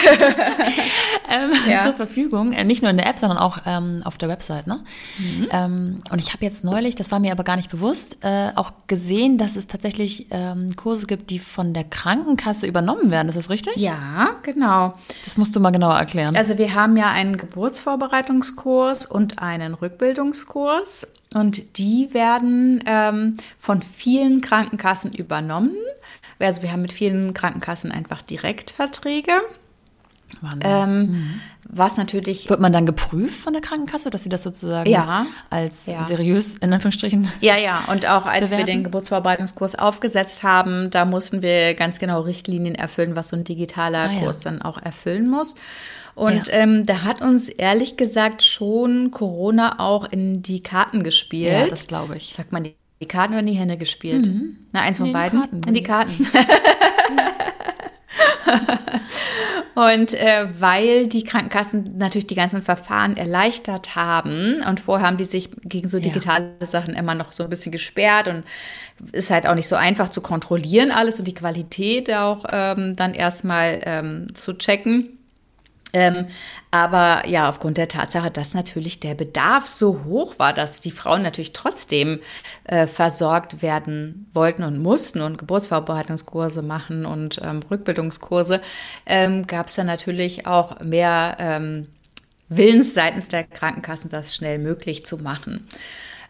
ähm, 1.29 1.53
ja. 1.69 1.83
zur 1.83 1.95
Verfügung. 1.95 2.53
Äh, 2.53 2.65
nicht 2.65 2.83
nur 2.83 2.91
in 2.91 2.97
der 2.97 3.07
App, 3.07 3.19
sondern 3.19 3.39
auch 3.39 3.59
ähm, 3.67 4.03
auf 4.05 4.19
der 4.19 4.29
Website. 4.29 4.67
Ne? 4.67 4.83
Mhm. 5.19 5.49
Ähm, 5.51 5.99
und 6.11 6.19
ich 6.21 6.33
habe 6.33 6.45
jetzt 6.45 6.65
neulich, 6.65 6.95
das 6.95 7.11
war 7.11 7.19
mir 7.19 7.33
aber 7.33 7.45
gar 7.45 7.57
nicht 7.57 7.71
bewusst, 7.71 8.19
äh, 8.23 8.51
auch 8.55 8.73
gesehen, 8.87 9.37
dass 9.37 9.57
es 9.57 9.67
tatsächlich 9.67 10.29
ähm, 10.31 10.75
Kurse 10.77 11.07
gibt, 11.07 11.31
die 11.31 11.39
von 11.39 11.75
der 11.75 11.85
Krankenkasse 11.85 12.67
übernommen 12.67 13.11
werden. 13.11 13.29
Ist 13.29 13.37
das 13.37 13.51
richtig? 13.51 13.77
Ja, 13.77 14.37
genau. 14.43 14.95
Das 15.25 15.37
musst 15.37 15.55
du 15.55 15.61
mal 15.61 15.71
genauer 15.71 15.97
erklären. 15.97 16.37
Also 16.37 16.57
wir 16.57 16.75
haben 16.75 16.97
ja 16.97 17.11
einen 17.11 17.37
Geburtsvorbereitungskurs 17.37 19.07
und 19.07 19.39
einen 19.41 19.75
Rückbildungskurs. 19.75 21.07
Und 21.35 21.79
die 21.79 22.13
werden 22.13 22.83
ähm, 22.87 23.37
von 23.59 23.83
vielen 23.83 24.41
Krankenkassen 24.41 25.13
übernommen. 25.13 25.77
Also 26.39 26.63
wir 26.63 26.73
haben 26.73 26.83
mit 26.83 26.93
vielen 26.93 27.35
Krankenkassen 27.35 27.93
einfach 27.93 28.23
Direktverträge. 28.23 29.33
Ähm, 30.65 30.99
mhm. 30.99 31.41
Was 31.65 31.97
natürlich. 31.97 32.51
Wird 32.51 32.61
man 32.61 32.73
dann 32.73 32.87
geprüft 32.87 33.41
von 33.41 33.53
der 33.53 33.63
Krankenkasse, 33.63 34.11
dass 34.11 34.25
sie 34.25 34.29
das 34.29 34.43
sozusagen 34.43 34.91
ja, 34.91 35.27
als 35.49 35.87
ja. 35.87 36.03
seriös 36.05 36.57
in 36.57 36.73
Anführungsstrichen. 36.73 37.31
Ja, 37.41 37.57
ja. 37.57 37.85
Und 37.91 38.07
auch 38.07 38.27
als 38.27 38.51
bewerten? 38.51 38.59
wir 38.59 38.75
den 38.75 38.85
Geburtsvorbereitungskurs 38.85 39.77
aufgesetzt 39.77 40.43
haben, 40.43 40.91
da 40.91 41.05
mussten 41.05 41.43
wir 41.43 41.75
ganz 41.75 41.99
genau 41.99 42.21
Richtlinien 42.21 42.75
erfüllen, 42.75 43.17
was 43.17 43.29
so 43.29 43.37
ein 43.37 43.45
digitaler 43.45 44.11
ah, 44.11 44.21
Kurs 44.21 44.45
ja. 44.45 44.51
dann 44.51 44.63
auch 44.63 44.79
erfüllen 44.83 45.29
muss. 45.29 45.55
Und 46.15 46.49
ja. 46.49 46.55
ähm, 46.55 46.87
da 46.87 47.03
hat 47.03 47.21
uns 47.23 47.49
ehrlich 47.49 47.97
gesagt 47.97 48.43
schon 48.43 49.11
Corona 49.11 49.79
auch 49.79 50.05
in 50.11 50.43
die 50.43 50.63
Karten 50.63 51.03
gespielt. 51.03 51.53
Ja, 51.53 51.67
das 51.67 51.87
glaube 51.87 52.17
ich. 52.17 52.35
Sagt 52.37 52.53
man 52.53 52.65
die, 52.65 52.75
Karten 53.09 53.33
oder 53.33 53.41
in 53.41 53.47
die 53.47 53.55
Hände 53.55 53.77
gespielt? 53.77 54.27
Mhm. 54.27 54.59
Na, 54.73 54.83
eins 54.83 54.99
von 54.99 55.07
nee, 55.09 55.13
beiden. 55.13 55.41
Karten. 55.41 55.61
In 55.67 55.75
die 55.75 55.83
Karten. 55.83 56.27
Und 59.75 60.13
äh, 60.15 60.49
weil 60.59 61.07
die 61.07 61.25
Krankenkassen 61.25 61.97
natürlich 61.97 62.27
die 62.27 62.35
ganzen 62.35 62.63
Verfahren 62.63 63.17
erleichtert 63.17 63.97
haben 63.97 64.63
und 64.69 64.81
vorher 64.81 65.07
haben 65.07 65.17
die 65.17 65.25
sich 65.25 65.49
gegen 65.65 65.89
so 65.89 65.99
digitale 65.99 66.53
ja. 66.61 66.67
Sachen 66.67 66.95
immer 66.95 67.15
noch 67.15 67.33
so 67.33 67.45
ein 67.45 67.49
bisschen 67.49 67.73
gesperrt 67.73 68.29
und 68.29 68.45
ist 69.13 69.31
halt 69.31 69.47
auch 69.47 69.55
nicht 69.55 69.69
so 69.69 69.77
einfach 69.77 70.11
zu 70.11 70.21
kontrollieren 70.21 70.91
alles 70.91 71.19
und 71.19 71.27
die 71.27 71.35
Qualität 71.35 72.13
auch 72.13 72.45
ähm, 72.51 72.97
dann 72.97 73.15
erstmal 73.15 73.81
ähm, 73.85 74.35
zu 74.35 74.53
checken. 74.53 75.19
Ähm, 75.93 76.29
aber 76.71 77.29
ja, 77.29 77.51
aufgrund 77.51 77.77
der 77.77 77.89
Tatsache, 77.89 78.31
dass 78.31 78.55
natürlich 78.55 78.99
der 79.01 79.15
Bedarf 79.15 79.67
so 79.67 80.05
hoch 80.05 80.39
war, 80.39 80.55
dass 80.55 80.81
die 80.81 80.91
Frauen 80.91 81.23
natürlich 81.23 81.53
trotzdem 81.53 82.21
äh, 82.65 82.87
versorgt 82.87 83.61
werden 83.61 84.31
wollten 84.33 84.63
und 84.63 84.79
mussten 84.79 85.21
und 85.21 85.37
Geburtsvorbereitungskurse 85.37 86.63
machen 86.63 87.05
und 87.05 87.41
ähm, 87.45 87.61
Rückbildungskurse, 87.71 88.61
ähm, 89.05 89.47
gab 89.47 89.69
es 89.69 89.75
dann 89.75 89.87
natürlich 89.87 90.47
auch 90.47 90.81
mehr 90.81 91.37
ähm, 91.39 91.89
Willens 92.49 92.95
seitens 92.95 93.29
der 93.29 93.45
Krankenkassen, 93.45 94.11
das 94.11 94.35
schnell 94.35 94.59
möglich 94.59 95.05
zu 95.05 95.19
machen. 95.19 95.67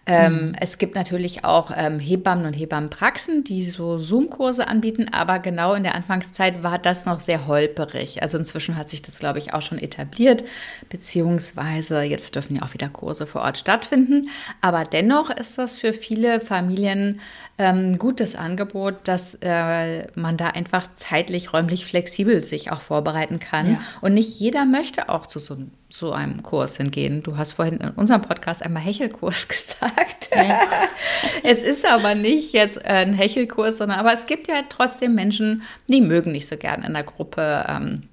Ähm, 0.05 0.49
mhm. 0.49 0.57
Es 0.59 0.79
gibt 0.79 0.97
natürlich 0.97 1.45
auch 1.45 1.71
ähm, 1.75 2.01
Hebammen 2.01 2.45
und 2.47 2.55
Hebammenpraxen, 2.55 3.45
die 3.45 3.65
so 3.65 3.99
Zoom-Kurse 3.99 4.67
anbieten, 4.67 5.09
aber 5.13 5.39
genau 5.39 5.75
in 5.75 5.85
der 5.85 5.95
Anfangszeit 5.95 6.65
war 6.65 6.79
das 6.79 7.07
noch 7.07 7.21
sehr 7.21 7.47
holperig. 7.47 8.21
Also 8.21 8.37
inzwischen 8.37 8.77
hat 8.77 8.91
sich 8.91 9.03
das, 9.03 9.21
glaube 9.21 9.39
ich, 9.39 9.55
auch 9.55 9.63
schon 9.63 9.79
etabliert, 9.79 10.43
beziehungsweise 10.89 12.03
jetzt 12.03 12.35
dürfen 12.35 12.57
ja 12.57 12.63
auch 12.63 12.75
wieder 12.75 12.89
Kurse 12.89 13.29
vor 13.29 13.43
Ort 13.43 13.59
stattfinden. 13.59 14.29
Aber 14.61 14.85
dennoch 14.85 15.31
ist 15.31 15.57
das 15.57 15.77
für 15.77 15.93
viele 15.93 16.41
Familien 16.41 17.21
ähm, 17.59 17.99
gutes 17.99 18.35
Angebot, 18.35 18.97
dass 19.05 19.37
äh, 19.43 20.07
man 20.15 20.37
da 20.37 20.49
einfach 20.49 20.89
zeitlich, 20.95 21.53
räumlich 21.53 21.85
flexibel 21.85 22.43
sich 22.43 22.73
auch 22.73 22.81
vorbereiten 22.81 23.41
kann. 23.41 23.73
Ja. 23.73 23.81
Und 24.01 24.15
nicht 24.15 24.41
jeder 24.41 24.65
möchte 24.65 25.09
auch 25.11 25.27
zu 25.27 25.39
so, 25.39 25.59
so, 25.91 26.13
einem 26.13 26.43
Kurs 26.43 26.77
hingehen. 26.79 27.23
Du 27.23 27.37
hast 27.37 27.53
vorhin 27.53 27.79
in 27.79 27.91
unserem 27.91 28.23
Podcast 28.23 28.63
einmal 28.63 28.83
Hechelkurs 28.83 29.49
gesagt. 29.49 30.31
Ja. 30.35 30.63
es 31.43 31.63
ist 31.63 31.85
aber 31.85 32.15
nicht 32.15 32.55
jetzt 32.55 32.85
ein 32.85 33.13
Hechelkurs, 33.13 33.79
sondern 33.79 33.99
aber 33.99 34.15
es 34.15 34.27
gibt 34.27 34.49
ja 34.49 34.63
trotzdem 34.69 35.15
Menschen, 35.15 35.63
die 35.89 36.01
mögen 36.01 36.33
nicht 36.33 36.49
so 36.49 36.57
gern 36.57 36.83
in 36.83 36.95
der 36.95 37.05
Gruppe. 37.05 37.67
Ähm, 37.69 38.09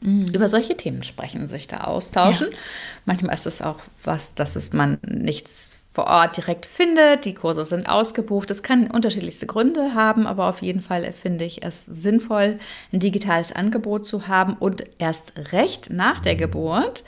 mhm. 0.00 0.28
über 0.28 0.48
solche 0.48 0.76
Themen 0.76 1.02
sprechen, 1.02 1.48
sich 1.48 1.66
da 1.66 1.78
austauschen. 1.78 2.48
Ja. 2.52 2.58
Manchmal 3.06 3.34
ist 3.34 3.46
es 3.46 3.60
auch 3.60 3.80
was, 4.04 4.34
dass 4.34 4.54
es 4.54 4.72
man 4.72 4.98
nichts 5.02 5.73
vor 5.94 6.08
Ort 6.08 6.36
direkt 6.36 6.66
findet. 6.66 7.24
Die 7.24 7.34
Kurse 7.34 7.64
sind 7.64 7.88
ausgebucht. 7.88 8.50
Das 8.50 8.64
kann 8.64 8.90
unterschiedlichste 8.90 9.46
Gründe 9.46 9.94
haben, 9.94 10.26
aber 10.26 10.48
auf 10.48 10.60
jeden 10.60 10.80
Fall 10.80 11.12
finde 11.12 11.44
ich 11.44 11.62
es 11.62 11.86
sinnvoll, 11.86 12.58
ein 12.92 12.98
digitales 12.98 13.52
Angebot 13.52 14.04
zu 14.04 14.26
haben 14.26 14.54
und 14.54 14.84
erst 14.98 15.32
recht 15.52 15.90
nach 15.90 16.18
der 16.18 16.34
Geburt. 16.34 17.04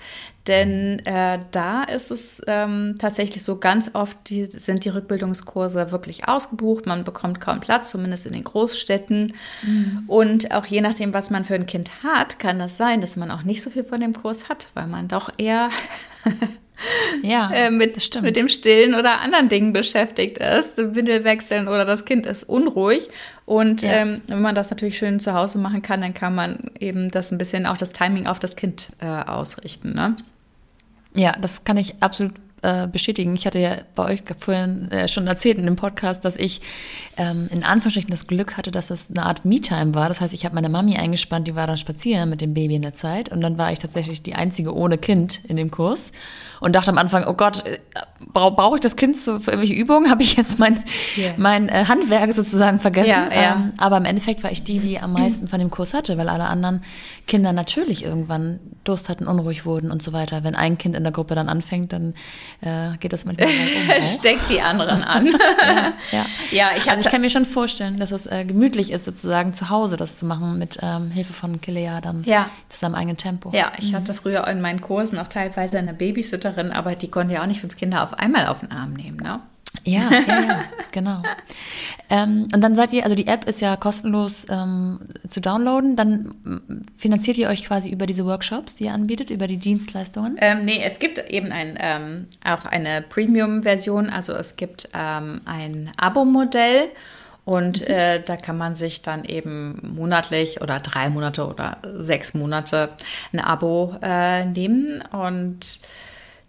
Denn 0.47 1.05
äh, 1.05 1.41
da 1.51 1.83
ist 1.83 2.13
es 2.13 2.41
ähm, 2.47 2.95
tatsächlich 3.01 3.43
so, 3.43 3.57
ganz 3.59 3.91
oft 3.95 4.17
die, 4.31 4.47
sind 4.47 4.85
die 4.85 4.91
Rückbildungskurse 4.91 5.91
wirklich 5.91 6.29
ausgebucht. 6.29 6.87
Man 6.87 7.03
bekommt 7.03 7.41
kaum 7.41 7.59
Platz, 7.59 7.91
zumindest 7.91 8.25
in 8.27 8.35
den 8.35 8.45
Großstädten. 8.45 9.35
Mhm. 9.65 10.05
Und 10.07 10.55
auch 10.55 10.67
je 10.67 10.81
nachdem, 10.81 11.13
was 11.13 11.31
man 11.31 11.45
für 11.45 11.57
ein 11.57 11.67
Kind 11.67 12.05
hat, 12.05 12.39
kann 12.39 12.61
das 12.61 12.77
sein, 12.77 13.01
dass 13.01 13.17
man 13.17 13.33
auch 13.33 13.43
nicht 13.43 13.65
so 13.65 13.71
viel 13.71 13.83
von 13.83 13.99
dem 13.99 14.13
Kurs 14.13 14.49
hat, 14.49 14.69
weil 14.75 14.87
man 14.87 15.09
doch 15.09 15.33
eher 15.37 15.71
ja, 17.23 17.51
äh, 17.53 17.71
mit, 17.71 17.97
mit 18.23 18.37
dem 18.37 18.49
Stillen 18.49 18.95
oder 18.95 19.21
anderen 19.21 19.49
Dingen 19.49 19.73
beschäftigt 19.73 20.39
ist, 20.39 20.77
Windel 20.77 21.25
wechseln 21.25 21.69
oder 21.69 21.85
das 21.85 22.05
Kind 22.05 22.27
ist 22.27 22.45
unruhig. 22.45 23.09
Und 23.45 23.83
ja. 23.83 23.93
ähm, 23.93 24.23
wenn 24.27 24.43
man 24.43 24.55
das 24.55 24.71
natürlich 24.71 24.99
schön 24.99 25.21
zu 25.21 25.35
Hause 25.35 25.59
machen 25.59 25.83
kann, 25.83 26.01
dann 26.01 26.15
kann 26.15 26.35
man 26.35 26.71
eben 26.79 27.11
das 27.11 27.31
ein 27.31 27.39
bisschen 27.39 27.67
auch 27.67 27.79
das 27.79 27.93
Timing 27.93 28.27
auf 28.27 28.39
das 28.39 28.57
Kind 28.57 28.89
äh, 29.01 29.07
ausrichten. 29.07 29.95
Ne? 29.95 30.17
Ja, 31.15 31.33
das 31.41 31.65
kann 31.65 31.77
ich 31.77 31.95
absolut 32.01 32.35
äh, 32.63 32.89
bestätigen. 32.89 33.35
Ich 33.35 33.47
hatte 33.47 33.59
ja 33.59 33.77
bei 33.95 34.05
euch 34.05 34.23
vorhin 34.39 34.91
äh, 34.91 35.09
schon 35.09 35.27
erzählt 35.27 35.59
in 35.59 35.67
dem 35.67 35.77
Podcast, 35.77 36.25
dass 36.25 36.37
ich 36.37 36.61
ähm, 37.17 37.49
in 37.53 37.63
Anführungsstrichen 37.63 38.11
das 38.11 38.27
Glück 38.27 38.57
hatte, 38.57 38.71
dass 38.71 38.89
das 38.89 39.11
eine 39.11 39.25
Art 39.25 39.45
Me-Time 39.45 39.95
war. 39.95 40.09
Das 40.09 40.21
heißt, 40.21 40.35
ich 40.35 40.45
habe 40.45 40.55
meine 40.55 40.69
Mami 40.69 40.97
eingespannt, 40.97 41.47
die 41.47 41.55
war 41.55 41.67
dann 41.67 41.79
spazieren 41.79 42.29
mit 42.29 42.41
dem 42.41 42.55
Baby 42.55 42.75
in 42.75 42.83
der 42.83 42.95
Zeit 42.95 43.31
und 43.31 43.41
dann 43.41 43.57
war 43.57 43.73
ich 43.73 43.79
tatsächlich 43.79 44.23
die 44.23 44.35
einzige 44.35 44.75
ohne 44.75 44.99
Kind 44.99 45.45
in 45.45 45.57
dem 45.57 45.71
Kurs 45.71 46.13
und 46.67 46.73
dachte 46.73 46.91
am 46.91 46.99
Anfang, 46.99 47.25
oh 47.29 47.35
Gott, 47.35 47.65
äh, 47.65 47.79
bra 48.33 48.51
brauche 48.51 48.75
ich 48.75 48.81
das 48.81 48.97
Kind 48.97 49.17
so 49.17 49.39
für 49.39 49.53
irgendwelche 49.53 49.81
Übungen? 49.81 50.11
Habe 50.11 50.23
ich 50.25 50.37
jetzt 50.37 50.59
mein, 50.59 50.83
yeah. 51.17 51.33
mein 51.37 51.69
äh, 51.69 51.85
Handwerk 51.87 52.33
sozusagen 52.33 52.81
vergessen? 52.81 53.11
Ja, 53.11 53.29
ja. 53.33 53.55
Ähm, 53.55 53.73
aber 53.77 53.97
im 53.99 54.05
Endeffekt 54.05 54.43
war 54.43 54.51
ich 54.51 54.65
die, 54.65 54.81
die 54.81 54.99
am 54.99 55.13
meisten 55.13 55.47
von 55.47 55.61
dem 55.61 55.71
Kurs 55.71 55.95
hatte, 55.95 56.19
weil 56.19 56.29
alle 56.29 56.45
anderen 56.45 56.83
Kinder 57.29 57.53
natürlich 57.53 58.05
irgendwann 58.05 58.59
Durst 58.83 59.09
hatten, 59.09 59.29
unruhig 59.29 59.65
wurden 59.65 59.93
und 59.93 60.03
so 60.03 60.13
weiter. 60.13 60.43
Wenn 60.43 60.57
ein 60.57 60.77
Kind 60.77 60.97
in 60.97 61.05
der 61.05 61.13
Gruppe 61.13 61.37
dann 61.37 61.49
anfängt, 61.49 61.93
dann 61.93 62.15
äh, 62.63 62.97
geht 62.99 63.13
das 63.13 63.25
manchmal 63.25 63.49
um. 63.97 64.03
Steckt 64.03 64.51
die 64.51 64.61
anderen 64.61 65.05
an. 65.05 65.27
ja, 65.63 65.93
ja. 66.11 66.27
ja 66.51 66.69
ich, 66.77 66.91
also 66.91 67.05
ich 67.05 67.11
kann 67.13 67.21
mir 67.21 67.31
schon 67.31 67.45
vorstellen, 67.45 67.97
dass 67.97 68.11
es 68.11 68.27
äh, 68.27 68.45
gemütlich 68.45 68.91
ist, 68.91 69.05
sozusagen 69.05 69.53
zu 69.53 69.71
Hause 69.71 69.97
das 69.97 70.17
zu 70.17 70.27
machen 70.27 70.59
mit 70.59 70.79
ähm, 70.83 71.13
Hilfe 71.13 71.33
von 71.33 71.61
Kilea 71.61 72.01
dann 72.01 72.25
ja. 72.25 72.51
zu 72.69 72.81
seinem 72.81 72.97
eigenen 72.97 73.19
Tempo. 73.19 73.53
Ja, 73.55 73.71
ich 73.79 73.93
mhm. 73.93 73.97
hatte 73.97 74.15
früher 74.15 74.47
in 74.49 74.61
meinen 74.61 74.81
Kursen 74.81 75.19
auch 75.19 75.29
teilweise 75.29 75.79
eine 75.79 75.95
Babysitterin, 75.95 76.56
aber 76.73 76.95
die 76.95 77.09
konnte 77.09 77.35
ja 77.35 77.43
auch 77.43 77.47
nicht 77.47 77.61
fünf 77.61 77.77
Kinder 77.77 78.03
auf 78.03 78.15
einmal 78.15 78.47
auf 78.47 78.61
den 78.61 78.73
Arm 78.73 78.95
nehmen, 78.95 79.19
ne? 79.19 79.41
Ja, 79.85 80.11
ja, 80.27 80.41
ja 80.41 80.65
genau. 80.93 81.23
Ähm, 82.09 82.49
und 82.55 82.61
dann 82.61 82.75
seid 82.77 82.93
ihr, 82.93 83.05
also 83.05 83.15
die 83.15 83.27
App 83.27 83.45
ist 83.45 83.61
ja 83.61 83.77
kostenlos 83.77 84.47
ähm, 84.49 85.01
zu 85.29 85.41
downloaden. 85.41 85.97
Dann 85.97 86.83
finanziert 86.97 87.37
ihr 87.39 87.49
euch 87.49 87.65
quasi 87.65 87.91
über 87.91 88.07
diese 88.07 88.25
Workshops, 88.25 88.77
die 88.77 88.85
ihr 88.85 88.93
anbietet, 88.93 89.31
über 89.31 89.47
die 89.47 89.59
Dienstleistungen? 89.59 90.37
Ähm, 90.41 90.65
nee, 90.65 90.81
es 90.83 90.99
gibt 90.99 91.19
eben 91.31 91.53
ein, 91.53 91.79
ähm, 91.81 92.27
auch 92.45 92.65
eine 92.65 93.03
Premium-Version. 93.03 94.11
Also 94.11 94.35
es 94.35 94.57
gibt 94.57 94.89
ähm, 94.95 95.41
ein 95.45 95.91
Abo-Modell. 95.97 96.89
Und 97.45 97.81
mhm. 97.81 97.95
äh, 97.95 98.21
da 98.21 98.37
kann 98.37 98.59
man 98.59 98.75
sich 98.75 99.03
dann 99.03 99.25
eben 99.25 99.95
monatlich 99.95 100.63
oder 100.63 100.81
drei 100.81 101.09
Monate 101.11 101.47
oder 101.47 101.79
sechs 101.97 102.35
Monate 102.35 102.91
ein 103.33 103.39
Abo 103.39 103.95
äh, 104.03 104.45
nehmen. 104.45 105.01
Und 105.13 105.79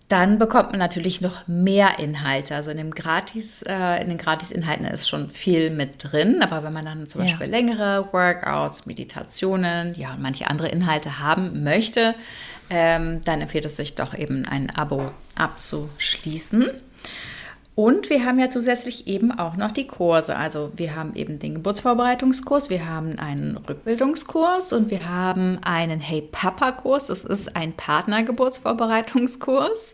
dann 0.07 0.39
bekommt 0.39 0.71
man 0.71 0.79
natürlich 0.79 1.19
noch 1.19 1.47
mehr 1.47 1.99
Inhalte. 1.99 2.55
Also 2.55 2.71
in, 2.71 2.77
dem 2.77 2.91
Gratis, 2.91 3.61
äh, 3.63 4.01
in 4.01 4.07
den 4.07 4.17
Gratis-Inhalten 4.17 4.85
ist 4.85 5.09
schon 5.09 5.29
viel 5.29 5.69
mit 5.69 6.01
drin. 6.01 6.41
Aber 6.41 6.63
wenn 6.63 6.71
man 6.71 6.85
dann 6.85 7.07
zum 7.07 7.21
Beispiel 7.21 7.47
ja. 7.47 7.51
längere 7.51 8.07
Workouts, 8.13 8.85
Meditationen, 8.85 9.95
ja, 9.95 10.13
und 10.13 10.21
manche 10.21 10.47
andere 10.47 10.69
Inhalte 10.69 11.19
haben 11.19 11.63
möchte, 11.63 12.15
ähm, 12.69 13.21
dann 13.25 13.41
empfiehlt 13.41 13.65
es 13.65 13.75
sich 13.75 13.95
doch 13.95 14.17
eben 14.17 14.45
ein 14.45 14.69
Abo 14.69 15.11
abzuschließen. 15.35 16.69
Und 17.77 18.09
wir 18.09 18.25
haben 18.25 18.39
ja 18.39 18.49
zusätzlich 18.49 19.05
eben 19.05 19.31
auch 19.31 19.55
noch 19.55 19.71
die 19.71 19.85
Kurse. 19.85 20.35
Also 20.35 20.71
wir 20.75 20.95
haben 20.95 21.13
eben 21.13 21.37
den 21.37 21.53
Geburtsvorbereitungskurs, 21.53 22.71
wir 22.71 22.89
haben 22.89 23.19
einen 23.19 23.55
Rückbildungskurs 23.55 24.73
und 24.73 24.89
wir 24.89 25.07
haben 25.07 25.59
einen 25.61 25.99
Hey 25.99 26.23
Papa 26.23 26.71
Kurs. 26.71 27.05
Das 27.05 27.23
ist 27.23 27.55
ein 27.55 27.73
Partnergeburtsvorbereitungskurs. 27.73 29.93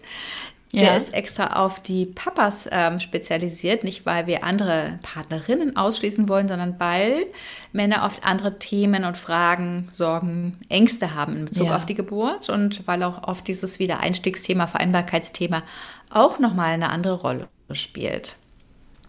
Der 0.71 0.83
ja. 0.83 0.95
ist 0.95 1.13
extra 1.13 1.61
auf 1.61 1.81
die 1.81 2.05
Papas 2.05 2.69
ähm, 2.71 3.01
spezialisiert, 3.01 3.83
nicht 3.83 4.05
weil 4.05 4.27
wir 4.27 4.45
andere 4.45 4.97
Partnerinnen 5.03 5.75
ausschließen 5.75 6.29
wollen, 6.29 6.47
sondern 6.47 6.79
weil 6.79 7.25
Männer 7.73 8.05
oft 8.05 8.23
andere 8.23 8.59
Themen 8.59 9.03
und 9.03 9.17
Fragen, 9.17 9.89
Sorgen, 9.91 10.57
Ängste 10.69 11.15
haben 11.15 11.35
in 11.35 11.43
Bezug 11.45 11.67
ja. 11.67 11.75
auf 11.75 11.85
die 11.85 11.95
Geburt 11.95 12.49
und 12.49 12.87
weil 12.87 13.03
auch 13.03 13.27
oft 13.27 13.45
dieses 13.45 13.79
Wiedereinstiegsthema, 13.79 14.67
Vereinbarkeitsthema 14.67 15.63
auch 16.09 16.39
nochmal 16.39 16.75
eine 16.75 16.89
andere 16.89 17.19
Rolle 17.19 17.49
spielt. 17.71 18.36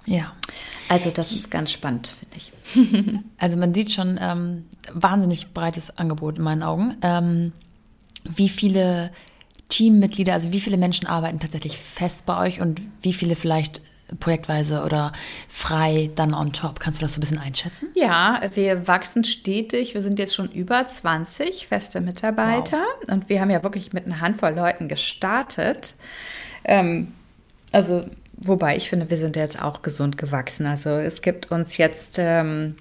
Ja. 0.06 0.32
Also 0.88 1.10
das 1.10 1.32
ist 1.32 1.50
ganz 1.50 1.72
spannend, 1.72 2.12
finde 2.18 2.36
ich. 2.36 2.52
also 3.38 3.56
man 3.56 3.74
sieht 3.74 3.90
schon 3.92 4.18
ähm, 4.20 4.64
wahnsinnig 4.92 5.52
breites 5.52 5.96
Angebot 5.96 6.38
in 6.38 6.44
meinen 6.44 6.62
Augen. 6.62 6.96
Ähm, 7.02 7.52
wie 8.24 8.48
viele 8.48 9.10
Teammitglieder, 9.68 10.32
also 10.32 10.52
wie 10.52 10.60
viele 10.60 10.76
Menschen 10.76 11.06
arbeiten 11.06 11.40
tatsächlich 11.40 11.78
fest 11.78 12.26
bei 12.26 12.38
euch 12.38 12.60
und 12.60 12.80
wie 13.02 13.12
viele 13.12 13.36
vielleicht 13.36 13.80
projektweise 14.20 14.82
oder 14.82 15.12
frei 15.48 16.10
dann 16.14 16.34
on 16.34 16.52
top? 16.52 16.80
Kannst 16.80 17.00
du 17.00 17.04
das 17.04 17.14
so 17.14 17.18
ein 17.18 17.20
bisschen 17.22 17.38
einschätzen? 17.38 17.88
Ja, 17.94 18.42
wir 18.54 18.86
wachsen 18.86 19.24
stetig. 19.24 19.94
Wir 19.94 20.02
sind 20.02 20.18
jetzt 20.18 20.34
schon 20.34 20.50
über 20.50 20.86
20 20.86 21.66
feste 21.66 22.00
Mitarbeiter 22.00 22.84
wow. 23.00 23.08
und 23.08 23.28
wir 23.28 23.40
haben 23.40 23.50
ja 23.50 23.62
wirklich 23.62 23.92
mit 23.92 24.06
einer 24.06 24.20
Handvoll 24.20 24.54
Leuten 24.54 24.88
gestartet. 24.88 25.94
Ähm, 26.64 27.12
also 27.72 28.04
Wobei 28.36 28.76
ich 28.76 28.88
finde, 28.88 29.10
wir 29.10 29.16
sind 29.16 29.36
jetzt 29.36 29.60
auch 29.60 29.82
gesund 29.82 30.18
gewachsen. 30.18 30.66
Also 30.66 30.90
es 30.90 31.22
gibt 31.22 31.50
uns 31.50 31.76
jetzt 31.76 32.16
ähm, 32.18 32.76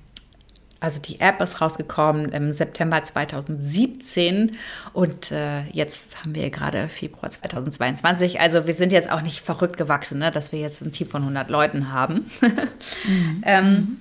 also 0.83 0.99
die 0.99 1.21
App 1.21 1.41
ist 1.41 1.61
rausgekommen 1.61 2.33
im 2.33 2.51
September 2.51 3.01
2017 3.01 4.57
und 4.91 5.31
äh, 5.31 5.63
jetzt 5.71 6.21
haben 6.21 6.35
wir 6.35 6.49
gerade 6.49 6.89
Februar 6.89 7.29
2022. 7.31 8.41
Also 8.41 8.67
wir 8.67 8.73
sind 8.73 8.91
jetzt 8.91 9.09
auch 9.09 9.21
nicht 9.21 9.39
verrückt 9.39 9.77
gewachsen, 9.77 10.19
ne, 10.19 10.29
dass 10.29 10.51
wir 10.51 10.59
jetzt 10.59 10.81
ein 10.81 10.91
Team 10.91 11.07
von 11.07 11.21
100 11.21 11.49
Leuten 11.49 11.93
haben. 11.93 12.25
mhm. 13.07 13.43
ähm, 13.45 13.97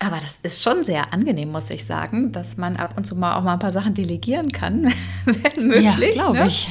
aber 0.00 0.18
das 0.22 0.38
ist 0.42 0.62
schon 0.62 0.84
sehr 0.84 1.14
angenehm, 1.14 1.50
muss 1.50 1.70
ich 1.70 1.86
sagen, 1.86 2.30
dass 2.30 2.58
man 2.58 2.76
ab 2.76 2.92
und 2.98 3.06
zu 3.06 3.16
mal 3.16 3.36
auch 3.36 3.42
mal 3.42 3.54
ein 3.54 3.58
paar 3.58 3.72
Sachen 3.72 3.94
delegieren 3.94 4.52
kann, 4.52 4.92
wenn 5.24 5.68
möglich. 5.68 6.14
Ja, 6.14 6.24
glaube 6.24 6.40
ne? 6.40 6.46
ich. 6.46 6.68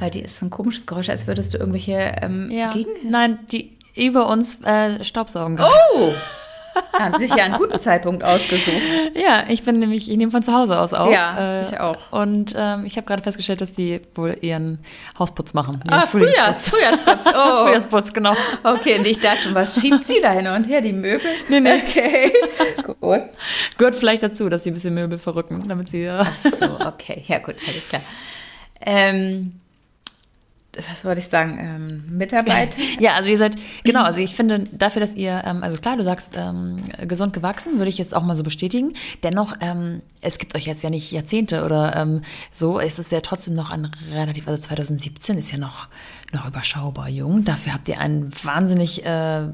Bei 0.00 0.08
dir 0.08 0.24
ist 0.24 0.38
so 0.38 0.46
ein 0.46 0.50
komisches 0.50 0.86
Geräusch, 0.86 1.10
als 1.10 1.26
würdest 1.26 1.52
du 1.52 1.58
irgendwelche 1.58 2.16
ähm, 2.22 2.50
ja. 2.50 2.70
Gegen... 2.70 2.88
Nein, 3.10 3.38
die 3.52 3.76
über 3.94 4.28
uns 4.28 4.62
äh, 4.62 5.04
Staubsaugen. 5.04 5.60
Oh! 5.60 6.12
Haben 6.98 7.18
sich 7.18 7.28
ja 7.28 7.44
einen 7.44 7.58
guten 7.58 7.78
Zeitpunkt 7.80 8.24
ausgesucht. 8.24 8.80
Ja, 9.14 9.44
ich 9.48 9.64
bin 9.64 9.78
nämlich, 9.78 10.10
ich 10.10 10.16
nehme 10.16 10.30
von 10.30 10.42
zu 10.42 10.54
Hause 10.54 10.78
aus 10.78 10.94
auf. 10.94 11.12
Ja, 11.12 11.60
äh, 11.60 11.68
ich 11.68 11.80
auch. 11.80 12.12
Und 12.12 12.54
ähm, 12.56 12.86
ich 12.86 12.96
habe 12.96 13.06
gerade 13.06 13.22
festgestellt, 13.22 13.60
dass 13.60 13.74
die 13.74 14.00
wohl 14.14 14.38
ihren 14.40 14.78
Hausputz 15.18 15.52
machen. 15.52 15.82
Ah, 15.90 16.06
Frühjahrs, 16.06 16.70
Frühjahrsputz. 16.70 17.26
Oh. 17.34 17.66
Frühjahrsputz, 17.66 18.12
genau. 18.14 18.34
Okay, 18.62 18.98
und 18.98 19.06
ich 19.06 19.20
dachte 19.20 19.42
schon, 19.42 19.54
was 19.54 19.80
schiebt 19.80 20.04
sie 20.04 20.20
da 20.22 20.30
hin 20.32 20.46
und 20.46 20.66
her, 20.66 20.80
die 20.80 20.92
Möbel? 20.92 21.28
Nee, 21.48 21.60
nee. 21.60 21.74
Okay, 21.74 22.32
gut. 23.00 23.22
Gehört 23.76 23.96
vielleicht 23.96 24.22
dazu, 24.22 24.48
dass 24.48 24.64
sie 24.64 24.70
ein 24.70 24.74
bisschen 24.74 24.94
Möbel 24.94 25.18
verrücken, 25.18 25.68
damit 25.68 25.90
sie... 25.90 26.08
Ach 26.08 26.34
so, 26.38 26.78
okay. 26.86 27.24
Ja 27.26 27.38
gut, 27.38 27.56
alles 27.66 27.88
klar. 27.88 28.02
Ähm, 28.80 29.59
was 30.76 31.04
wollte 31.04 31.20
ich 31.20 31.26
sagen, 31.26 31.58
ähm, 31.58 32.16
Mitarbeiter? 32.16 32.78
Ja, 33.00 33.14
also 33.14 33.28
ihr 33.30 33.38
seid, 33.38 33.56
genau, 33.82 34.02
also 34.02 34.20
ich 34.20 34.34
finde 34.34 34.64
dafür, 34.72 35.00
dass 35.00 35.14
ihr, 35.14 35.42
ähm, 35.44 35.62
also 35.62 35.78
klar, 35.78 35.96
du 35.96 36.04
sagst 36.04 36.34
ähm, 36.36 36.76
gesund 37.06 37.32
gewachsen, 37.32 37.78
würde 37.78 37.88
ich 37.88 37.98
jetzt 37.98 38.14
auch 38.14 38.22
mal 38.22 38.36
so 38.36 38.42
bestätigen. 38.42 38.94
Dennoch, 39.22 39.54
ähm, 39.60 40.02
es 40.22 40.38
gibt 40.38 40.54
euch 40.54 40.66
jetzt 40.66 40.82
ja 40.82 40.90
nicht 40.90 41.10
Jahrzehnte 41.10 41.64
oder 41.64 41.96
ähm, 41.96 42.22
so, 42.52 42.78
ist 42.78 42.98
es 42.98 43.10
ja 43.10 43.20
trotzdem 43.20 43.54
noch 43.54 43.70
ein 43.70 43.90
relativ, 44.12 44.46
also 44.46 44.62
2017 44.62 45.38
ist 45.38 45.50
ja 45.50 45.58
noch, 45.58 45.88
noch 46.32 46.46
überschaubar 46.46 47.08
jung. 47.08 47.44
Dafür 47.44 47.74
habt 47.74 47.88
ihr 47.88 47.98
ein 47.98 48.30
wahnsinnig 48.42 49.04
äh, 49.04 49.48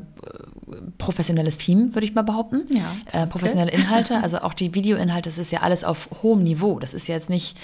professionelles 0.99 1.57
Team, 1.59 1.95
würde 1.95 2.07
ich 2.07 2.15
mal 2.15 2.23
behaupten. 2.23 2.63
Ja, 2.69 2.95
äh, 3.13 3.27
professionelle 3.27 3.71
Inhalte, 3.73 4.23
also 4.23 4.39
auch 4.39 4.55
die 4.55 4.75
Videoinhalte, 4.75 5.29
das 5.29 5.39
ist 5.39 5.53
ja 5.53 5.61
alles 5.61 5.85
auf 5.85 6.09
hohem 6.23 6.43
Niveau. 6.43 6.79
Das 6.79 6.95
ist 6.95 7.07
ja 7.09 7.15
jetzt 7.15 7.31
nicht, 7.31 7.57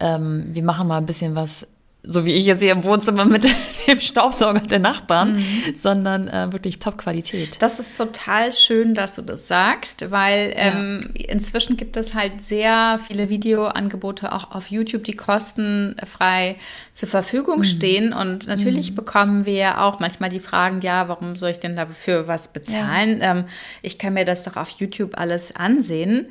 ähm, 0.00 0.48
wir 0.50 0.62
machen 0.62 0.88
mal 0.88 0.98
ein 0.98 1.06
bisschen 1.06 1.34
was 1.34 1.66
so 2.04 2.24
wie 2.24 2.32
ich 2.32 2.46
jetzt 2.46 2.60
hier 2.60 2.72
im 2.72 2.82
Wohnzimmer 2.82 3.24
mit 3.24 3.44
dem 3.86 4.00
Staubsauger 4.00 4.60
der 4.60 4.80
Nachbarn, 4.80 5.36
mhm. 5.36 5.76
sondern 5.76 6.26
äh, 6.26 6.52
wirklich 6.52 6.80
Top-Qualität. 6.80 7.56
Das 7.60 7.78
ist 7.78 7.96
total 7.96 8.52
schön, 8.52 8.94
dass 8.94 9.14
du 9.14 9.22
das 9.22 9.46
sagst, 9.46 10.10
weil 10.10 10.52
ähm, 10.56 11.12
ja. 11.16 11.28
inzwischen 11.28 11.76
gibt 11.76 11.96
es 11.96 12.14
halt 12.14 12.42
sehr 12.42 12.98
viele 13.06 13.28
Videoangebote 13.28 14.32
auch 14.32 14.50
auf 14.50 14.68
YouTube, 14.68 15.04
die 15.04 15.14
kostenfrei 15.14 16.56
zur 16.92 17.08
Verfügung 17.08 17.58
mhm. 17.58 17.64
stehen. 17.64 18.12
Und 18.12 18.48
natürlich 18.48 18.90
mhm. 18.90 18.96
bekommen 18.96 19.46
wir 19.46 19.80
auch 19.80 20.00
manchmal 20.00 20.30
die 20.30 20.40
Fragen, 20.40 20.80
ja, 20.80 21.08
warum 21.08 21.36
soll 21.36 21.50
ich 21.50 21.60
denn 21.60 21.76
dafür 21.76 22.26
was 22.26 22.48
bezahlen? 22.48 23.20
Ja. 23.20 23.30
Ähm, 23.30 23.44
ich 23.80 23.98
kann 23.98 24.14
mir 24.14 24.24
das 24.24 24.42
doch 24.42 24.56
auf 24.56 24.70
YouTube 24.70 25.16
alles 25.16 25.54
ansehen. 25.54 26.26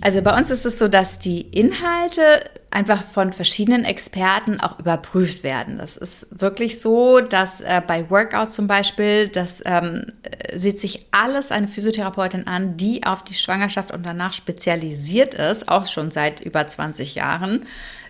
Also 0.00 0.22
bei 0.22 0.36
uns 0.36 0.50
ist 0.50 0.64
es 0.64 0.78
so, 0.78 0.88
dass 0.88 1.18
die 1.18 1.42
Inhalte 1.42 2.44
einfach 2.70 3.04
von 3.04 3.32
verschiedenen 3.32 3.84
Experten 3.84 4.60
auch 4.60 4.78
überprüft 4.78 5.42
werden. 5.42 5.78
Das 5.78 5.96
ist 5.96 6.26
wirklich 6.30 6.80
so, 6.80 7.20
dass 7.20 7.60
äh, 7.60 7.82
bei 7.86 8.08
Workout 8.08 8.52
zum 8.52 8.66
Beispiel, 8.66 9.28
das 9.28 9.62
ähm, 9.66 10.06
sieht 10.54 10.80
sich 10.80 11.06
alles 11.10 11.50
eine 11.50 11.68
Physiotherapeutin 11.68 12.46
an, 12.46 12.76
die 12.76 13.04
auf 13.04 13.24
die 13.24 13.34
Schwangerschaft 13.34 13.90
und 13.90 14.06
danach 14.06 14.32
spezialisiert 14.32 15.34
ist, 15.34 15.68
auch 15.68 15.86
schon 15.86 16.10
seit 16.10 16.40
über 16.40 16.66
20 16.66 17.16
Jahren. 17.16 17.66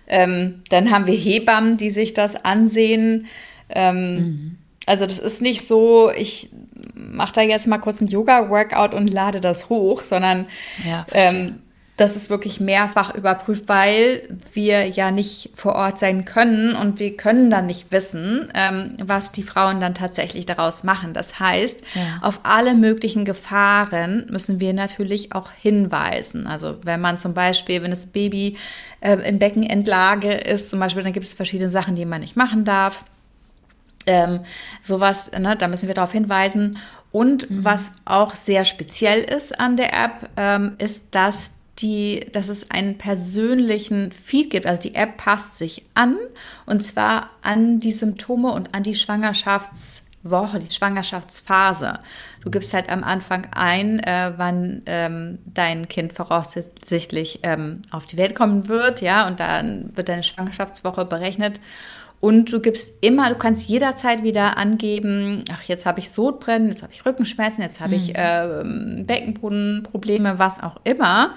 Ähm, 0.07 0.61
dann 0.69 0.91
haben 0.91 1.07
wir 1.07 1.15
Hebammen, 1.15 1.77
die 1.77 1.89
sich 1.89 2.13
das 2.13 2.35
ansehen. 2.35 3.27
Ähm, 3.69 4.15
mhm. 4.15 4.57
Also 4.85 5.05
das 5.05 5.19
ist 5.19 5.41
nicht 5.41 5.67
so, 5.67 6.11
ich 6.11 6.49
mache 6.93 7.33
da 7.33 7.41
jetzt 7.41 7.67
mal 7.67 7.77
kurz 7.77 8.01
ein 8.01 8.07
Yoga-Workout 8.07 8.93
und 8.93 9.07
lade 9.07 9.41
das 9.41 9.69
hoch, 9.69 10.01
sondern 10.01 10.47
ja, 10.85 11.05
ähm, 11.13 11.60
das 12.01 12.15
ist 12.15 12.31
wirklich 12.31 12.59
mehrfach 12.59 13.13
überprüft, 13.13 13.69
weil 13.69 14.27
wir 14.53 14.87
ja 14.87 15.11
nicht 15.11 15.51
vor 15.53 15.75
Ort 15.75 15.99
sein 15.99 16.25
können 16.25 16.75
und 16.75 16.99
wir 16.99 17.15
können 17.15 17.51
dann 17.51 17.67
nicht 17.67 17.91
wissen, 17.91 18.51
ähm, 18.55 18.95
was 18.97 19.31
die 19.31 19.43
Frauen 19.43 19.79
dann 19.79 19.93
tatsächlich 19.93 20.47
daraus 20.47 20.83
machen. 20.83 21.13
Das 21.13 21.39
heißt, 21.39 21.81
ja. 21.93 22.01
auf 22.21 22.39
alle 22.41 22.73
möglichen 22.73 23.23
Gefahren 23.23 24.25
müssen 24.31 24.59
wir 24.59 24.73
natürlich 24.73 25.35
auch 25.35 25.51
hinweisen. 25.51 26.47
Also 26.47 26.77
wenn 26.83 27.01
man 27.01 27.19
zum 27.19 27.35
Beispiel, 27.35 27.83
wenn 27.83 27.91
das 27.91 28.07
Baby 28.07 28.57
äh, 29.01 29.17
in 29.17 29.37
Beckenendlage 29.37 30.33
ist, 30.33 30.71
zum 30.71 30.79
Beispiel, 30.79 31.03
dann 31.03 31.13
gibt 31.13 31.27
es 31.27 31.35
verschiedene 31.35 31.69
Sachen, 31.69 31.93
die 31.93 32.05
man 32.05 32.21
nicht 32.21 32.35
machen 32.35 32.65
darf. 32.65 33.05
Ähm, 34.07 34.39
sowas, 34.81 35.29
ne, 35.37 35.55
da 35.55 35.67
müssen 35.67 35.85
wir 35.87 35.93
darauf 35.93 36.13
hinweisen. 36.13 36.79
Und 37.11 37.47
mhm. 37.47 37.63
was 37.63 37.91
auch 38.05 38.33
sehr 38.33 38.65
speziell 38.65 39.21
ist 39.23 39.59
an 39.59 39.77
der 39.77 39.93
App, 39.93 40.29
ähm, 40.35 40.73
ist, 40.79 41.05
dass 41.11 41.51
die, 41.81 42.27
dass 42.31 42.49
es 42.49 42.71
einen 42.71 42.97
persönlichen 42.97 44.11
Feed 44.11 44.49
gibt. 44.49 44.65
Also 44.65 44.81
die 44.81 44.95
App 44.95 45.17
passt 45.17 45.57
sich 45.57 45.83
an 45.93 46.17
und 46.65 46.81
zwar 46.81 47.29
an 47.41 47.79
die 47.79 47.91
Symptome 47.91 48.51
und 48.51 48.73
an 48.73 48.83
die 48.83 48.95
Schwangerschaftswoche, 48.95 50.59
die 50.59 50.73
Schwangerschaftsphase. 50.73 51.99
Du 52.43 52.51
gibst 52.51 52.73
halt 52.73 52.89
am 52.89 53.03
Anfang 53.03 53.47
ein, 53.51 53.99
äh, 53.99 54.33
wann 54.37 54.81
ähm, 54.85 55.39
dein 55.45 55.87
Kind 55.87 56.13
voraussichtlich 56.13 57.39
ähm, 57.43 57.81
auf 57.91 58.05
die 58.05 58.17
Welt 58.17 58.35
kommen 58.35 58.67
wird, 58.67 59.01
ja, 59.01 59.27
und 59.27 59.39
dann 59.39 59.95
wird 59.95 60.09
deine 60.09 60.23
Schwangerschaftswoche 60.23 61.05
berechnet. 61.05 61.59
Und 62.19 62.53
du 62.53 62.59
gibst 62.59 62.89
immer, 63.01 63.29
du 63.29 63.35
kannst 63.35 63.67
jederzeit 63.67 64.23
wieder 64.23 64.55
angeben, 64.57 65.43
ach, 65.51 65.63
jetzt 65.63 65.87
habe 65.87 65.99
ich 65.99 66.11
Sodbrennen, 66.11 66.69
jetzt 66.69 66.83
habe 66.83 66.93
ich 66.93 67.03
Rückenschmerzen, 67.03 67.63
jetzt 67.63 67.79
habe 67.79 67.91
mhm. 67.91 67.95
ich 67.95 68.15
äh, 68.15 69.03
Beckenbodenprobleme, 69.03 70.37
was 70.37 70.61
auch 70.61 70.79
immer 70.83 71.33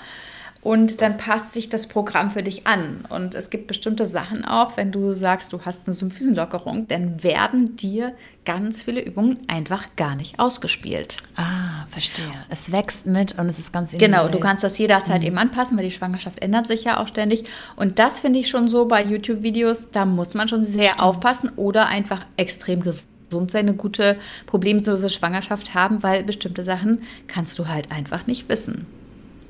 und 0.65 1.03
dann 1.03 1.19
passt 1.19 1.53
sich 1.53 1.69
das 1.69 1.87
Programm 1.87 2.31
für 2.31 2.43
dich 2.43 2.67
an. 2.67 3.05
Und 3.11 3.35
es 3.35 3.51
gibt 3.51 3.67
bestimmte 3.67 4.07
Sachen 4.07 4.47
auch, 4.47 4.79
wenn 4.79 4.91
du 4.91 5.13
sagst, 5.13 5.53
du 5.53 5.61
hast 5.61 5.87
eine 5.87 5.93
Symphysenlockerung, 5.93 6.89
dann 6.89 7.23
werden 7.23 7.77
dir 7.77 8.15
ganz 8.47 8.83
viele 8.83 9.03
Übungen 9.03 9.37
einfach 9.47 9.85
gar 9.97 10.17
nicht 10.17 10.39
ausgespielt. 10.41 11.19
Ah, 11.37 11.87
verstehe. 11.91 12.25
Es 12.49 12.73
wächst 12.73 13.07
mit 13.07 13.39
und 13.39 13.47
es 13.51 13.59
ist 13.59 13.73
ganz 13.75 13.93
individuell. 13.93 14.23
Genau, 14.23 14.33
du 14.33 14.41
kannst 14.41 14.65
das 14.65 14.79
jederzeit 14.79 15.21
mhm. 15.21 15.29
eben 15.29 15.39
anpassen, 15.39 15.77
weil 15.77 15.85
die 15.85 15.91
Schwangerschaft 15.91 16.41
ändert 16.41 16.67
sich 16.67 16.85
ja 16.85 16.99
auch 16.99 17.09
ständig. 17.09 17.45
Und 17.77 17.99
das 17.99 18.21
finde 18.21 18.39
ich 18.39 18.49
schon 18.49 18.69
so 18.69 18.89
bei 18.89 19.05
YouTube-Videos, 19.05 19.91
da 19.91 20.07
muss 20.07 20.33
man 20.33 20.49
schon 20.49 20.63
sehr 20.63 20.93
Stimmt. 20.93 21.03
aufpassen 21.03 21.51
oder 21.57 21.87
einfach 21.89 22.25
extrem 22.39 22.81
gesund 22.81 23.51
sein, 23.51 23.69
eine 23.69 23.75
gute, 23.75 24.17
problemlose 24.47 25.11
Schwangerschaft 25.11 25.75
haben, 25.75 26.03
weil 26.03 26.23
bestimmte 26.25 26.65
Sachen 26.65 27.03
kannst 27.27 27.59
du 27.59 27.69
halt 27.69 27.93
einfach 27.93 28.27
nicht 28.27 28.49
wissen. 28.49 28.87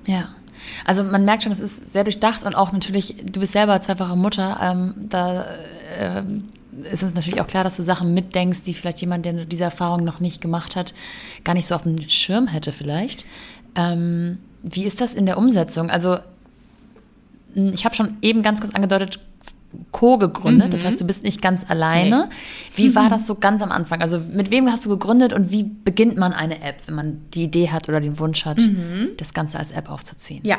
Ja. 0.07 0.35
Also 0.85 1.05
man 1.05 1.24
merkt 1.24 1.42
schon, 1.42 1.53
es 1.53 1.61
ist 1.61 1.92
sehr 1.92 2.05
durchdacht 2.05 2.44
und 2.44 2.55
auch 2.55 2.72
natürlich, 2.72 3.16
du 3.24 3.40
bist 3.40 3.53
selber 3.53 3.81
zweifache 3.81 4.16
Mutter, 4.16 4.59
ähm, 4.61 4.94
da 5.09 5.44
äh, 5.98 6.22
ist 6.90 7.03
es 7.03 7.14
natürlich 7.14 7.40
auch 7.40 7.46
klar, 7.46 7.64
dass 7.64 7.77
du 7.77 7.83
Sachen 7.83 8.14
mitdenkst, 8.14 8.62
die 8.62 8.74
vielleicht 8.74 9.00
jemand, 9.00 9.24
der 9.24 9.44
diese 9.44 9.64
Erfahrung 9.64 10.05
noch 10.05 10.20
nicht 10.20 10.40
gemacht 10.40 10.77
hat, 10.77 10.92
gar 11.44 11.55
nicht 11.55 11.66
so 11.66 11.74
auf 11.74 11.83
dem 11.83 11.96
Schirm 12.09 12.48
hätte 12.48 12.72
vielleicht. 12.72 13.24
Ähm, 13.77 14.38
wie 14.62 14.85
ist 14.85 15.00
das 15.00 15.14
in 15.14 15.27
der 15.27 15.38
Umsetzung? 15.38 15.90
Also 15.90 16.18
ich 17.55 17.85
habe 17.85 17.94
schon 17.94 18.16
eben 18.22 18.42
ganz 18.42 18.61
kurz 18.61 18.74
angedeutet, 18.74 19.20
Co 19.92 20.18
gegründet. 20.18 20.68
Mhm. 20.68 20.72
Das 20.72 20.84
heißt, 20.84 21.00
du 21.00 21.04
bist 21.04 21.22
nicht 21.22 21.42
ganz 21.42 21.68
alleine. 21.68 22.28
Nee. 22.28 22.34
Wie 22.76 22.94
war 22.94 23.08
das 23.10 23.26
so 23.26 23.37
ganz 23.37 23.62
am 23.62 23.72
Anfang? 23.72 24.00
Also 24.00 24.18
mit 24.18 24.50
wem 24.50 24.70
hast 24.70 24.84
du 24.84 24.90
gegründet 24.90 25.32
und 25.32 25.50
wie 25.50 25.64
beginnt 25.64 26.16
man 26.16 26.32
eine 26.32 26.62
App, 26.62 26.82
wenn 26.87 26.94
man 26.94 27.20
die 27.34 27.44
Idee 27.44 27.70
hat 27.70 27.88
oder 27.88 28.00
den 28.00 28.18
Wunsch 28.18 28.44
hat, 28.44 28.58
mhm. 28.58 29.10
das 29.16 29.34
Ganze 29.34 29.58
als 29.58 29.70
App 29.70 29.90
aufzuziehen? 29.90 30.40
Ja, 30.44 30.58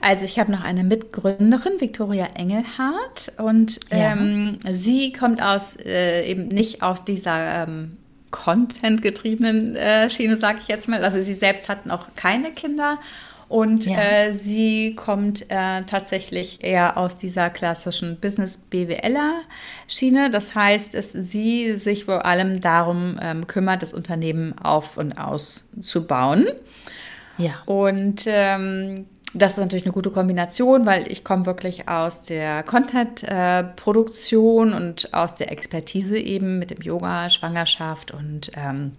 also 0.00 0.24
ich 0.24 0.38
habe 0.38 0.50
noch 0.50 0.64
eine 0.64 0.84
Mitgründerin, 0.84 1.80
Viktoria 1.80 2.28
Engelhardt, 2.34 3.32
und 3.38 3.80
ja. 3.90 4.12
ähm, 4.12 4.58
sie 4.70 5.12
kommt 5.12 5.42
aus 5.42 5.76
äh, 5.76 6.30
eben 6.30 6.48
nicht 6.48 6.82
aus 6.82 7.04
dieser 7.04 7.64
ähm, 7.64 7.90
Content-getriebenen 8.30 9.76
äh, 9.76 10.08
Schiene, 10.08 10.36
sage 10.36 10.58
ich 10.60 10.68
jetzt 10.68 10.88
mal. 10.88 11.04
Also 11.04 11.20
sie 11.20 11.34
selbst 11.34 11.68
hat 11.68 11.86
noch 11.86 12.14
keine 12.16 12.50
Kinder 12.52 12.98
und 13.50 13.86
ja. 13.86 13.98
äh, 13.98 14.32
sie 14.32 14.94
kommt 14.94 15.50
äh, 15.50 15.82
tatsächlich 15.82 16.62
eher 16.62 16.96
aus 16.96 17.16
dieser 17.16 17.50
klassischen 17.50 18.20
Business-BWLer-Schiene. 18.20 20.30
Das 20.30 20.54
heißt, 20.54 20.94
dass 20.94 21.10
sie 21.10 21.76
sich 21.76 22.04
vor 22.04 22.24
allem 22.24 22.60
darum 22.60 23.18
ähm, 23.20 23.48
kümmert, 23.48 23.82
das 23.82 23.92
Unternehmen 23.92 24.56
auf 24.56 24.96
und 24.96 25.14
auszubauen. 25.14 26.46
Ja. 27.38 27.54
Und 27.66 28.22
ähm, 28.28 29.06
das 29.34 29.54
ist 29.54 29.58
natürlich 29.58 29.84
eine 29.84 29.94
gute 29.94 30.10
Kombination, 30.10 30.86
weil 30.86 31.10
ich 31.10 31.24
komme 31.24 31.44
wirklich 31.44 31.88
aus 31.88 32.22
der 32.22 32.62
Content-Produktion 32.62 34.72
äh, 34.72 34.76
und 34.76 35.12
aus 35.12 35.34
der 35.34 35.50
Expertise 35.50 36.18
eben 36.18 36.60
mit 36.60 36.70
dem 36.70 36.82
Yoga, 36.82 37.28
Schwangerschaft 37.28 38.12
und 38.12 38.52
ähm, 38.54 38.92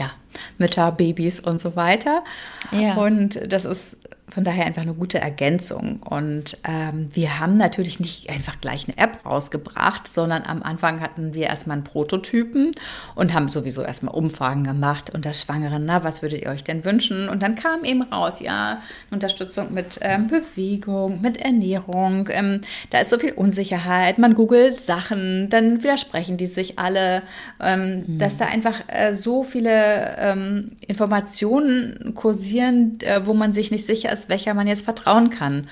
ja, 0.00 0.10
Mütter, 0.58 0.90
Babys 0.92 1.38
und 1.38 1.60
so 1.60 1.76
weiter. 1.76 2.24
Ja. 2.72 2.94
Und 2.94 3.52
das 3.52 3.64
ist 3.64 3.98
von 4.30 4.44
daher 4.44 4.66
einfach 4.66 4.82
eine 4.82 4.94
gute 4.94 5.20
Ergänzung. 5.20 6.00
Und 6.02 6.56
ähm, 6.68 7.08
wir 7.12 7.40
haben 7.40 7.56
natürlich 7.56 8.00
nicht 8.00 8.30
einfach 8.30 8.60
gleich 8.60 8.86
eine 8.88 8.96
App 8.98 9.24
rausgebracht, 9.24 10.12
sondern 10.12 10.42
am 10.44 10.62
Anfang 10.62 11.00
hatten 11.00 11.34
wir 11.34 11.46
erstmal 11.46 11.78
einen 11.78 11.84
Prototypen 11.84 12.72
und 13.14 13.34
haben 13.34 13.48
sowieso 13.48 13.82
erstmal 13.82 14.14
Umfragen 14.14 14.64
gemacht 14.64 15.10
unter 15.14 15.34
Schwangeren. 15.34 15.84
Na, 15.84 16.04
was 16.04 16.22
würdet 16.22 16.42
ihr 16.42 16.50
euch 16.50 16.64
denn 16.64 16.84
wünschen? 16.84 17.28
Und 17.28 17.42
dann 17.42 17.54
kam 17.54 17.84
eben 17.84 18.02
raus, 18.02 18.40
ja, 18.40 18.82
Unterstützung 19.10 19.72
mit 19.74 19.98
ähm, 20.02 20.28
Bewegung, 20.28 21.20
mit 21.20 21.36
Ernährung. 21.38 22.28
Ähm, 22.30 22.60
da 22.90 23.00
ist 23.00 23.10
so 23.10 23.18
viel 23.18 23.32
Unsicherheit. 23.32 24.18
Man 24.18 24.34
googelt 24.34 24.80
Sachen, 24.80 25.48
dann 25.50 25.82
widersprechen 25.82 26.36
die 26.36 26.46
sich 26.46 26.78
alle, 26.78 27.22
mhm. 27.58 28.18
dass 28.18 28.38
da 28.38 28.46
einfach 28.46 28.80
äh, 28.88 29.14
so 29.14 29.42
viele 29.42 30.16
ähm, 30.18 30.72
Informationen 30.86 32.14
kursieren, 32.14 32.98
äh, 33.00 33.26
wo 33.26 33.34
man 33.34 33.52
sich 33.52 33.70
nicht 33.70 33.86
sicher 33.86 34.12
ist, 34.12 34.19
ist, 34.20 34.28
welcher 34.28 34.54
man 34.54 34.66
jetzt 34.66 34.84
vertrauen 34.84 35.30
kann. 35.30 35.68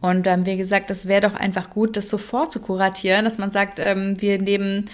Und 0.00 0.26
dann, 0.26 0.46
wie 0.46 0.56
gesagt, 0.56 0.90
das 0.90 1.06
wäre 1.06 1.20
doch 1.20 1.34
einfach 1.34 1.70
gut, 1.70 1.96
das 1.96 2.10
sofort 2.10 2.50
zu 2.52 2.60
kuratieren, 2.60 3.24
dass 3.24 3.38
man 3.38 3.52
sagt, 3.52 3.78
ähm, 3.78 4.20
wir 4.20 4.40
nehmen 4.40 4.90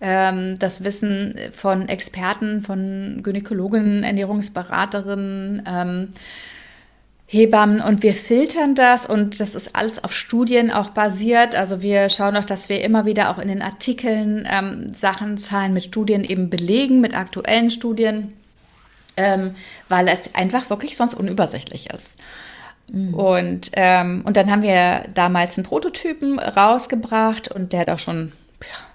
ähm, 0.00 0.58
das 0.58 0.84
Wissen 0.84 1.34
von 1.52 1.88
Experten, 1.88 2.62
von 2.62 3.20
Gynäkologinnen, 3.22 4.04
Ernährungsberaterinnen, 4.04 5.62
ähm, 5.66 6.08
Hebammen 7.26 7.80
und 7.80 8.02
wir 8.02 8.12
filtern 8.12 8.74
das 8.74 9.06
und 9.06 9.40
das 9.40 9.54
ist 9.54 9.74
alles 9.74 10.04
auf 10.04 10.14
Studien 10.14 10.70
auch 10.70 10.90
basiert. 10.90 11.54
Also 11.54 11.80
wir 11.80 12.10
schauen 12.10 12.36
auch, 12.36 12.44
dass 12.44 12.68
wir 12.68 12.84
immer 12.84 13.06
wieder 13.06 13.30
auch 13.30 13.38
in 13.38 13.48
den 13.48 13.62
Artikeln 13.62 14.46
ähm, 14.50 14.92
Sachen, 14.94 15.38
Zahlen 15.38 15.72
mit 15.72 15.84
Studien 15.84 16.24
eben 16.24 16.50
belegen, 16.50 17.00
mit 17.00 17.16
aktuellen 17.16 17.70
Studien 17.70 18.34
ähm, 19.16 19.54
weil 19.88 20.08
es 20.08 20.34
einfach 20.34 20.70
wirklich 20.70 20.96
sonst 20.96 21.14
unübersichtlich 21.14 21.90
ist. 21.90 22.18
Mhm. 22.92 23.14
Und, 23.14 23.70
ähm, 23.74 24.22
und 24.24 24.36
dann 24.36 24.50
haben 24.50 24.62
wir 24.62 25.06
damals 25.14 25.56
einen 25.56 25.66
Prototypen 25.66 26.38
rausgebracht 26.38 27.48
und 27.48 27.72
der 27.72 27.80
hat 27.80 27.90
auch 27.90 27.98
schon 27.98 28.18
ein 28.18 28.32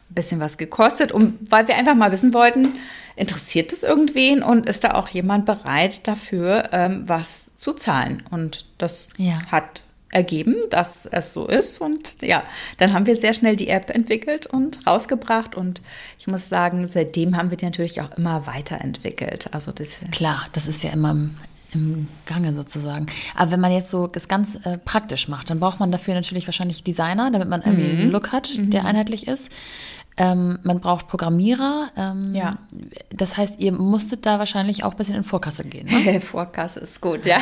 bisschen 0.09 0.39
was 0.39 0.57
gekostet, 0.57 1.11
um, 1.11 1.37
weil 1.49 1.67
wir 1.67 1.75
einfach 1.75 1.95
mal 1.95 2.11
wissen 2.11 2.33
wollten, 2.33 2.75
interessiert 3.15 3.73
es 3.73 3.83
irgendwen 3.83 4.43
und 4.43 4.69
ist 4.69 4.83
da 4.83 4.93
auch 4.93 5.09
jemand 5.09 5.45
bereit 5.45 6.07
dafür, 6.07 6.69
ähm, 6.71 7.03
was 7.07 7.49
zu 7.55 7.73
zahlen? 7.73 8.23
Und 8.29 8.65
das 8.77 9.07
ja. 9.17 9.39
hat 9.51 9.81
ergeben, 10.11 10.55
dass 10.69 11.05
es 11.05 11.33
so 11.33 11.47
ist. 11.47 11.79
Und 11.79 12.21
ja, 12.21 12.43
dann 12.77 12.93
haben 12.93 13.05
wir 13.05 13.15
sehr 13.15 13.33
schnell 13.33 13.55
die 13.55 13.67
App 13.67 13.89
entwickelt 13.89 14.45
und 14.45 14.85
rausgebracht. 14.87 15.55
Und 15.55 15.81
ich 16.19 16.27
muss 16.27 16.49
sagen, 16.49 16.87
seitdem 16.87 17.35
haben 17.35 17.49
wir 17.49 17.57
die 17.57 17.65
natürlich 17.65 18.01
auch 18.01 18.11
immer 18.17 18.45
weiterentwickelt. 18.47 19.53
Also 19.53 19.71
das 19.71 19.97
Klar, 20.11 20.47
das 20.53 20.67
ist 20.67 20.83
ja 20.83 20.91
immer 20.91 21.11
im, 21.11 21.37
im 21.73 22.07
Gange 22.25 22.53
sozusagen. 22.53 23.07
Aber 23.35 23.51
wenn 23.51 23.59
man 23.59 23.71
jetzt 23.71 23.89
so 23.89 24.07
das 24.07 24.27
ganz 24.27 24.55
äh, 24.63 24.77
praktisch 24.77 25.27
macht, 25.27 25.49
dann 25.49 25.59
braucht 25.59 25.79
man 25.79 25.91
dafür 25.91 26.13
natürlich 26.13 26.47
wahrscheinlich 26.47 26.83
Designer, 26.83 27.29
damit 27.31 27.49
man 27.49 27.61
irgendwie 27.61 27.91
mhm. 27.91 28.01
einen 28.01 28.11
Look 28.11 28.31
hat, 28.31 28.49
der 28.57 28.81
mhm. 28.81 28.87
einheitlich 28.87 29.27
ist. 29.27 29.51
Ähm, 30.19 30.57
man 30.63 30.79
braucht 30.79 31.07
Programmierer. 31.07 31.89
Ähm, 31.95 32.33
ja. 32.33 32.57
Das 33.11 33.37
heißt, 33.37 33.59
ihr 33.59 33.71
musstet 33.71 34.25
da 34.25 34.39
wahrscheinlich 34.39 34.83
auch 34.83 34.91
ein 34.91 34.97
bisschen 34.97 35.15
in 35.15 35.23
Vorkasse 35.23 35.63
gehen. 35.63 35.87
Ne? 35.87 36.19
Vorkasse 36.21 36.79
ist 36.79 37.01
gut, 37.01 37.25
ja. 37.27 37.37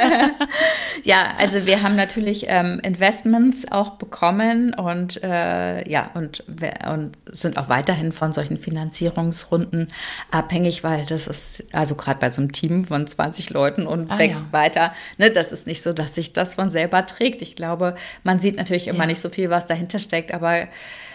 ja, 1.02 1.34
also 1.36 1.66
wir 1.66 1.82
haben 1.82 1.96
natürlich 1.96 2.44
ähm, 2.46 2.78
Investments 2.84 3.70
auch 3.72 3.96
bekommen 3.96 4.72
und 4.72 5.20
äh, 5.24 5.90
ja, 5.90 6.10
und, 6.14 6.44
und 6.88 7.16
sind 7.32 7.58
auch 7.58 7.68
weiterhin 7.68 8.12
von 8.12 8.32
solchen 8.32 8.56
Finanzierungsrunden 8.56 9.88
abhängig, 10.30 10.84
weil 10.84 11.06
das 11.06 11.26
ist, 11.26 11.66
also 11.72 11.96
gerade 11.96 12.20
bei 12.20 12.30
so 12.30 12.40
einem 12.40 12.52
Team 12.52 12.84
von 12.84 13.04
20 13.04 13.50
Leuten 13.50 13.88
und 13.88 14.12
ah, 14.12 14.18
wächst 14.18 14.42
ja. 14.42 14.52
weiter, 14.52 14.92
ne, 15.18 15.32
das 15.32 15.50
ist 15.50 15.66
nicht 15.66 15.82
so, 15.82 15.92
dass 15.92 16.14
sich 16.14 16.32
das 16.32 16.54
von 16.54 16.70
selber 16.70 17.04
trägt. 17.06 17.42
Ich 17.42 17.56
glaube, 17.56 17.96
man 18.22 18.38
sieht 18.38 18.56
natürlich 18.56 18.86
immer 18.86 19.00
ja. 19.00 19.06
nicht 19.06 19.20
so 19.20 19.28
viel, 19.28 19.50
was 19.50 19.66
dahinter 19.66 19.98
steckt, 19.98 20.32
aber 20.32 20.68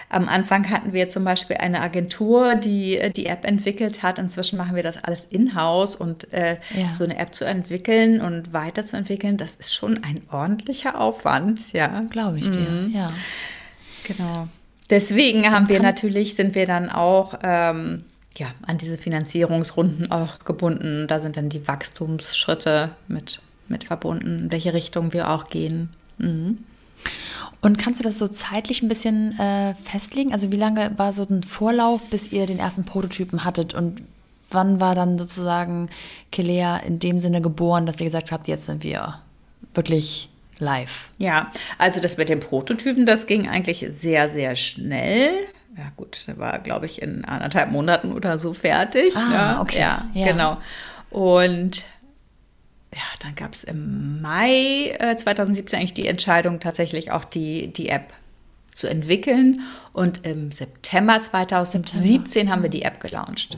am 0.10 0.28
Anfang 0.28 0.70
hatten 0.70 0.93
wir 0.93 1.10
zum 1.10 1.24
Beispiel 1.24 1.58
eine 1.58 1.82
Agentur, 1.82 2.56
die 2.56 2.97
äh, 2.97 3.12
die 3.12 3.26
App 3.26 3.45
entwickelt 3.45 4.03
hat. 4.03 4.20
Inzwischen 4.20 4.58
machen 4.58 4.76
wir 4.76 4.84
das 4.84 5.03
alles 5.03 5.26
in-house 5.26 5.95
und 5.95 6.32
äh, 6.32 6.58
ja. 6.76 6.89
so 6.89 7.03
eine 7.03 7.18
App 7.18 7.34
zu 7.34 7.45
entwickeln 7.45 8.22
und 8.22 8.53
weiterzuentwickeln, 8.53 9.38
das 9.38 9.56
ist 9.56 9.74
schon 9.74 10.03
ein 10.03 10.22
ordentlicher 10.32 10.99
Aufwand, 10.99 11.74
ja. 11.74 12.01
Glaube 12.12 12.39
ich 12.39 12.49
dir, 12.49 12.70
mhm. 12.70 12.91
ja. 12.93 13.12
Genau. 14.03 14.47
Deswegen 14.89 15.49
haben 15.49 15.68
wir 15.68 15.82
natürlich, 15.82 16.36
sind 16.36 16.53
wir 16.53 16.68
dann 16.68 16.89
auch 16.89 17.39
ähm, 17.41 18.03
ja, 18.38 18.53
an 18.68 18.78
diese 18.78 18.97
Finanzierungsrunden 18.97 20.12
auch 20.12 20.39
gebunden. 20.39 21.08
Da 21.08 21.20
sind 21.20 21.38
dann 21.38 21.49
die 21.49 21.68
Wachstumsschritte 21.68 22.91
mit, 23.08 23.41
mit 23.68 23.86
verbunden, 23.86 24.43
in 24.43 24.51
welche 24.51 24.74
Richtung 24.74 25.14
wir 25.14 25.30
auch 25.32 25.47
gehen. 25.47 25.89
Mhm. 26.20 26.60
Und 27.62 27.78
kannst 27.80 27.99
du 27.99 28.03
das 28.03 28.20
so 28.20 28.28
zeitlich 28.28 28.84
ein 28.84 28.88
bisschen 28.88 29.39
äh, 29.39 29.74
festlegen? 29.74 30.34
Also 30.34 30.51
wie 30.51 30.58
lange 30.58 30.91
war 30.97 31.12
so 31.12 31.26
ein 31.28 31.43
Vorlauf, 31.43 32.06
bis 32.06 32.32
ihr 32.32 32.45
den 32.45 32.60
ersten 32.60 32.86
Prototypen 32.86 33.43
hattet 33.43 33.74
und 33.74 34.03
wann 34.51 34.80
war 34.80 34.95
dann 34.95 35.18
sozusagen 35.18 35.89
Kelea 36.32 36.78
in 36.78 36.99
dem 36.99 37.20
Sinne 37.20 37.41
geboren, 37.41 37.86
dass 37.86 37.99
ihr 37.99 38.06
gesagt 38.06 38.32
habt, 38.32 38.47
jetzt 38.47 38.66
sind 38.66 38.84
wir 38.84 39.20
wirklich 39.74 40.30
live? 40.60 41.10
Ja, 41.18 41.51
also 41.78 41.99
das 41.99 42.18
mit 42.18 42.30
dem 42.30 42.39
Prototypen, 42.39 43.06
das 43.06 43.28
ging 43.28 43.47
eigentlich 43.49 43.88
sehr, 43.93 44.30
sehr 44.30 44.56
schnell. 44.56 45.32
Ja 45.78 45.91
gut, 45.97 46.24
der 46.28 46.38
war, 46.38 46.60
glaube 46.60 46.86
ich, 46.86 47.01
in 47.01 47.26
anderthalb 47.26 47.72
Monaten 47.72 48.14
oder 48.14 48.38
so 48.38 48.53
fertig. 48.53 49.16
Ah, 49.18 49.34
ja, 49.34 49.62
okay. 49.62 49.80
Ja, 49.80 50.10
ja, 50.14 50.32
genau. 50.32 50.58
Und 51.10 51.84
ja, 52.96 53.02
dann 53.22 53.36
gab 53.36 53.54
es 53.54 53.64
im 53.66 54.22
Mai 54.22 54.96
äh, 55.00 55.16
2017 55.18 55.80
eigentlich 55.80 55.93
die 55.93 56.08
Entscheidung, 56.08 56.62
tatsächlich 56.62 57.12
auch 57.12 57.26
die, 57.26 57.74
die 57.74 57.89
App 57.89 58.14
zu 58.74 58.88
entwickeln. 58.88 59.62
Und 59.93 60.26
im 60.26 60.52
September 60.52 61.22
2017 61.22 62.00
September. 62.00 62.52
haben 62.52 62.64
wir 62.64 62.70
die 62.70 62.84
App 62.84 63.02
gelauncht. 63.02 63.58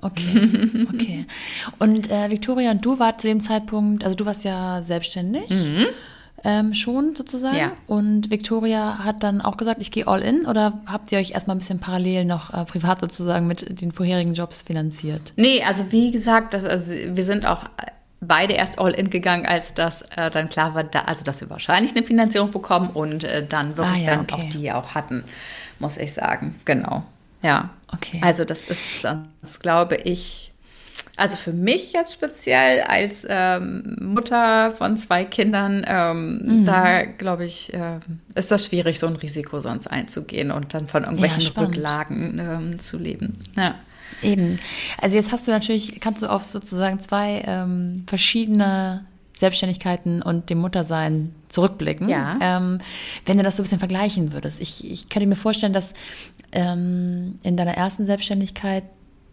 Okay, 0.00 0.86
okay. 0.94 1.26
Und 1.80 2.08
äh, 2.10 2.30
Victoria 2.30 2.70
und 2.70 2.84
du 2.84 3.00
warst 3.00 3.22
zu 3.22 3.26
dem 3.26 3.40
Zeitpunkt, 3.40 4.04
also 4.04 4.14
du 4.14 4.26
warst 4.26 4.44
ja 4.44 4.80
selbstständig. 4.80 5.50
Mhm. 5.50 5.86
Ähm, 6.44 6.72
schon 6.72 7.16
sozusagen. 7.16 7.56
Ja. 7.56 7.72
Und 7.88 8.30
Victoria 8.30 8.98
hat 9.02 9.24
dann 9.24 9.40
auch 9.40 9.56
gesagt, 9.56 9.80
ich 9.80 9.90
gehe 9.90 10.06
all 10.06 10.22
in 10.22 10.46
oder 10.46 10.80
habt 10.86 11.10
ihr 11.10 11.18
euch 11.18 11.32
erstmal 11.32 11.56
ein 11.56 11.58
bisschen 11.58 11.80
parallel 11.80 12.26
noch 12.26 12.54
äh, 12.54 12.64
privat 12.64 13.00
sozusagen 13.00 13.48
mit 13.48 13.80
den 13.80 13.90
vorherigen 13.90 14.34
Jobs 14.34 14.62
finanziert? 14.62 15.32
Nee, 15.34 15.64
also 15.64 15.90
wie 15.90 16.12
gesagt, 16.12 16.54
das, 16.54 16.64
also 16.64 16.92
wir 16.92 17.24
sind 17.24 17.44
auch 17.44 17.64
beide 18.20 18.54
erst 18.54 18.78
all 18.78 18.92
in 18.92 19.10
gegangen, 19.10 19.46
als 19.46 19.74
das 19.74 20.02
äh, 20.16 20.30
dann 20.30 20.48
klar 20.48 20.74
war, 20.74 20.84
da, 20.84 21.00
also 21.00 21.24
dass 21.24 21.40
wir 21.40 21.50
wahrscheinlich 21.50 21.94
eine 21.96 22.04
Finanzierung 22.04 22.50
bekommen 22.50 22.90
und 22.90 23.24
äh, 23.24 23.46
dann 23.46 23.76
wirklich 23.76 24.08
ah, 24.08 24.10
ja, 24.10 24.16
dann 24.16 24.20
okay. 24.20 24.34
auch 24.34 24.50
die 24.50 24.72
auch 24.72 24.94
hatten, 24.94 25.24
muss 25.78 25.96
ich 25.96 26.12
sagen. 26.12 26.58
Genau. 26.64 27.04
Ja. 27.42 27.70
Okay. 27.92 28.20
Also 28.22 28.44
das 28.44 28.64
ist 28.64 29.02
sonst, 29.02 29.60
glaube 29.60 29.96
ich, 29.96 30.52
also 31.16 31.36
für 31.36 31.52
mich 31.52 31.92
jetzt 31.92 32.12
speziell 32.12 32.82
als 32.82 33.26
ähm, 33.28 33.96
Mutter 34.00 34.72
von 34.72 34.96
zwei 34.96 35.24
Kindern, 35.24 35.84
ähm, 35.86 36.60
mhm. 36.60 36.64
da 36.64 37.04
glaube 37.04 37.44
ich, 37.44 37.72
äh, 37.72 38.00
ist 38.34 38.50
das 38.50 38.66
schwierig, 38.66 38.98
so 38.98 39.06
ein 39.06 39.16
Risiko 39.16 39.60
sonst 39.60 39.86
einzugehen 39.86 40.50
und 40.50 40.74
dann 40.74 40.86
von 40.86 41.04
irgendwelchen 41.04 41.40
ja, 41.40 41.62
Rücklagen 41.62 42.38
ähm, 42.38 42.78
zu 42.78 42.98
leben. 42.98 43.32
Ja. 43.56 43.74
Eben. 44.22 44.58
Also 45.00 45.16
jetzt 45.16 45.32
hast 45.32 45.46
du 45.46 45.52
natürlich, 45.52 46.00
kannst 46.00 46.22
du 46.22 46.26
auf 46.26 46.44
sozusagen 46.44 47.00
zwei 47.00 47.42
ähm, 47.46 48.04
verschiedene 48.06 49.04
Selbstständigkeiten 49.38 50.20
und 50.20 50.50
dem 50.50 50.58
Muttersein 50.58 51.34
zurückblicken. 51.48 52.08
Ja. 52.08 52.36
Ähm, 52.40 52.80
wenn 53.24 53.36
du 53.38 53.44
das 53.44 53.56
so 53.56 53.62
ein 53.62 53.64
bisschen 53.64 53.78
vergleichen 53.78 54.32
würdest. 54.32 54.60
Ich, 54.60 54.88
ich 54.90 55.08
könnte 55.08 55.28
mir 55.28 55.36
vorstellen, 55.36 55.72
dass 55.72 55.94
ähm, 56.50 57.38
in 57.42 57.56
deiner 57.56 57.74
ersten 57.74 58.06
Selbstständigkeit 58.06 58.84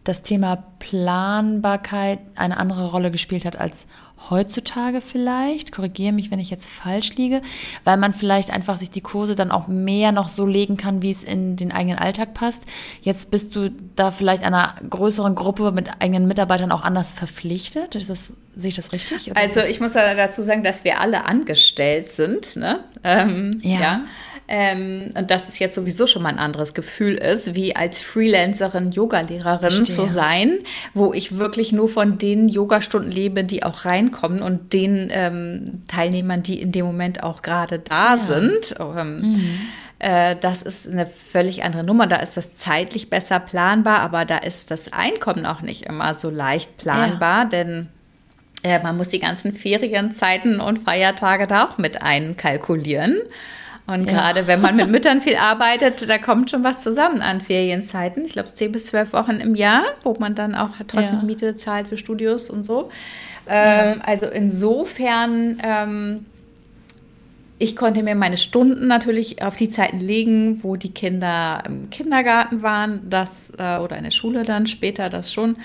das 0.06 0.22
Thema 0.22 0.64
Planbarkeit 0.80 2.20
eine 2.36 2.58
andere 2.58 2.90
Rolle 2.92 3.12
gespielt 3.12 3.44
hat 3.44 3.58
als 3.58 3.88
heutzutage 4.30 5.02
vielleicht. 5.02 5.72
Korrigiere 5.72 6.14
mich, 6.14 6.32
wenn 6.32 6.40
ich 6.40 6.50
jetzt 6.50 6.68
falsch 6.68 7.16
liege, 7.16 7.42
weil 7.84 7.98
man 7.98 8.14
vielleicht 8.14 8.50
einfach 8.50 8.78
sich 8.78 8.90
die 8.90 9.02
Kurse 9.02 9.36
dann 9.36 9.52
auch 9.52 9.68
mehr 9.68 10.12
noch 10.12 10.30
so 10.30 10.46
legen 10.46 10.78
kann, 10.78 11.02
wie 11.02 11.10
es 11.10 11.24
in 11.24 11.58
den 11.58 11.72
eigenen 11.72 11.98
Alltag 11.98 12.34
passt. 12.34 12.66
Jetzt 13.02 13.32
bist 13.32 13.56
du 13.56 13.72
da 13.96 14.12
vielleicht 14.12 14.44
einer 14.44 14.76
größeren 14.90 15.36
Gruppe 15.36 15.72
mit 15.72 15.90
eigenen 16.00 16.28
Mitarbeitern 16.28 16.72
auch 16.72 16.84
anders 16.84 17.14
verpflichtet. 17.14 17.96
Ist 17.96 18.10
das, 18.10 18.34
sehe 18.56 18.70
ich 18.70 18.76
das 18.76 18.94
richtig? 18.94 19.32
Oder 19.32 19.42
also 19.42 19.60
ich 19.62 19.80
muss 19.80 19.94
dazu 19.94 20.44
sagen, 20.44 20.64
dass 20.64 20.84
wir 20.84 21.00
alle 21.00 21.26
angestellt 21.26 22.12
sind. 22.12 22.56
Ne? 22.56 22.84
Ähm, 23.04 23.60
ja. 23.64 23.80
ja. 23.80 24.02
Ähm, 24.48 25.10
und 25.18 25.32
dass 25.32 25.50
es 25.50 25.58
jetzt 25.58 25.74
sowieso 25.74 26.06
schon 26.06 26.22
mal 26.22 26.30
ein 26.30 26.38
anderes 26.40 26.76
Gefühl 26.76 27.16
ist, 27.16 27.56
wie 27.56 27.76
als 27.76 28.02
Freelancerin, 28.02 28.92
Yogalehrerin 28.92 29.86
zu 29.86 30.06
sein, 30.06 30.60
wo 30.94 31.14
ich 31.14 31.38
wirklich 31.38 31.72
nur 31.72 31.90
von 31.90 32.20
den 32.20 32.48
Yogastunden 32.48 33.12
lebe, 33.12 33.44
die 33.44 33.64
auch 33.64 33.86
reinkommen 33.86 34.44
und 34.44 34.74
den 34.74 35.10
ähm, 35.12 35.84
Teilnehmern, 35.88 36.44
die 36.44 36.62
in 36.62 36.72
dem 36.72 36.86
Moment 36.86 37.24
auch 37.24 37.42
gerade 37.42 37.80
da 37.80 38.18
ja. 38.18 38.22
sind. 38.22 38.76
Ähm, 38.80 39.22
mhm. 39.22 39.60
Äh, 39.98 40.36
das 40.36 40.62
ist 40.62 40.88
eine 40.88 41.08
völlig 41.08 41.64
andere 41.64 41.84
Nummer. 41.84 42.06
Da 42.06 42.18
ist 42.18 42.38
das 42.38 42.56
zeitlich 42.56 43.10
besser 43.10 43.40
planbar, 43.40 44.02
aber 44.02 44.26
da 44.26 44.38
ist 44.38 44.70
das 44.70 44.94
Einkommen 44.94 45.48
auch 45.48 45.62
nicht 45.62 45.86
immer 45.86 46.14
so 46.14 46.30
leicht 46.30 46.78
planbar, 46.78 47.44
ja. 47.44 47.46
denn 47.46 47.90
äh, 48.62 48.80
man 48.80 48.98
muss 48.98 49.10
die 49.10 49.20
ganzen 49.20 49.54
Ferienzeiten 49.54 50.60
und 50.60 50.80
Feiertage 50.80 51.48
da 51.48 51.66
auch 51.66 51.78
mit 51.78 52.02
einkalkulieren. 52.02 53.22
Und 53.88 54.06
ja. 54.06 54.14
gerade 54.14 54.48
wenn 54.48 54.62
man 54.62 54.76
mit 54.76 54.90
Müttern 54.90 55.22
viel 55.22 55.36
arbeitet, 55.36 56.10
da 56.10 56.18
kommt 56.18 56.50
schon 56.50 56.64
was 56.64 56.80
zusammen 56.80 57.22
an 57.22 57.40
Ferienzeiten. 57.40 58.26
Ich 58.26 58.34
glaube, 58.34 58.54
zehn 58.54 58.72
bis 58.72 58.88
zwölf 58.88 59.14
Wochen 59.14 59.34
im 59.34 59.54
Jahr, 59.54 59.84
wo 60.04 60.16
man 60.20 60.34
dann 60.34 60.56
auch 60.56 60.72
trotzdem 60.88 61.20
ja. 61.20 61.24
Miete 61.24 61.56
zahlt 61.56 61.90
für 61.90 61.98
Studios 61.98 62.50
und 62.50 62.66
so. 62.66 62.90
Ähm, 63.48 64.02
also 64.04 64.26
insofern, 64.26 65.62
ähm, 65.64 66.26
ich 67.60 67.76
konnte 67.76 68.02
mir 68.02 68.16
meine 68.16 68.38
Stunden 68.38 68.88
natürlich 68.88 69.44
auf 69.44 69.56
die 69.56 69.70
Zeiten 69.70 70.00
legen, 70.00 70.64
wo 70.64 70.76
die 70.76 70.92
Kinder 70.92 71.64
im 71.68 71.92
Kindergarten 71.92 72.64
waren, 72.64 73.08
das 73.08 73.52
äh, 73.58 73.78
oder 73.78 73.98
in 73.98 74.04
der 74.04 74.12
Schule 74.12 74.44
dann 74.44 74.66
später 74.66 75.10
das 75.10 75.32
schon. 75.32 75.58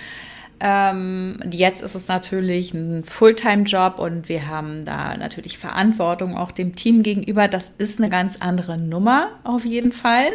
Ähm, 0.61 1.41
jetzt 1.51 1.83
ist 1.83 1.95
es 1.95 2.07
natürlich 2.07 2.75
ein 2.75 3.03
Fulltime-Job 3.05 3.99
und 3.99 4.29
wir 4.29 4.47
haben 4.47 4.85
da 4.85 5.17
natürlich 5.17 5.57
Verantwortung 5.57 6.37
auch 6.37 6.53
dem 6.53 6.77
Team 6.77 7.03
gegenüber. 7.03 7.49
Das 7.49 7.73
ist 7.79 7.99
eine 7.99 8.11
ganz 8.11 8.37
andere 8.41 8.77
Nummer 8.77 9.29
auf 9.43 9.65
jeden 9.65 9.93
Fall. 9.93 10.29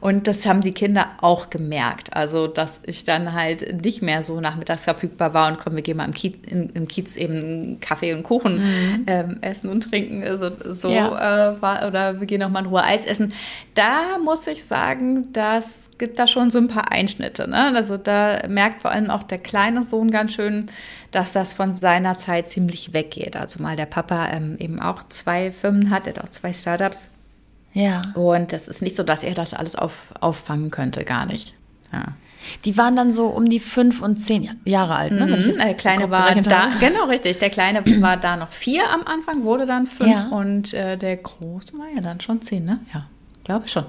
Und 0.00 0.26
das 0.26 0.44
haben 0.44 0.60
die 0.60 0.72
Kinder 0.72 1.06
auch 1.22 1.48
gemerkt. 1.48 2.14
Also, 2.14 2.46
dass 2.46 2.82
ich 2.84 3.04
dann 3.04 3.32
halt 3.32 3.82
nicht 3.82 4.02
mehr 4.02 4.22
so 4.22 4.40
nachmittags 4.40 4.84
verfügbar 4.84 5.32
war 5.32 5.48
und 5.48 5.58
komm, 5.58 5.76
wir 5.76 5.82
gehen 5.82 5.96
mal 5.96 6.04
im 6.04 6.14
Kiez, 6.14 6.36
in, 6.46 6.68
im 6.70 6.86
Kiez 6.86 7.16
eben 7.16 7.80
Kaffee 7.80 8.12
und 8.12 8.22
Kuchen 8.22 8.58
mhm. 8.58 9.04
ähm, 9.06 9.38
essen 9.40 9.70
und 9.70 9.88
trinken. 9.88 10.22
Also, 10.22 10.50
so 10.68 10.90
ja. 10.90 11.52
äh, 11.52 11.62
war, 11.62 11.88
oder 11.88 12.20
wir 12.20 12.26
gehen 12.26 12.40
noch 12.40 12.50
mal 12.50 12.60
in 12.60 12.66
Ruhe 12.66 12.84
Eis 12.84 13.06
essen. 13.06 13.32
Da 13.74 14.18
muss 14.22 14.46
ich 14.46 14.62
sagen, 14.64 15.32
dass 15.32 15.72
gibt 16.00 16.18
da 16.18 16.26
schon 16.26 16.50
so 16.50 16.58
ein 16.58 16.66
paar 16.66 16.90
Einschnitte. 16.90 17.48
Ne? 17.48 17.72
Also 17.76 17.96
da 17.96 18.42
merkt 18.48 18.82
vor 18.82 18.90
allem 18.90 19.10
auch 19.10 19.22
der 19.22 19.38
kleine 19.38 19.84
Sohn 19.84 20.10
ganz 20.10 20.32
schön, 20.32 20.68
dass 21.12 21.32
das 21.32 21.52
von 21.52 21.74
seiner 21.74 22.16
Zeit 22.16 22.50
ziemlich 22.50 22.92
weggeht. 22.92 23.36
Also 23.36 23.62
mal 23.62 23.76
der 23.76 23.86
Papa 23.86 24.30
ähm, 24.30 24.56
eben 24.58 24.80
auch 24.80 25.04
zwei 25.10 25.52
Firmen 25.52 25.90
hat, 25.90 26.08
er 26.08 26.14
hat 26.14 26.24
auch 26.24 26.30
zwei 26.30 26.52
Startups. 26.52 27.08
Ja. 27.74 28.02
Und 28.14 28.52
es 28.52 28.66
ist 28.66 28.82
nicht 28.82 28.96
so, 28.96 29.04
dass 29.04 29.22
er 29.22 29.34
das 29.34 29.54
alles 29.54 29.76
auf, 29.76 30.12
auffangen 30.18 30.70
könnte, 30.70 31.04
gar 31.04 31.26
nicht. 31.26 31.54
Ja. 31.92 32.14
Die 32.64 32.78
waren 32.78 32.96
dann 32.96 33.12
so 33.12 33.26
um 33.26 33.48
die 33.48 33.60
fünf 33.60 34.00
und 34.00 34.16
zehn 34.16 34.48
Jahre 34.64 34.94
alt, 34.94 35.12
ne? 35.12 35.26
Mhm, 35.26 35.58
der 35.58 35.74
Kleine 35.74 36.10
war 36.10 36.34
da, 36.34 36.70
genau 36.80 37.04
richtig. 37.04 37.38
Der 37.38 37.50
Kleine 37.50 37.84
war 38.00 38.16
da 38.16 38.36
noch 38.36 38.52
vier 38.52 38.88
am 38.88 39.02
Anfang, 39.02 39.44
wurde 39.44 39.66
dann 39.66 39.86
fünf 39.86 40.10
ja. 40.10 40.28
und 40.28 40.72
äh, 40.72 40.96
der 40.96 41.18
Große 41.18 41.78
war 41.78 41.88
ja 41.94 42.00
dann 42.00 42.20
schon 42.20 42.40
zehn, 42.40 42.64
ne? 42.64 42.80
Ja, 42.94 43.06
glaube 43.44 43.68
schon. 43.68 43.84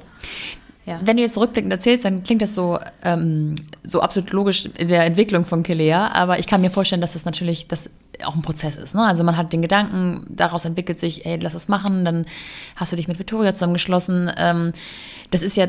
Ja. 0.86 0.99
Wenn 1.03 1.17
du 1.17 1.23
jetzt 1.23 1.38
rückblickend 1.38 1.71
erzählst, 1.71 2.05
dann 2.05 2.23
klingt 2.23 2.41
das 2.41 2.55
so, 2.55 2.79
ähm, 3.03 3.55
so 3.84 4.01
absolut 4.01 4.32
logisch 4.32 4.65
in 4.77 4.88
der 4.88 5.05
Entwicklung 5.05 5.45
von 5.45 5.61
Kelea, 5.61 6.11
aber 6.11 6.39
ich 6.39 6.47
kann 6.47 6.61
mir 6.61 6.71
vorstellen, 6.71 7.01
dass 7.01 7.13
das 7.13 7.23
natürlich 7.23 7.67
das 7.67 7.89
auch 8.25 8.36
ein 8.36 8.41
Prozess 8.41 8.75
ist. 8.75 8.95
Ne? 8.95 9.05
Also 9.05 9.23
man 9.23 9.38
hat 9.38 9.53
den 9.53 9.61
Gedanken, 9.61 10.25
daraus 10.29 10.65
entwickelt 10.65 10.99
sich, 10.99 11.25
ey, 11.25 11.38
lass 11.39 11.53
es 11.53 11.67
machen, 11.67 12.03
dann 12.03 12.25
hast 12.75 12.91
du 12.91 12.95
dich 12.95 13.07
mit 13.07 13.19
Victoria 13.19 13.53
zusammengeschlossen. 13.53 14.32
Ähm, 14.38 14.73
das 15.29 15.43
ist 15.43 15.55
ja, 15.55 15.67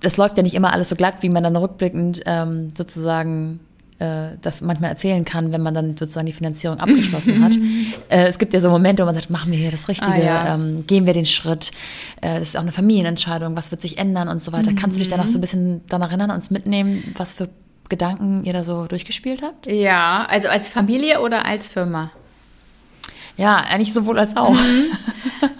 das 0.00 0.16
läuft 0.16 0.36
ja 0.38 0.42
nicht 0.42 0.54
immer 0.54 0.72
alles 0.72 0.88
so 0.88 0.96
glatt, 0.96 1.16
wie 1.20 1.28
man 1.28 1.42
dann 1.42 1.56
rückblickend 1.56 2.22
ähm, 2.24 2.72
sozusagen 2.74 3.60
äh, 3.98 4.36
das 4.42 4.60
manchmal 4.60 4.90
erzählen 4.90 5.24
kann, 5.24 5.52
wenn 5.52 5.62
man 5.62 5.74
dann 5.74 5.96
sozusagen 5.96 6.26
die 6.26 6.32
Finanzierung 6.32 6.78
abgeschlossen 6.78 7.42
hat. 7.42 7.52
äh, 8.08 8.26
es 8.26 8.38
gibt 8.38 8.52
ja 8.52 8.60
so 8.60 8.70
Momente, 8.70 9.02
wo 9.02 9.06
man 9.06 9.14
sagt, 9.14 9.30
machen 9.30 9.50
wir 9.50 9.58
hier 9.58 9.70
das 9.70 9.88
Richtige, 9.88 10.12
ah, 10.12 10.18
ja. 10.18 10.54
ähm, 10.54 10.86
gehen 10.86 11.06
wir 11.06 11.14
den 11.14 11.26
Schritt. 11.26 11.72
Äh, 12.20 12.38
das 12.38 12.48
ist 12.48 12.56
auch 12.56 12.62
eine 12.62 12.72
Familienentscheidung, 12.72 13.56
was 13.56 13.70
wird 13.70 13.80
sich 13.80 13.98
ändern 13.98 14.28
und 14.28 14.42
so 14.42 14.52
weiter. 14.52 14.70
Mhm. 14.70 14.76
Kannst 14.76 14.96
du 14.96 15.00
dich 15.00 15.08
da 15.08 15.16
noch 15.16 15.26
so 15.26 15.38
ein 15.38 15.40
bisschen 15.40 15.86
daran 15.88 16.08
erinnern, 16.08 16.30
uns 16.30 16.50
mitnehmen, 16.50 17.14
was 17.16 17.34
für 17.34 17.48
Gedanken 17.88 18.44
ihr 18.44 18.52
da 18.52 18.64
so 18.64 18.86
durchgespielt 18.86 19.42
habt? 19.42 19.66
Ja, 19.66 20.26
also 20.28 20.48
als 20.48 20.68
Familie 20.68 21.20
oder 21.20 21.44
als 21.44 21.68
Firma? 21.68 22.10
Ja, 23.36 23.56
eigentlich 23.56 23.94
sowohl 23.94 24.18
als 24.18 24.36
auch. 24.36 24.52
Mhm. 24.52 24.86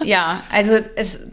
Ja, 0.05 0.43
also 0.51 0.79
es 0.97 1.29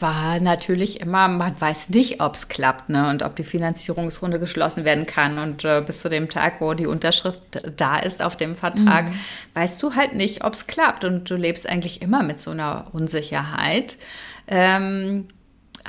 war 0.00 0.40
natürlich 0.40 1.00
immer, 1.00 1.28
man 1.28 1.60
weiß 1.60 1.90
nicht, 1.90 2.22
ob 2.22 2.34
es 2.34 2.48
klappt 2.48 2.88
ne? 2.88 3.08
und 3.10 3.22
ob 3.22 3.36
die 3.36 3.44
Finanzierungsrunde 3.44 4.38
geschlossen 4.38 4.84
werden 4.84 5.06
kann. 5.06 5.38
Und 5.38 5.64
äh, 5.64 5.82
bis 5.84 6.00
zu 6.00 6.08
dem 6.08 6.28
Tag, 6.28 6.60
wo 6.60 6.74
die 6.74 6.86
Unterschrift 6.86 7.40
da 7.76 7.98
ist 7.98 8.22
auf 8.22 8.36
dem 8.36 8.56
Vertrag, 8.56 9.10
mhm. 9.10 9.18
weißt 9.54 9.82
du 9.82 9.94
halt 9.94 10.14
nicht, 10.14 10.44
ob 10.44 10.54
es 10.54 10.66
klappt. 10.66 11.04
Und 11.04 11.28
du 11.30 11.36
lebst 11.36 11.68
eigentlich 11.68 12.02
immer 12.02 12.22
mit 12.22 12.40
so 12.40 12.50
einer 12.50 12.86
Unsicherheit. 12.92 13.98
Ähm, 14.46 15.28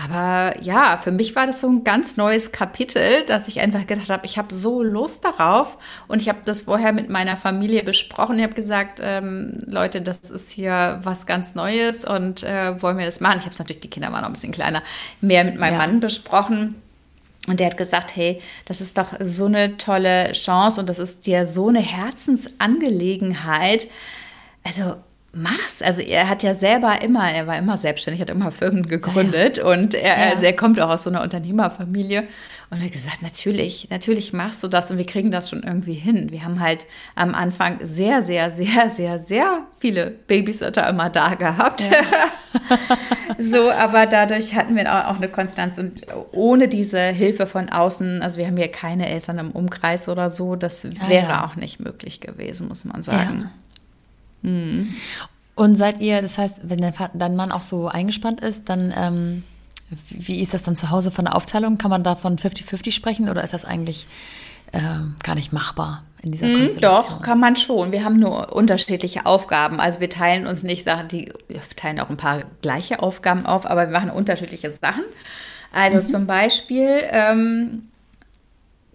aber 0.02 0.56
ja, 0.62 0.98
für 0.98 1.12
mich 1.12 1.36
war 1.36 1.46
das 1.46 1.60
so 1.60 1.68
ein 1.68 1.84
ganz 1.84 2.16
neues 2.16 2.54
Kapitel, 2.54 3.26
dass 3.26 3.50
ich 3.50 3.60
einfach 3.60 3.86
gedacht 3.86 4.10
habe, 4.10 4.26
ich 4.26 4.38
habe 4.38 4.54
so 4.54 4.82
Lust 4.82 5.26
darauf. 5.26 5.78
Und 6.08 6.22
ich 6.22 6.30
habe 6.30 6.40
das 6.46 6.62
vorher 6.62 6.94
mit 6.94 7.10
meiner 7.10 7.36
Familie 7.36 7.84
besprochen. 7.84 8.38
Ich 8.38 8.44
habe 8.44 8.54
gesagt, 8.54 9.00
ähm, 9.02 9.60
Leute, 9.66 10.02
das 10.02 10.20
ist 10.30 10.52
hier 10.52 11.00
was 11.04 11.26
ganz 11.26 11.54
Neues 11.54 12.06
und 12.06 12.44
äh, 12.44 12.82
wollen 12.82 12.98
wir 12.98 13.06
das 13.06 13.20
machen? 13.20 13.40
Ich 13.40 13.44
habe 13.44 13.52
es 13.52 13.60
natürlich, 13.60 13.82
die 13.82 13.90
Kinder 13.90 14.14
waren 14.14 14.22
noch 14.22 14.30
ein 14.30 14.34
bisschen 14.34 14.54
kleiner, 14.54 14.84
mehr 15.20 15.44
mit 15.44 15.60
meinem 15.60 15.74
ja. 15.74 15.80
Mann 15.80 16.00
besprochen. 16.00 16.82
Und 17.48 17.60
der 17.60 17.68
hat 17.68 17.78
gesagt, 17.78 18.16
hey, 18.16 18.42
das 18.66 18.80
ist 18.80 18.98
doch 18.98 19.16
so 19.20 19.48
eine 19.48 19.76
tolle 19.78 20.32
Chance 20.32 20.80
und 20.80 20.88
das 20.88 21.00
ist 21.00 21.26
dir 21.26 21.46
so 21.46 21.68
eine 21.68 21.82
Herzensangelegenheit. 21.82 23.90
Also 24.64 24.96
mach's. 25.34 25.82
Also 25.82 26.02
er 26.02 26.30
hat 26.30 26.44
ja 26.44 26.54
selber 26.54 27.02
immer, 27.02 27.32
er 27.32 27.48
war 27.48 27.58
immer 27.58 27.78
selbstständig, 27.78 28.22
hat 28.22 28.30
immer 28.30 28.52
Firmen 28.52 28.88
gegründet 28.88 29.58
ja, 29.58 29.64
ja. 29.64 29.72
und 29.72 29.94
er, 29.94 30.18
ja. 30.18 30.34
also 30.34 30.46
er 30.46 30.56
kommt 30.56 30.80
auch 30.80 30.90
aus 30.90 31.04
so 31.04 31.10
einer 31.10 31.22
Unternehmerfamilie 31.22 32.28
und 32.72 32.78
er 32.78 32.86
hat 32.86 32.92
gesagt, 32.92 33.22
natürlich, 33.24 33.88
natürlich 33.90 34.32
machst 34.32 34.64
du 34.64 34.68
das 34.68 34.92
und 34.92 34.98
wir 34.98 35.06
kriegen 35.06 35.32
das 35.32 35.50
schon 35.50 35.64
irgendwie 35.64 35.96
hin. 35.96 36.32
Wir 36.32 36.44
haben 36.44 36.60
halt 36.60 36.86
am 37.16 37.34
Anfang 37.34 37.80
sehr, 37.82 38.22
sehr, 38.22 38.52
sehr, 38.52 38.90
sehr, 38.90 39.18
sehr 39.18 39.64
viele 39.80 40.12
Babysitter 40.12 40.88
immer 40.88 41.10
da 41.10 41.34
gehabt. 41.34 41.84
so, 43.40 43.72
aber 43.72 44.06
dadurch 44.06 44.56
hatten 44.56 44.76
wir 44.76 45.10
auch 45.10 45.16
eine 45.16 45.30
Konstanz 45.30 45.80
und 45.80 46.06
ohne 46.32 46.68
diese 46.68 47.00
Hilfe 47.00 47.48
von 47.48 47.70
außen, 47.70 48.22
also 48.22 48.38
wir 48.38 48.46
haben 48.46 48.58
hier 48.58 48.72
keine 48.72 49.10
Eltern 49.10 49.40
im 49.40 49.52
Umkreis 49.52 50.08
oder 50.08 50.30
so, 50.30 50.56
das 50.56 50.88
wäre 51.08 51.44
auch 51.46 51.56
nicht 51.56 51.80
möglich 51.80 52.22
gewesen, 52.22 52.68
muss 52.68 52.86
man 52.86 53.02
sagen. 53.02 53.50
Mhm. 54.42 54.94
Und 55.56 55.76
seid 55.76 56.00
ihr, 56.00 56.22
das 56.22 56.38
heißt, 56.38 56.62
wenn 56.70 56.94
dein 57.14 57.36
Mann 57.36 57.52
auch 57.52 57.62
so 57.62 57.88
eingespannt 57.88 58.40
ist, 58.40 58.70
dann 58.70 58.94
ähm, 58.96 59.44
wie 60.10 60.40
ist 60.42 60.54
das 60.54 60.64
dann 60.64 60.76
zu 60.76 60.90
Hause 60.90 61.12
von 61.12 61.26
der 61.26 61.36
Aufteilung? 61.36 61.78
Kann 61.78 61.90
man 61.90 62.04
da 62.04 62.16
von 62.16 62.38
50-50 62.38 62.92
sprechen 62.92 63.30
oder 63.30 63.44
ist 63.44 63.54
das 63.54 63.66
eigentlich 63.66 64.08
äh, 64.72 64.80
gar 65.24 65.36
nicht 65.36 65.52
machbar 65.52 66.04
in 66.22 66.32
dieser 66.32 66.48
mm, 66.48 66.54
Konstellation? 66.54 67.18
Doch, 67.18 67.22
kann 67.22 67.40
man 67.40 67.56
schon. 67.56 67.92
Wir 67.92 68.04
haben 68.04 68.18
nur 68.18 68.54
unterschiedliche 68.54 69.26
Aufgaben. 69.26 69.80
Also 69.80 70.00
wir 70.00 70.10
teilen 70.10 70.46
uns 70.46 70.64
nicht 70.64 70.86
Sachen, 70.86 71.08
die 71.08 71.34
wir 71.48 71.62
teilen 71.76 72.00
auch 72.00 72.10
ein 72.10 72.18
paar 72.18 72.44
gleiche 72.62 73.02
Aufgaben 73.02 73.46
auf, 73.46 73.66
aber 73.66 73.88
wir 73.88 73.94
machen 73.94 74.12
unterschiedliche 74.12 74.72
Sachen. 74.74 75.04
Also 75.72 75.98
mhm. 75.98 76.06
zum 76.06 76.28
Beispiel 76.28 76.90
ähm, 77.12 77.90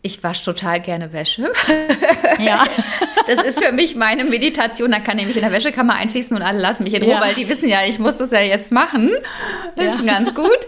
ich 0.05 0.22
wasche 0.22 0.44
total 0.44 0.80
gerne 0.80 1.12
Wäsche. 1.12 1.50
Ja. 2.38 2.64
Das 3.26 3.42
ist 3.42 3.64
für 3.64 3.72
mich 3.72 3.96
meine 3.96 4.22
Meditation. 4.22 4.90
Da 4.90 4.98
kann 4.98 5.18
ich 5.18 5.26
mich 5.26 5.36
in 5.36 5.40
der 5.40 5.50
Wäschekammer 5.50 5.94
einschließen 5.94 6.36
und 6.36 6.42
alle 6.42 6.61
lassen 6.61 6.84
mich 6.84 6.92
in 6.92 7.02
Ruhe, 7.02 7.12
ja. 7.12 7.20
weil 7.22 7.32
die 7.32 7.48
wissen 7.48 7.70
ja, 7.70 7.78
ich 7.82 7.98
muss 7.98 8.18
das 8.18 8.32
ja 8.32 8.40
jetzt 8.40 8.70
machen. 8.70 9.12
Das 9.76 9.86
ja. 9.86 9.94
ist 9.94 10.07
ganz 10.07 10.34
gut. 10.34 10.59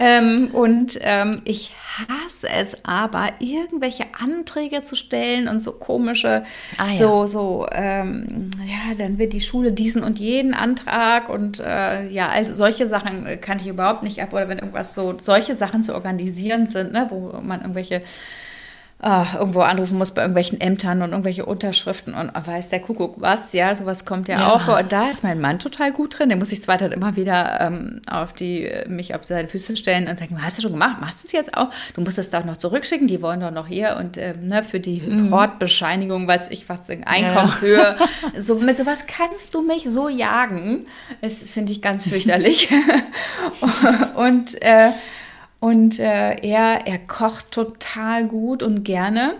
Ähm, 0.00 0.50
und 0.52 0.98
ähm, 1.02 1.42
ich 1.44 1.72
hasse 1.98 2.48
es 2.48 2.84
aber, 2.84 3.28
irgendwelche 3.38 4.06
Anträge 4.18 4.82
zu 4.82 4.96
stellen 4.96 5.46
und 5.46 5.62
so 5.62 5.70
komische, 5.70 6.42
ah, 6.78 6.94
so, 6.94 7.28
so, 7.28 7.68
ähm, 7.70 8.50
ja, 8.66 8.96
dann 8.98 9.18
wird 9.18 9.32
die 9.32 9.40
Schule 9.40 9.70
diesen 9.70 10.02
und 10.02 10.18
jeden 10.18 10.52
Antrag 10.52 11.28
und 11.28 11.60
äh, 11.60 12.08
ja, 12.08 12.28
also 12.28 12.54
solche 12.54 12.88
Sachen 12.88 13.40
kann 13.40 13.60
ich 13.60 13.68
überhaupt 13.68 14.02
nicht 14.02 14.20
ab. 14.20 14.32
Oder 14.32 14.48
wenn 14.48 14.58
irgendwas 14.58 14.96
so, 14.96 15.16
solche 15.20 15.56
Sachen 15.56 15.84
zu 15.84 15.94
organisieren 15.94 16.66
sind, 16.66 16.92
ne, 16.92 17.06
wo 17.10 17.38
man 17.40 17.60
irgendwelche 17.60 18.02
äh, 19.02 19.36
irgendwo 19.38 19.60
anrufen 19.60 19.96
muss 19.96 20.12
bei 20.12 20.22
irgendwelchen 20.22 20.60
Ämtern 20.60 21.00
und 21.02 21.10
irgendwelche 21.10 21.46
Unterschriften 21.46 22.14
und 22.14 22.32
weiß 22.34 22.68
der 22.68 22.80
Kuckuck 22.80 23.14
was, 23.18 23.52
ja, 23.52 23.74
sowas 23.74 24.04
kommt 24.04 24.28
ja, 24.28 24.40
ja. 24.40 24.52
auch 24.52 24.60
vor. 24.60 24.78
Und 24.78 24.92
da 24.92 25.08
ist 25.08 25.22
mein 25.22 25.40
Mann 25.40 25.58
total 25.58 25.92
gut 25.92 26.18
drin. 26.18 26.28
Der 26.28 26.36
muss 26.36 26.50
sich 26.50 26.62
zwar 26.62 26.76
dann 26.76 26.92
immer 26.92 27.16
wieder 27.16 27.60
ähm, 27.60 28.02
auf 28.06 28.34
die, 28.34 28.70
mich 28.88 29.14
auf 29.14 29.24
seine 29.24 29.48
Füße 29.48 29.76
stellen 29.76 30.06
und 30.06 30.18
sagen, 30.18 30.42
hast 30.42 30.58
du 30.58 30.62
schon 30.62 30.72
gemacht? 30.72 31.00
Machst 31.00 31.22
du 31.22 31.26
es 31.26 31.32
jetzt 31.32 31.56
auch? 31.56 31.70
Du 31.94 32.02
musst 32.02 32.18
es 32.18 32.30
doch 32.30 32.44
noch 32.44 32.58
zurückschicken, 32.58 33.06
die 33.06 33.22
wollen 33.22 33.40
doch 33.40 33.50
noch 33.50 33.68
hier 33.68 33.96
und 33.98 34.18
ähm, 34.18 34.48
ne, 34.48 34.62
für 34.62 34.80
die 34.80 35.00
mhm. 35.00 35.30
Hortbescheinigung, 35.30 36.28
weiß 36.28 36.42
ich 36.50 36.68
was, 36.68 36.80
Einkommenshöhe. 36.90 37.76
Ja. 37.78 37.96
So, 38.36 38.58
mit 38.58 38.76
sowas 38.76 39.04
kannst 39.06 39.54
du 39.54 39.62
mich 39.62 39.84
so 39.88 40.08
jagen. 40.08 40.86
Das 41.20 41.50
finde 41.50 41.72
ich 41.72 41.82
ganz 41.82 42.06
fürchterlich. 42.06 42.68
und 44.14 44.60
äh, 44.62 44.90
und 45.60 45.98
äh, 45.98 46.36
er, 46.40 46.86
er 46.86 46.98
kocht 46.98 47.50
total 47.50 48.26
gut 48.26 48.62
und 48.62 48.84
gerne. 48.84 49.34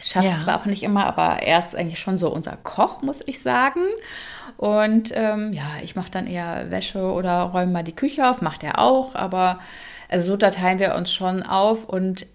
Schafft 0.00 0.26
ja. 0.26 0.32
es 0.32 0.42
zwar 0.42 0.60
auch 0.60 0.66
nicht 0.66 0.82
immer, 0.82 1.06
aber 1.06 1.42
er 1.42 1.58
ist 1.58 1.76
eigentlich 1.76 1.98
schon 1.98 2.16
so 2.16 2.32
unser 2.32 2.56
Koch, 2.56 3.02
muss 3.02 3.22
ich 3.26 3.40
sagen. 3.40 3.82
Und 4.56 5.12
ähm, 5.14 5.52
ja, 5.52 5.64
ich 5.82 5.96
mache 5.96 6.10
dann 6.10 6.26
eher 6.26 6.70
Wäsche 6.70 7.02
oder 7.12 7.42
räume 7.42 7.72
mal 7.72 7.84
die 7.84 7.94
Küche 7.94 8.28
auf, 8.28 8.40
macht 8.40 8.62
er 8.62 8.78
auch. 8.78 9.14
Aber 9.14 9.58
also 10.08 10.32
so 10.32 10.36
da 10.36 10.50
teilen 10.50 10.78
wir 10.78 10.94
uns 10.94 11.12
schon 11.12 11.42
auf 11.42 11.84
und 11.84 12.26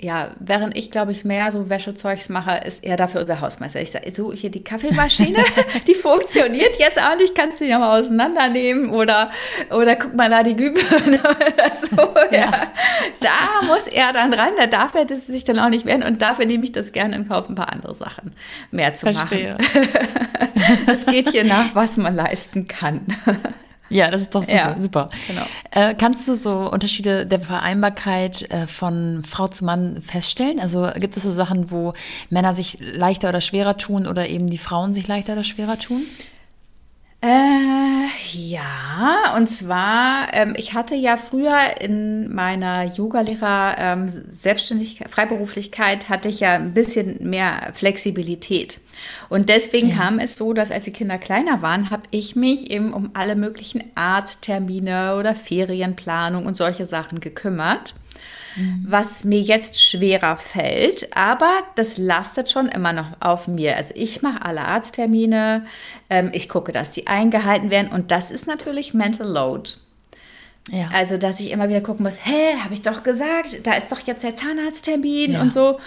ja, 0.00 0.30
während 0.38 0.76
ich, 0.76 0.92
glaube 0.92 1.10
ich, 1.10 1.24
mehr 1.24 1.50
so 1.50 1.68
Wäschezeugs 1.68 2.28
mache, 2.28 2.58
ist 2.64 2.84
er 2.84 2.96
dafür 2.96 3.22
unser 3.22 3.40
Hausmeister. 3.40 3.82
Ich 3.82 3.90
sage, 3.90 4.12
so, 4.12 4.32
hier 4.32 4.50
die 4.50 4.62
Kaffeemaschine, 4.62 5.44
die 5.88 5.94
funktioniert 5.94 6.76
jetzt 6.78 7.00
auch 7.02 7.16
nicht, 7.16 7.34
kannst 7.34 7.60
du 7.60 7.64
die 7.64 7.72
nochmal 7.72 8.00
auseinandernehmen 8.00 8.90
oder, 8.90 9.32
oder 9.70 9.96
guck 9.96 10.14
mal 10.14 10.30
da 10.30 10.44
die 10.44 10.54
Glühbirne 10.54 11.18
oder 11.20 11.72
so. 11.80 12.14
Ja. 12.30 12.40
ja. 12.40 12.72
Da 13.20 13.66
muss 13.66 13.88
er 13.88 14.12
dann 14.12 14.32
ran, 14.32 14.52
da 14.56 14.68
darf 14.68 14.94
er 14.94 15.04
das 15.04 15.26
sich 15.26 15.44
dann 15.44 15.58
auch 15.58 15.68
nicht 15.68 15.84
werden 15.84 16.04
und 16.04 16.22
dafür 16.22 16.46
nehme 16.46 16.62
ich 16.62 16.70
das 16.70 16.92
gerne 16.92 17.16
in 17.16 17.28
Kauf, 17.28 17.48
ein 17.48 17.56
paar 17.56 17.72
andere 17.72 17.96
Sachen 17.96 18.32
mehr 18.70 18.94
zu 18.94 19.12
Verstehe. 19.12 19.56
machen. 19.58 19.88
Es 20.86 21.06
geht 21.06 21.30
hier 21.30 21.44
nach, 21.44 21.74
was 21.74 21.96
man 21.96 22.14
leisten 22.14 22.68
kann. 22.68 23.06
Ja, 23.90 24.10
das 24.10 24.22
ist 24.22 24.34
doch 24.34 24.42
super. 24.42 24.56
Ja, 24.56 24.80
super. 24.80 25.10
Genau. 25.26 25.42
Äh, 25.70 25.94
kannst 25.94 26.26
du 26.28 26.34
so 26.34 26.70
Unterschiede 26.70 27.26
der 27.26 27.40
Vereinbarkeit 27.40 28.50
äh, 28.50 28.66
von 28.66 29.22
Frau 29.26 29.48
zu 29.48 29.64
Mann 29.64 30.02
feststellen? 30.02 30.60
Also 30.60 30.88
gibt 30.96 31.16
es 31.16 31.22
so 31.22 31.32
Sachen, 31.32 31.70
wo 31.70 31.92
Männer 32.30 32.52
sich 32.52 32.78
leichter 32.80 33.28
oder 33.30 33.40
schwerer 33.40 33.76
tun 33.76 34.06
oder 34.06 34.28
eben 34.28 34.48
die 34.48 34.58
Frauen 34.58 34.94
sich 34.94 35.08
leichter 35.08 35.34
oder 35.34 35.44
schwerer 35.44 35.78
tun? 35.78 36.02
Äh, 37.20 38.06
ja, 38.30 39.34
und 39.36 39.48
zwar, 39.48 40.32
ähm, 40.32 40.54
ich 40.56 40.74
hatte 40.74 40.94
ja 40.94 41.16
früher 41.16 41.80
in 41.80 42.32
meiner 42.32 42.84
Yogalehrer 42.84 43.74
ähm, 43.76 44.08
Selbstständigkeit, 44.30 45.10
Freiberuflichkeit 45.10 46.08
hatte 46.08 46.28
ich 46.28 46.38
ja 46.40 46.54
ein 46.54 46.74
bisschen 46.74 47.28
mehr 47.28 47.70
Flexibilität. 47.74 48.80
Und 49.28 49.48
deswegen 49.48 49.88
ja. 49.88 49.96
kam 49.96 50.20
es 50.20 50.36
so, 50.36 50.52
dass 50.52 50.70
als 50.70 50.84
die 50.84 50.92
Kinder 50.92 51.18
kleiner 51.18 51.60
waren, 51.60 51.90
habe 51.90 52.04
ich 52.12 52.36
mich 52.36 52.70
eben 52.70 52.92
um 52.92 53.10
alle 53.14 53.34
möglichen 53.34 53.82
Arzttermine 53.96 55.16
oder 55.16 55.34
Ferienplanung 55.34 56.46
und 56.46 56.56
solche 56.56 56.86
Sachen 56.86 57.18
gekümmert. 57.18 57.94
Mhm. 58.58 58.84
was 58.86 59.24
mir 59.24 59.40
jetzt 59.40 59.80
schwerer 59.80 60.36
fällt, 60.36 61.16
aber 61.16 61.50
das 61.76 61.96
lastet 61.96 62.50
schon 62.50 62.66
immer 62.66 62.92
noch 62.92 63.06
auf 63.20 63.46
mir. 63.46 63.76
Also 63.76 63.94
ich 63.96 64.22
mache 64.22 64.44
alle 64.44 64.62
Arzttermine, 64.62 65.64
ähm, 66.10 66.30
ich 66.32 66.48
gucke, 66.48 66.72
dass 66.72 66.90
die 66.90 67.06
eingehalten 67.06 67.70
werden 67.70 67.90
und 67.92 68.10
das 68.10 68.30
ist 68.30 68.46
natürlich 68.46 68.94
Mental 68.94 69.28
Load. 69.28 69.70
Ja. 70.70 70.90
Also, 70.92 71.16
dass 71.16 71.40
ich 71.40 71.50
immer 71.50 71.68
wieder 71.68 71.80
gucken 71.80 72.04
muss, 72.04 72.18
hä, 72.24 72.58
habe 72.62 72.74
ich 72.74 72.82
doch 72.82 73.02
gesagt, 73.02 73.66
da 73.66 73.74
ist 73.74 73.90
doch 73.90 74.00
jetzt 74.00 74.22
der 74.22 74.34
Zahnarzttermin 74.34 75.32
ja. 75.32 75.40
und 75.40 75.52
so. 75.52 75.78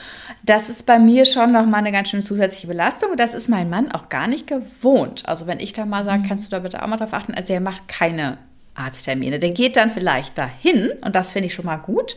Das 0.44 0.70
ist 0.70 0.88
bei 0.88 0.98
mir 0.98 1.26
schon 1.26 1.52
nochmal 1.52 1.82
eine 1.82 1.92
ganz 1.92 2.10
schöne 2.10 2.24
zusätzliche 2.24 2.66
Belastung 2.66 3.12
und 3.12 3.20
das 3.20 3.36
ist 3.36 3.48
mein 3.48 3.70
Mann 3.70 3.92
auch 3.92 4.10
gar 4.10 4.28
nicht 4.28 4.48
gewohnt. 4.48 5.28
Also, 5.28 5.46
wenn 5.46 5.60
ich 5.60 5.74
da 5.74 5.86
mal 5.86 6.04
sage, 6.04 6.24
mhm. 6.24 6.28
kannst 6.28 6.46
du 6.46 6.50
da 6.50 6.60
bitte 6.60 6.82
auch 6.82 6.88
mal 6.88 6.98
drauf 6.98 7.14
achten, 7.14 7.36
also 7.36 7.54
er 7.54 7.62
macht 7.62 7.88
keine 7.88 8.40
Arzttermine. 8.74 9.38
Der 9.38 9.52
geht 9.52 9.76
dann 9.76 9.92
vielleicht 9.92 10.38
dahin 10.38 10.92
und 11.02 11.16
das 11.16 11.32
finde 11.32 11.48
ich 11.48 11.54
schon 11.54 11.66
mal 11.66 11.78
gut 11.78 12.16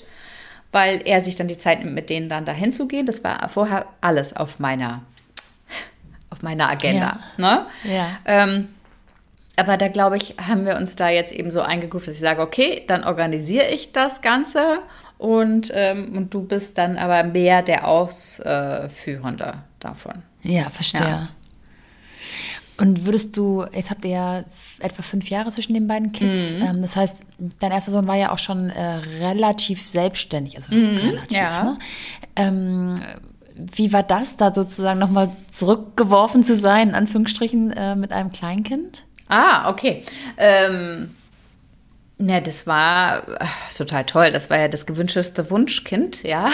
weil 0.74 1.02
er 1.04 1.20
sich 1.20 1.36
dann 1.36 1.46
die 1.46 1.56
Zeit 1.56 1.78
nimmt, 1.78 1.94
mit 1.94 2.10
denen 2.10 2.28
dann 2.28 2.44
dahin 2.44 2.72
zu 2.72 2.88
gehen. 2.88 3.06
Das 3.06 3.22
war 3.22 3.48
vorher 3.48 3.86
alles 4.00 4.34
auf 4.34 4.58
meiner, 4.58 5.02
auf 6.30 6.42
meiner 6.42 6.68
Agenda. 6.68 7.20
Ja. 7.38 7.66
Ne? 7.84 7.94
ja. 7.94 8.08
Ähm, 8.24 8.68
aber 9.56 9.76
da 9.76 9.86
glaube 9.86 10.16
ich, 10.16 10.34
haben 10.48 10.66
wir 10.66 10.76
uns 10.76 10.96
da 10.96 11.08
jetzt 11.08 11.32
eben 11.32 11.52
so 11.52 11.60
eingegruft, 11.60 12.08
dass 12.08 12.16
ich 12.16 12.20
sage, 12.20 12.42
okay, 12.42 12.82
dann 12.88 13.04
organisiere 13.04 13.68
ich 13.68 13.92
das 13.92 14.20
Ganze 14.20 14.80
und, 15.16 15.70
ähm, 15.72 16.16
und 16.16 16.34
du 16.34 16.42
bist 16.42 16.76
dann 16.76 16.98
aber 16.98 17.22
mehr 17.22 17.62
der 17.62 17.86
Ausführende 17.86 19.54
davon. 19.78 20.22
Ja, 20.42 20.70
verstehe. 20.70 21.06
Ja. 21.06 21.28
Und 22.76 23.04
würdest 23.04 23.36
du, 23.36 23.64
jetzt 23.72 23.90
habt 23.90 24.04
ihr 24.04 24.10
ja 24.10 24.44
etwa 24.80 25.02
fünf 25.02 25.30
Jahre 25.30 25.50
zwischen 25.50 25.74
den 25.74 25.86
beiden 25.86 26.12
Kids. 26.12 26.56
Mhm. 26.56 26.62
Ähm, 26.62 26.82
das 26.82 26.96
heißt, 26.96 27.24
dein 27.60 27.70
erster 27.70 27.92
Sohn 27.92 28.06
war 28.06 28.16
ja 28.16 28.32
auch 28.32 28.38
schon 28.38 28.70
äh, 28.70 28.96
relativ 29.20 29.86
selbstständig, 29.86 30.56
also 30.56 30.74
mhm, 30.74 30.96
relativ. 30.96 31.36
Ja. 31.36 31.64
Ne? 31.64 31.78
Ähm, 32.34 32.94
wie 33.56 33.92
war 33.92 34.02
das, 34.02 34.36
da 34.36 34.52
sozusagen 34.52 34.98
nochmal 34.98 35.30
zurückgeworfen 35.48 36.42
zu 36.42 36.56
sein, 36.56 36.88
in 36.88 36.94
Anführungsstrichen, 36.96 37.70
äh, 37.72 37.94
mit 37.94 38.10
einem 38.10 38.32
Kleinkind? 38.32 39.04
Ah, 39.28 39.70
okay. 39.70 40.02
Ähm, 40.36 41.10
ja, 42.18 42.40
das 42.40 42.66
war 42.66 43.22
ach, 43.40 43.72
total 43.76 44.04
toll. 44.04 44.30
Das 44.30 44.48
war 44.48 44.58
ja 44.58 44.68
das 44.68 44.86
gewünschteste 44.86 45.50
Wunschkind, 45.50 46.22
ja. 46.22 46.48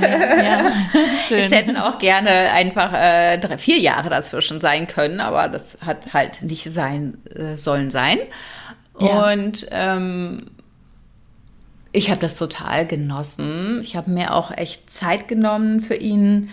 ja, 0.00 0.42
ja. 0.42 0.72
Schön. 1.28 1.38
Es 1.40 1.52
hätten 1.52 1.76
auch 1.76 1.98
gerne 1.98 2.30
einfach 2.30 2.92
äh, 2.94 3.38
drei, 3.38 3.58
vier 3.58 3.78
Jahre 3.78 4.08
dazwischen 4.08 4.60
sein 4.60 4.86
können, 4.86 5.20
aber 5.20 5.48
das 5.48 5.76
hat 5.84 6.14
halt 6.14 6.42
nicht 6.42 6.72
sein 6.72 7.18
äh, 7.34 7.56
sollen 7.56 7.90
sein. 7.90 8.18
Ja. 8.98 9.32
Und 9.32 9.66
ähm, 9.70 10.46
ich 11.92 12.10
habe 12.10 12.20
das 12.20 12.38
total 12.38 12.86
genossen. 12.86 13.80
Ich 13.82 13.96
habe 13.96 14.10
mir 14.10 14.32
auch 14.32 14.50
echt 14.50 14.88
Zeit 14.88 15.28
genommen 15.28 15.80
für 15.80 15.94
ihn. 15.94 16.48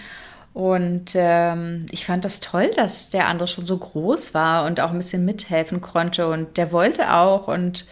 Und 0.53 1.11
ähm, 1.15 1.85
ich 1.91 2.05
fand 2.05 2.25
das 2.25 2.41
toll, 2.41 2.71
dass 2.75 3.09
der 3.09 3.27
andere 3.27 3.47
schon 3.47 3.65
so 3.65 3.77
groß 3.77 4.33
war 4.33 4.65
und 4.65 4.81
auch 4.81 4.89
ein 4.89 4.97
bisschen 4.97 5.23
mithelfen 5.23 5.79
konnte. 5.79 6.27
Und 6.27 6.57
der 6.57 6.73
wollte 6.73 7.13
auch. 7.13 7.47
Und 7.47 7.85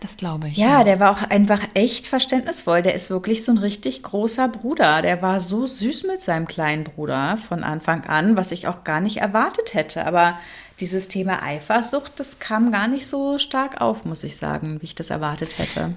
das 0.00 0.16
glaube 0.16 0.48
ich. 0.48 0.56
Ja, 0.56 0.78
ja, 0.78 0.84
der 0.84 1.00
war 1.00 1.10
auch 1.10 1.28
einfach 1.28 1.60
echt 1.74 2.06
verständnisvoll. 2.06 2.82
Der 2.82 2.94
ist 2.94 3.10
wirklich 3.10 3.44
so 3.44 3.50
ein 3.50 3.58
richtig 3.58 4.02
großer 4.02 4.48
Bruder. 4.48 5.02
Der 5.02 5.22
war 5.22 5.40
so 5.40 5.66
süß 5.66 6.04
mit 6.04 6.20
seinem 6.20 6.46
kleinen 6.46 6.84
Bruder 6.84 7.36
von 7.36 7.64
Anfang 7.64 8.04
an, 8.04 8.36
was 8.36 8.52
ich 8.52 8.68
auch 8.68 8.84
gar 8.84 9.00
nicht 9.00 9.16
erwartet 9.16 9.74
hätte. 9.74 10.06
Aber 10.06 10.38
dieses 10.78 11.08
Thema 11.08 11.42
Eifersucht, 11.42 12.20
das 12.20 12.38
kam 12.38 12.70
gar 12.70 12.86
nicht 12.86 13.08
so 13.08 13.38
stark 13.38 13.80
auf, 13.80 14.04
muss 14.04 14.22
ich 14.22 14.36
sagen, 14.36 14.80
wie 14.80 14.86
ich 14.86 14.94
das 14.94 15.10
erwartet 15.10 15.58
hätte. 15.58 15.94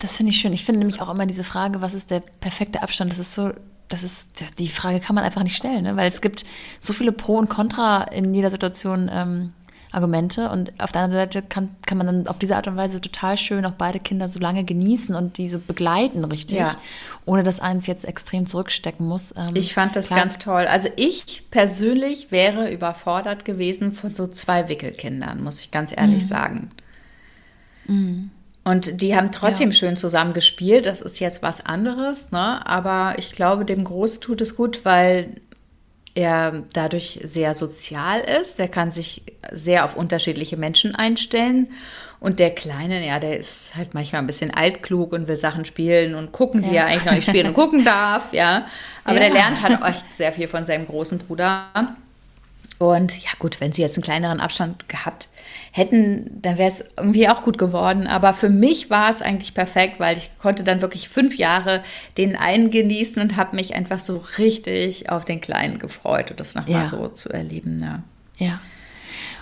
Das 0.00 0.18
finde 0.18 0.30
ich 0.30 0.38
schön. 0.38 0.52
Ich 0.52 0.66
finde 0.66 0.80
nämlich 0.80 1.00
auch 1.00 1.08
immer 1.08 1.24
diese 1.24 1.44
Frage, 1.44 1.80
was 1.80 1.94
ist 1.94 2.10
der 2.10 2.20
perfekte 2.20 2.82
Abstand? 2.82 3.10
Das 3.10 3.18
ist 3.18 3.32
so, 3.32 3.52
das 3.88 4.02
ist, 4.02 4.32
die 4.58 4.68
Frage 4.68 5.00
kann 5.00 5.14
man 5.14 5.24
einfach 5.24 5.42
nicht 5.42 5.56
stellen, 5.56 5.84
ne? 5.84 5.96
weil 5.96 6.08
es 6.08 6.20
gibt 6.20 6.44
so 6.78 6.92
viele 6.92 7.12
Pro 7.12 7.36
und 7.36 7.48
Contra 7.48 8.02
in 8.02 8.34
jeder 8.34 8.50
Situation. 8.50 9.10
Ähm, 9.10 9.54
Argumente. 9.94 10.50
Und 10.50 10.72
auf 10.78 10.92
der 10.92 11.02
anderen 11.02 11.24
Seite 11.24 11.42
kann, 11.42 11.74
kann 11.86 11.98
man 11.98 12.06
dann 12.06 12.26
auf 12.26 12.38
diese 12.38 12.56
Art 12.56 12.66
und 12.66 12.76
Weise 12.76 13.00
total 13.00 13.36
schön 13.36 13.64
auch 13.64 13.72
beide 13.72 14.00
Kinder 14.00 14.28
so 14.28 14.40
lange 14.40 14.64
genießen 14.64 15.14
und 15.14 15.38
die 15.38 15.48
so 15.48 15.58
begleiten, 15.58 16.24
richtig, 16.24 16.58
ja. 16.58 16.76
ohne 17.24 17.42
dass 17.42 17.60
eins 17.60 17.86
jetzt 17.86 18.04
extrem 18.04 18.46
zurückstecken 18.46 19.06
muss. 19.06 19.34
Ähm, 19.36 19.54
ich 19.54 19.74
fand 19.74 19.96
das 19.96 20.08
klar. 20.08 20.20
ganz 20.20 20.38
toll. 20.38 20.66
Also 20.66 20.88
ich 20.96 21.44
persönlich 21.50 22.30
wäre 22.30 22.72
überfordert 22.72 23.44
gewesen 23.44 23.92
von 23.92 24.14
so 24.14 24.26
zwei 24.26 24.68
Wickelkindern, 24.68 25.42
muss 25.42 25.60
ich 25.60 25.70
ganz 25.70 25.92
ehrlich 25.96 26.24
mhm. 26.24 26.28
sagen. 26.28 26.70
Mhm. 27.86 28.30
Und 28.64 29.02
die 29.02 29.14
haben 29.14 29.30
trotzdem 29.30 29.70
ja. 29.70 29.74
schön 29.74 29.96
zusammen 29.96 30.32
gespielt. 30.32 30.86
Das 30.86 31.02
ist 31.02 31.20
jetzt 31.20 31.42
was 31.42 31.64
anderes, 31.66 32.30
ne? 32.32 32.66
Aber 32.66 33.14
ich 33.18 33.32
glaube, 33.32 33.66
dem 33.66 33.84
Groß 33.84 34.20
tut 34.20 34.40
es 34.40 34.56
gut, 34.56 34.86
weil 34.86 35.36
er 36.14 36.62
dadurch 36.72 37.20
sehr 37.24 37.54
sozial 37.54 38.20
ist. 38.20 38.58
Der 38.58 38.68
kann 38.68 38.90
sich 38.90 39.22
sehr 39.52 39.84
auf 39.84 39.96
unterschiedliche 39.96 40.56
Menschen 40.56 40.94
einstellen. 40.94 41.68
Und 42.20 42.38
der 42.38 42.54
Kleine, 42.54 43.06
ja, 43.06 43.20
der 43.20 43.38
ist 43.38 43.76
halt 43.76 43.92
manchmal 43.92 44.22
ein 44.22 44.26
bisschen 44.26 44.50
altklug 44.50 45.12
und 45.12 45.28
will 45.28 45.38
Sachen 45.38 45.64
spielen 45.64 46.14
und 46.14 46.32
gucken, 46.32 46.62
ja. 46.62 46.70
die 46.70 46.76
er 46.76 46.86
eigentlich 46.86 47.04
noch 47.04 47.12
nicht 47.12 47.28
spielen 47.28 47.48
und 47.48 47.54
gucken 47.54 47.84
darf, 47.84 48.32
ja. 48.32 48.66
Aber 49.04 49.20
ja. 49.20 49.26
der 49.26 49.34
lernt 49.34 49.62
halt 49.62 49.82
auch 49.82 49.86
echt 49.86 50.04
sehr 50.16 50.32
viel 50.32 50.48
von 50.48 50.64
seinem 50.64 50.86
großen 50.86 51.18
Bruder. 51.18 51.96
Und 52.78 53.14
ja, 53.22 53.30
gut, 53.38 53.60
wenn 53.60 53.72
sie 53.72 53.82
jetzt 53.82 53.96
einen 53.96 54.02
kleineren 54.02 54.40
Abstand 54.40 54.88
gehabt 54.88 55.28
hätten, 55.70 56.30
dann 56.42 56.58
wäre 56.58 56.68
es 56.68 56.84
irgendwie 56.96 57.28
auch 57.28 57.42
gut 57.42 57.58
geworden. 57.58 58.06
Aber 58.06 58.34
für 58.34 58.48
mich 58.48 58.90
war 58.90 59.10
es 59.10 59.22
eigentlich 59.22 59.54
perfekt, 59.54 60.00
weil 60.00 60.16
ich 60.16 60.30
konnte 60.38 60.64
dann 60.64 60.82
wirklich 60.82 61.08
fünf 61.08 61.36
Jahre 61.36 61.82
den 62.16 62.36
einen 62.36 62.70
genießen 62.70 63.20
und 63.22 63.36
habe 63.36 63.56
mich 63.56 63.74
einfach 63.74 63.98
so 63.98 64.24
richtig 64.38 65.10
auf 65.10 65.24
den 65.24 65.40
Kleinen 65.40 65.78
gefreut 65.78 66.30
und 66.30 66.40
das 66.40 66.54
nochmal 66.54 66.82
ja. 66.82 66.88
so 66.88 67.08
zu 67.08 67.30
erleben. 67.30 67.80
Ja. 67.80 68.02
ja. 68.44 68.60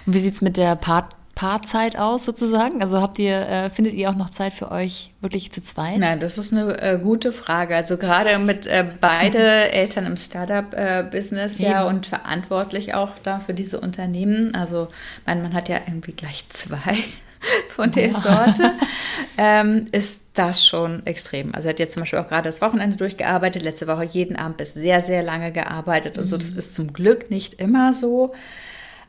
Und 0.06 0.14
wie 0.14 0.18
sieht 0.18 0.34
es 0.34 0.42
mit 0.42 0.56
der 0.56 0.76
Part 0.76 1.14
Paarzeit 1.34 1.98
aus 1.98 2.24
sozusagen? 2.24 2.82
Also 2.82 3.00
habt 3.00 3.18
ihr, 3.18 3.40
äh, 3.48 3.70
findet 3.70 3.94
ihr 3.94 4.10
auch 4.10 4.14
noch 4.14 4.30
Zeit 4.30 4.52
für 4.52 4.70
euch 4.70 5.10
wirklich 5.20 5.50
zu 5.52 5.62
zweit? 5.62 5.98
Nein, 5.98 6.20
das 6.20 6.38
ist 6.38 6.52
eine 6.52 6.80
äh, 6.80 6.98
gute 6.98 7.32
Frage. 7.32 7.74
Also 7.74 7.96
gerade 7.96 8.38
mit 8.38 8.66
äh, 8.66 8.84
beide 9.00 9.38
Eltern 9.72 10.06
im 10.06 10.16
Startup-Business 10.16 11.58
ja 11.58 11.84
und 11.84 12.06
verantwortlich 12.06 12.94
auch 12.94 13.10
da 13.22 13.40
für 13.40 13.54
diese 13.54 13.80
Unternehmen. 13.80 14.54
Also 14.54 14.88
mein 15.26 15.42
Mann 15.42 15.54
hat 15.54 15.68
ja 15.68 15.80
irgendwie 15.86 16.12
gleich 16.12 16.44
zwei 16.48 16.96
von 17.68 17.90
der. 17.90 18.14
Sorte, 18.14 18.72
ähm, 19.38 19.86
ist 19.92 20.22
das 20.34 20.66
schon 20.66 21.04
extrem. 21.06 21.54
Also 21.54 21.68
er 21.68 21.70
hat 21.70 21.78
jetzt 21.78 21.94
zum 21.94 22.02
Beispiel 22.02 22.18
auch 22.18 22.28
gerade 22.28 22.48
das 22.48 22.60
Wochenende 22.60 22.96
durchgearbeitet, 22.96 23.62
letzte 23.62 23.86
Woche 23.86 24.04
jeden 24.04 24.36
Abend 24.36 24.58
bis 24.58 24.74
sehr, 24.74 25.00
sehr 25.00 25.22
lange 25.22 25.50
gearbeitet 25.50 26.18
und 26.18 26.24
mhm. 26.24 26.28
so. 26.28 26.36
Das 26.36 26.50
ist 26.50 26.74
zum 26.74 26.92
Glück 26.92 27.30
nicht 27.30 27.54
immer 27.54 27.94
so. 27.94 28.34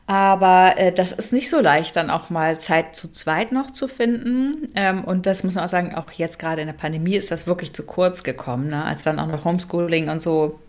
Aber 0.06 0.74
äh, 0.76 0.92
das 0.92 1.12
ist 1.12 1.32
nicht 1.32 1.48
so 1.48 1.60
leicht, 1.60 1.96
dann 1.96 2.10
auch 2.10 2.28
mal 2.28 2.60
Zeit 2.60 2.94
zu 2.94 3.10
zweit 3.10 3.52
noch 3.52 3.70
zu 3.70 3.88
finden. 3.88 4.68
Ähm, 4.74 5.02
und 5.02 5.24
das 5.24 5.44
muss 5.44 5.54
man 5.54 5.64
auch 5.64 5.68
sagen, 5.70 5.94
auch 5.94 6.10
jetzt 6.12 6.38
gerade 6.38 6.60
in 6.60 6.66
der 6.66 6.74
Pandemie 6.74 7.16
ist 7.16 7.30
das 7.30 7.46
wirklich 7.46 7.72
zu 7.72 7.84
kurz 7.84 8.22
gekommen, 8.22 8.68
ne? 8.68 8.84
als 8.84 9.02
dann 9.02 9.18
auch 9.18 9.26
noch 9.26 9.44
Homeschooling 9.44 10.10
und 10.10 10.20
so 10.20 10.60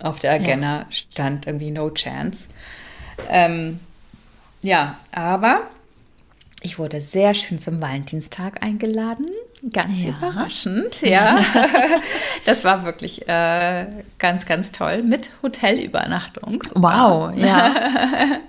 auf 0.00 0.18
der 0.18 0.32
Agenda 0.32 0.78
ja. 0.78 0.86
stand, 0.90 1.46
irgendwie 1.46 1.70
no 1.70 1.90
chance. 1.90 2.48
Ähm, 3.28 3.78
ja, 4.62 4.98
aber 5.12 5.62
ich 6.62 6.78
wurde 6.78 7.00
sehr 7.00 7.34
schön 7.34 7.58
zum 7.58 7.80
Valentinstag 7.80 8.62
eingeladen. 8.62 9.26
Ganz 9.72 10.02
ja. 10.02 10.10
überraschend, 10.10 11.02
ja. 11.02 11.40
das 12.44 12.64
war 12.64 12.84
wirklich 12.84 13.28
äh, 13.28 13.86
ganz, 14.18 14.46
ganz 14.46 14.72
toll 14.72 15.02
mit 15.02 15.30
Hotelübernachtung. 15.42 16.62
Wow, 16.74 17.32
ja. 17.36 17.74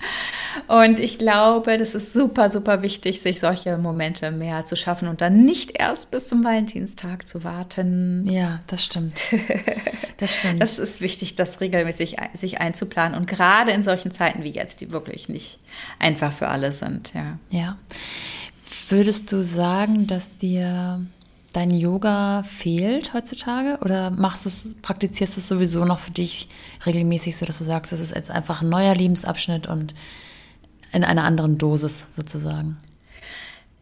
und 0.68 0.99
ich 0.99 1.18
glaube, 1.18 1.78
das 1.78 1.95
ist 1.95 2.14
super, 2.14 2.49
super 2.49 2.82
wichtig, 2.82 3.22
sich 3.22 3.39
solche 3.39 3.78
Momente 3.78 4.32
mehr 4.32 4.66
zu 4.66 4.76
schaffen 4.76 5.08
und 5.08 5.22
dann 5.22 5.45
nicht 5.45 5.80
erst 5.80 6.12
bis 6.12 6.28
zum 6.28 6.43
Valentinstag 6.43 7.28
zu 7.28 7.43
warten. 7.43 8.28
Ja, 8.30 8.60
das 8.68 8.84
stimmt. 8.86 9.22
Das 10.18 10.36
stimmt. 10.39 10.62
Das 10.62 10.80
ist 10.80 11.01
wichtig, 11.01 11.36
das 11.36 11.62
regelmäßig 11.62 12.18
sich 12.34 12.62
einzuplanen 12.62 13.18
und 13.18 13.28
gerade 13.28 13.72
in 13.72 13.84
solchen 13.84 14.12
Zeiten 14.12 14.43
wie 14.43 14.51
jetzt, 14.51 14.82
die 14.82 14.91
wirklich 14.91 15.30
nicht 15.30 15.60
einfach 15.99 16.34
für 16.34 16.47
alle 16.47 16.72
sind, 16.72 17.14
ja. 17.14 17.38
Ja. 17.49 17.78
Würdest 18.89 19.32
du 19.32 19.43
sagen, 19.43 20.08
dass 20.08 20.38
dir 20.38 21.06
dein 21.54 21.72
Yoga 21.72 22.43
fehlt 22.43 23.14
heutzutage 23.14 23.78
oder 23.82 24.10
machst 24.10 24.45
du 24.45 24.49
praktizierst 24.82 25.38
du 25.38 25.39
es 25.39 25.47
sowieso 25.47 25.86
noch 25.86 25.99
für 25.99 26.12
dich 26.12 26.49
regelmäßig, 26.86 27.38
so 27.38 27.45
dass 27.45 27.60
du 27.60 27.64
sagst, 27.64 27.91
das 27.91 27.99
ist 27.99 28.14
jetzt 28.14 28.32
einfach 28.32 28.62
ein 28.62 28.70
neuer 28.70 28.95
Lebensabschnitt 28.95 29.68
und 29.68 29.93
in 30.93 31.03
einer 31.03 31.23
anderen 31.23 31.57
Dosis 31.57 32.05
sozusagen? 32.09 32.77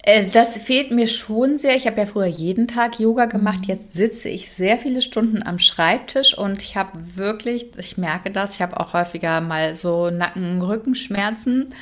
Äh, 0.04 0.28
das 0.28 0.58
fehlt 0.58 0.92
mir 0.92 1.08
schon 1.08 1.58
sehr. 1.58 1.76
Ich 1.76 1.86
habe 1.86 1.98
ja 2.00 2.06
früher 2.06 2.26
jeden 2.26 2.68
Tag 2.68 3.00
Yoga 3.00 3.26
gemacht. 3.26 3.62
Mhm. 3.62 3.68
Jetzt 3.68 3.94
sitze 3.94 4.30
ich 4.30 4.52
sehr 4.52 4.78
viele 4.78 5.02
Stunden 5.02 5.44
am 5.44 5.60
Schreibtisch 5.60 6.38
und 6.38 6.64
ich 6.64 6.76
habe 6.76 6.92
wirklich, 7.16 7.68
ich 7.78 7.98
merke 7.98 8.32
das, 8.32 8.56
ich 8.56 8.62
habe 8.62 8.80
auch 8.80 8.94
häufiger 8.94 9.42
mal 9.42 9.76
so 9.76 10.10
Nacken-Rückenschmerzen. 10.10 11.74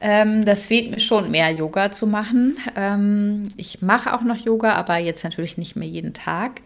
Ähm, 0.00 0.44
das 0.44 0.66
fehlt 0.66 0.90
mir 0.90 1.00
schon 1.00 1.30
mehr, 1.30 1.50
Yoga 1.50 1.90
zu 1.90 2.06
machen. 2.06 2.58
Ähm, 2.76 3.48
ich 3.56 3.80
mache 3.80 4.14
auch 4.14 4.22
noch 4.22 4.36
Yoga, 4.36 4.74
aber 4.74 4.98
jetzt 4.98 5.24
natürlich 5.24 5.56
nicht 5.56 5.76
mehr 5.76 5.88
jeden 5.88 6.12
Tag. 6.12 6.60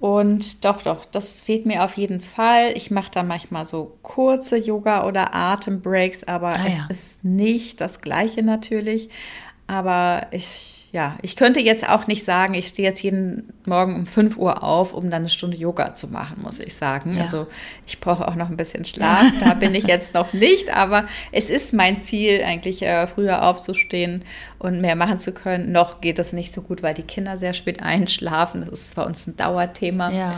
Und 0.00 0.64
doch, 0.64 0.82
doch, 0.82 1.04
das 1.04 1.40
fehlt 1.40 1.66
mir 1.66 1.82
auf 1.84 1.96
jeden 1.96 2.20
Fall. 2.20 2.72
Ich 2.76 2.90
mache 2.90 3.10
da 3.10 3.22
manchmal 3.22 3.66
so 3.66 3.96
kurze 4.02 4.56
Yoga- 4.56 5.06
oder 5.06 5.34
Atembreaks, 5.34 6.24
aber 6.24 6.48
ah, 6.48 6.66
es 6.66 6.76
ja. 6.76 6.86
ist 6.90 7.24
nicht 7.24 7.80
das 7.80 8.00
Gleiche 8.00 8.42
natürlich. 8.42 9.08
Aber 9.66 10.26
ich 10.30 10.73
ja, 10.94 11.18
ich 11.22 11.34
könnte 11.34 11.58
jetzt 11.58 11.88
auch 11.88 12.06
nicht 12.06 12.24
sagen, 12.24 12.54
ich 12.54 12.68
stehe 12.68 12.88
jetzt 12.88 13.02
jeden 13.02 13.52
Morgen 13.66 13.96
um 13.96 14.06
5 14.06 14.36
Uhr 14.36 14.62
auf, 14.62 14.94
um 14.94 15.10
dann 15.10 15.22
eine 15.22 15.28
Stunde 15.28 15.56
Yoga 15.56 15.92
zu 15.92 16.06
machen, 16.06 16.36
muss 16.40 16.60
ich 16.60 16.74
sagen. 16.74 17.16
Ja. 17.16 17.22
Also 17.22 17.48
ich 17.84 17.98
brauche 17.98 18.28
auch 18.28 18.36
noch 18.36 18.48
ein 18.48 18.56
bisschen 18.56 18.84
Schlaf. 18.84 19.24
Da 19.40 19.54
bin 19.54 19.74
ich 19.74 19.88
jetzt 19.88 20.14
noch 20.14 20.32
nicht, 20.32 20.70
aber 20.70 21.08
es 21.32 21.50
ist 21.50 21.74
mein 21.74 21.98
Ziel, 21.98 22.44
eigentlich 22.44 22.82
äh, 22.82 23.08
früher 23.08 23.42
aufzustehen 23.42 24.24
und 24.60 24.80
mehr 24.80 24.94
machen 24.94 25.18
zu 25.18 25.32
können. 25.32 25.72
Noch 25.72 26.00
geht 26.00 26.20
das 26.20 26.32
nicht 26.32 26.52
so 26.52 26.62
gut, 26.62 26.84
weil 26.84 26.94
die 26.94 27.02
Kinder 27.02 27.38
sehr 27.38 27.54
spät 27.54 27.82
einschlafen. 27.82 28.64
Das 28.70 28.82
ist 28.82 28.94
bei 28.94 29.02
uns 29.02 29.26
ein 29.26 29.36
Dauerthema. 29.36 30.12
Ja. 30.12 30.32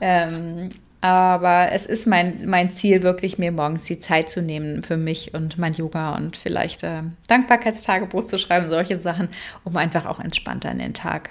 Ähm, 0.00 0.70
aber 1.00 1.70
es 1.72 1.86
ist 1.86 2.06
mein, 2.06 2.48
mein 2.48 2.70
Ziel, 2.70 3.02
wirklich 3.02 3.38
mir 3.38 3.52
morgens 3.52 3.84
die 3.84 4.00
Zeit 4.00 4.28
zu 4.30 4.42
nehmen 4.42 4.82
für 4.82 4.96
mich 4.96 5.32
und 5.32 5.56
mein 5.56 5.72
Yoga 5.72 6.16
und 6.16 6.36
vielleicht 6.36 6.82
äh, 6.82 7.02
Dankbarkeitstagebuch 7.28 8.24
zu 8.24 8.38
schreiben, 8.38 8.68
solche 8.68 8.96
Sachen, 8.96 9.28
um 9.64 9.76
einfach 9.76 10.06
auch 10.06 10.18
entspannter 10.18 10.70
in 10.72 10.78
den 10.78 10.94
Tag 10.94 11.30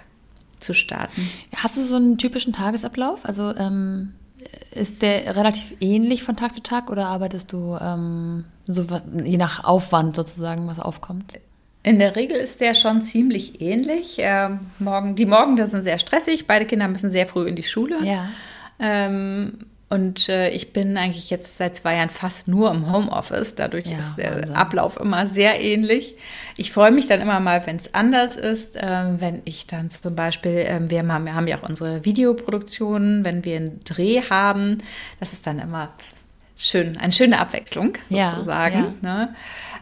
zu 0.59 0.74
starten. 0.74 1.30
Hast 1.55 1.78
du 1.78 1.82
so 1.82 1.97
einen 1.97 2.18
typischen 2.18 2.53
Tagesablauf? 2.53 3.26
Also 3.26 3.53
ähm, 3.55 4.13
ist 4.72 5.01
der 5.01 5.36
relativ 5.36 5.76
ähnlich 5.82 6.24
von 6.24 6.36
Tag 6.38 6.53
zu 6.53 6.63
Tag 6.63 6.89
oder 6.89 7.07
arbeitest 7.07 7.51
du 7.51 7.78
ähm, 7.80 8.45
so 8.65 8.84
je 9.24 9.38
nach 9.38 9.63
Aufwand 9.63 10.15
sozusagen, 10.15 10.68
was 10.68 10.80
aufkommt? 10.80 11.34
In 11.84 11.99
der 11.99 12.15
Regel 12.15 12.38
ist 12.38 12.59
der 12.59 12.74
schon 12.74 13.01
ziemlich 13.01 13.61
ähnlich. 13.61 14.20
Äh, 14.20 14.49
morgen, 14.80 15.15
die 15.15 15.26
Morgen, 15.26 15.63
sind 15.68 15.84
sehr 15.84 15.99
stressig. 15.99 16.47
Beide 16.47 16.65
Kinder 16.65 16.88
müssen 16.88 17.11
sehr 17.11 17.28
früh 17.28 17.47
in 17.47 17.55
die 17.55 17.63
Schule. 17.63 17.97
Ja. 18.03 18.28
Ähm, 18.80 19.60
und 19.90 20.28
äh, 20.28 20.50
ich 20.50 20.74
bin 20.74 20.98
eigentlich 20.98 21.30
jetzt 21.30 21.58
seit 21.58 21.78
zwei 21.78 21.96
Jahren 21.96 22.10
fast 22.10 22.50
nur 22.50 22.72
im 22.72 22.92
Homeoffice. 22.92 23.56
Dadurch 23.56 23.88
ja, 23.88 24.00
ist 24.00 24.18
der 24.18 24.36
Wahnsinn. 24.36 24.56
Ablauf 24.56 25.00
immer 25.00 25.28
sehr 25.28 25.62
ähnlich. 25.62 26.16
Ich 26.58 26.74
freue 26.74 26.92
mich 26.92 27.08
dann 27.08 27.22
immer 27.22 27.40
mal, 27.40 27.66
wenn 27.66 27.78
es 27.78 27.94
anders 27.94 28.36
ist. 28.36 28.76
Äh, 28.76 29.06
wenn 29.20 29.42
ich 29.46 29.66
dann 29.66 29.90
zum 29.90 30.14
Beispiel, 30.14 30.52
äh, 30.52 30.82
wir, 30.90 31.08
haben, 31.08 31.26
wir 31.26 31.36
haben 31.36 31.48
ja 31.48 31.58
auch 31.58 31.70
unsere 31.70 32.04
Videoproduktionen, 32.04 33.24
wenn 33.24 33.46
wir 33.46 33.56
einen 33.56 33.82
Dreh 33.86 34.22
haben, 34.30 34.80
das 35.22 35.32
ist 35.32 35.48
dann 35.48 35.60
immer 35.60 35.94
schön, 36.58 36.98
eine 36.98 37.14
schöne 37.14 37.40
Abwechslung 37.40 37.94
sozusagen. 38.10 38.96
Ja, 39.04 39.10
ja. 39.10 39.18
Ne? 39.20 39.36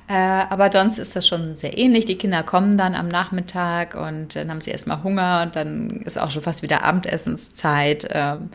Äh, 0.07 0.13
aber 0.13 0.71
sonst 0.71 0.99
ist 0.99 1.15
das 1.15 1.27
schon 1.27 1.55
sehr 1.55 1.79
ähnlich. 1.79 2.05
Die 2.05 2.17
Kinder 2.17 2.43
kommen 2.43 2.77
dann 2.77 2.93
am 2.93 3.07
Nachmittag 3.07 3.95
und 3.95 4.35
dann 4.35 4.51
haben 4.51 4.61
sie 4.61 4.69
erstmal 4.69 5.01
Hunger 5.01 5.41
und 5.43 5.55
dann 5.55 6.01
ist 6.01 6.19
auch 6.19 6.29
schon 6.29 6.43
fast 6.43 6.61
wieder 6.61 6.83
Abendessenszeit. 6.83 8.07
Ähm, 8.11 8.51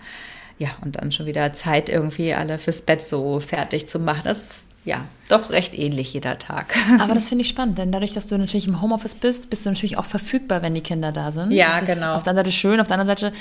ja, 0.61 0.68
und 0.82 0.96
dann 0.96 1.11
schon 1.11 1.24
wieder 1.24 1.54
Zeit, 1.54 1.88
irgendwie 1.88 2.34
alle 2.34 2.58
fürs 2.58 2.82
Bett 2.82 3.00
so 3.00 3.40
fertig 3.40 3.88
zu 3.88 3.98
machen. 3.98 4.22
Das 4.24 4.66
ja, 4.82 5.04
doch 5.28 5.50
recht 5.50 5.78
ähnlich 5.78 6.14
jeder 6.14 6.38
Tag. 6.38 6.74
Aber 7.00 7.14
das 7.14 7.28
finde 7.28 7.42
ich 7.42 7.48
spannend, 7.48 7.76
denn 7.76 7.92
dadurch, 7.92 8.14
dass 8.14 8.26
du 8.28 8.38
natürlich 8.38 8.66
im 8.66 8.80
Homeoffice 8.80 9.14
bist, 9.14 9.50
bist 9.50 9.66
du 9.66 9.70
natürlich 9.70 9.98
auch 9.98 10.06
verfügbar, 10.06 10.62
wenn 10.62 10.74
die 10.74 10.80
Kinder 10.80 11.12
da 11.12 11.30
sind. 11.30 11.50
Ja, 11.50 11.80
das 11.80 11.94
genau. 11.94 12.14
auf 12.14 12.22
der 12.22 12.30
einen 12.30 12.38
Seite 12.38 12.52
schön, 12.52 12.80
auf 12.80 12.88
der 12.88 12.98
anderen 12.98 13.16
Seite 13.16 13.32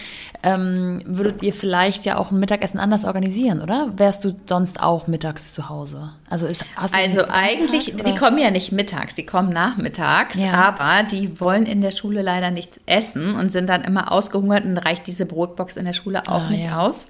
ähm, 0.44 1.02
würdet 1.06 1.42
ihr 1.42 1.54
vielleicht 1.54 2.04
ja 2.06 2.18
auch 2.18 2.32
ein 2.32 2.40
Mittagessen 2.40 2.78
anders 2.78 3.06
organisieren, 3.06 3.62
oder? 3.62 3.94
Wärst 3.96 4.26
du 4.26 4.36
sonst 4.48 4.82
auch 4.82 5.08
mittags 5.08 5.54
zu 5.54 5.70
Hause? 5.70 6.12
Also 6.30 6.46
ist 6.46 6.66
also 6.76 7.24
eigentlich, 7.30 7.96
Tag, 7.96 8.06
die 8.06 8.16
kommen 8.16 8.38
ja 8.38 8.52
nicht 8.52 8.74
mittags, 8.74 9.16
die 9.16 9.24
kommen 9.24 9.54
nachmittags, 9.54 10.38
ja. 10.40 10.52
aber 10.52 11.08
die 11.10 11.40
wollen 11.40 11.66
in 11.66 11.80
der 11.80 11.92
Schule 11.92 12.22
leider 12.22 12.52
nichts 12.52 12.82
essen 12.86 13.36
und 13.36 13.50
sind 13.50 13.68
dann 13.68 13.84
immer 13.84 14.12
ausgehungert 14.12 14.66
und 14.66 14.78
reicht 14.78 15.08
diese 15.08 15.26
Brotbox 15.26 15.78
in 15.78 15.86
der 15.86 15.94
Schule 15.94 16.24
auch 16.28 16.44
ah, 16.44 16.50
nicht 16.50 16.66
ja. 16.66 16.80
aus. 16.80 17.08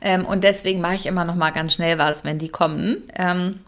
Ähm, 0.00 0.24
und 0.24 0.44
deswegen 0.44 0.80
mache 0.80 0.94
ich 0.94 1.06
immer 1.06 1.24
noch 1.24 1.34
mal 1.34 1.50
ganz 1.50 1.74
schnell 1.74 1.98
was, 1.98 2.24
wenn 2.24 2.38
die 2.38 2.48
kommen. 2.48 3.02
Ähm, 3.14 3.60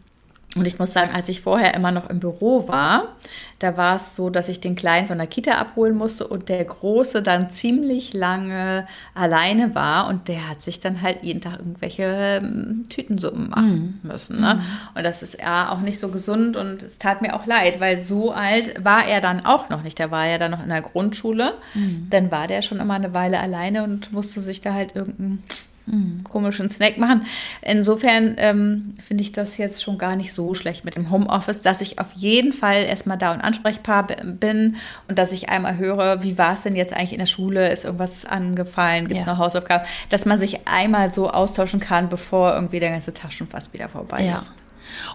und 0.56 0.66
ich 0.66 0.78
muss 0.78 0.94
sagen, 0.94 1.10
als 1.14 1.28
ich 1.28 1.42
vorher 1.42 1.74
immer 1.74 1.92
noch 1.92 2.08
im 2.08 2.20
Büro 2.20 2.68
war, 2.68 3.16
da 3.58 3.76
war 3.76 3.96
es 3.96 4.16
so, 4.16 4.30
dass 4.30 4.48
ich 4.48 4.60
den 4.60 4.76
Kleinen 4.76 5.06
von 5.06 5.18
der 5.18 5.26
Kita 5.26 5.52
abholen 5.52 5.94
musste 5.94 6.26
und 6.26 6.48
der 6.48 6.64
Große 6.64 7.22
dann 7.22 7.50
ziemlich 7.50 8.14
lange 8.14 8.86
alleine 9.14 9.74
war 9.74 10.08
und 10.08 10.26
der 10.26 10.48
hat 10.48 10.62
sich 10.62 10.80
dann 10.80 11.02
halt 11.02 11.22
jeden 11.22 11.42
Tag 11.42 11.58
irgendwelche 11.58 12.40
ähm, 12.42 12.86
Tütensuppen 12.88 13.50
machen 13.50 14.00
mhm. 14.02 14.08
müssen. 14.08 14.40
Ne? 14.40 14.54
Mhm. 14.54 14.60
Und 14.94 15.04
das 15.04 15.22
ist 15.22 15.38
ja 15.38 15.70
auch 15.70 15.80
nicht 15.80 15.98
so 15.98 16.08
gesund 16.08 16.56
und 16.56 16.82
es 16.82 16.98
tat 16.98 17.20
mir 17.20 17.36
auch 17.36 17.44
leid, 17.44 17.78
weil 17.78 18.00
so 18.00 18.32
alt 18.32 18.82
war 18.82 19.06
er 19.06 19.20
dann 19.20 19.44
auch 19.44 19.68
noch 19.68 19.82
nicht. 19.82 19.98
Der 19.98 20.10
war 20.10 20.26
ja 20.26 20.38
dann 20.38 20.52
noch 20.52 20.62
in 20.62 20.70
der 20.70 20.82
Grundschule. 20.82 21.52
Mhm. 21.74 22.06
Dann 22.08 22.30
war 22.30 22.46
der 22.46 22.62
schon 22.62 22.80
immer 22.80 22.94
eine 22.94 23.12
Weile 23.12 23.38
alleine 23.38 23.84
und 23.84 24.12
musste 24.12 24.40
sich 24.40 24.62
da 24.62 24.72
halt 24.72 24.96
irgendein 24.96 25.42
Mhm. 25.90 26.24
komischen 26.24 26.68
Snack 26.68 26.98
machen. 26.98 27.24
Insofern 27.62 28.34
ähm, 28.38 28.94
finde 29.02 29.22
ich 29.22 29.32
das 29.32 29.56
jetzt 29.58 29.82
schon 29.82 29.98
gar 29.98 30.16
nicht 30.16 30.32
so 30.32 30.54
schlecht 30.54 30.84
mit 30.84 30.96
dem 30.96 31.10
Homeoffice, 31.10 31.62
dass 31.62 31.80
ich 31.80 31.98
auf 31.98 32.12
jeden 32.14 32.52
Fall 32.52 32.84
erstmal 32.84 33.18
da 33.18 33.32
und 33.32 33.40
ansprechbar 33.40 34.06
bin 34.24 34.76
und 35.08 35.18
dass 35.18 35.32
ich 35.32 35.48
einmal 35.48 35.78
höre, 35.78 36.22
wie 36.22 36.38
war 36.38 36.54
es 36.54 36.62
denn 36.62 36.76
jetzt 36.76 36.92
eigentlich 36.92 37.12
in 37.12 37.18
der 37.18 37.26
Schule? 37.26 37.70
Ist 37.70 37.84
irgendwas 37.84 38.24
angefallen? 38.24 39.08
Gibt 39.08 39.20
es 39.20 39.26
ja. 39.26 39.32
noch 39.32 39.38
Hausaufgaben? 39.38 39.86
Dass 40.10 40.26
man 40.26 40.38
sich 40.38 40.66
einmal 40.66 41.10
so 41.10 41.30
austauschen 41.30 41.80
kann, 41.80 42.08
bevor 42.08 42.54
irgendwie 42.54 42.80
der 42.80 42.90
ganze 42.90 43.14
Tag 43.14 43.32
schon 43.32 43.46
fast 43.46 43.72
wieder 43.72 43.88
vorbei 43.88 44.24
ja. 44.24 44.38
ist. 44.38 44.54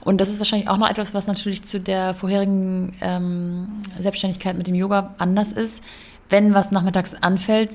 Und 0.02 0.22
das 0.22 0.30
ist 0.30 0.40
wahrscheinlich 0.40 0.70
auch 0.70 0.78
noch 0.78 0.90
etwas, 0.90 1.14
was 1.14 1.28
natürlich 1.28 1.64
zu 1.64 1.80
der 1.80 2.14
vorherigen 2.14 2.96
ähm, 3.02 3.82
Selbstständigkeit 4.00 4.58
mit 4.58 4.68
dem 4.68 4.76
Yoga 4.76 5.16
anders 5.18 5.52
ist. 5.52 5.84
Wenn 6.30 6.54
was 6.54 6.72
nachmittags 6.72 7.16
anfällt, 7.16 7.72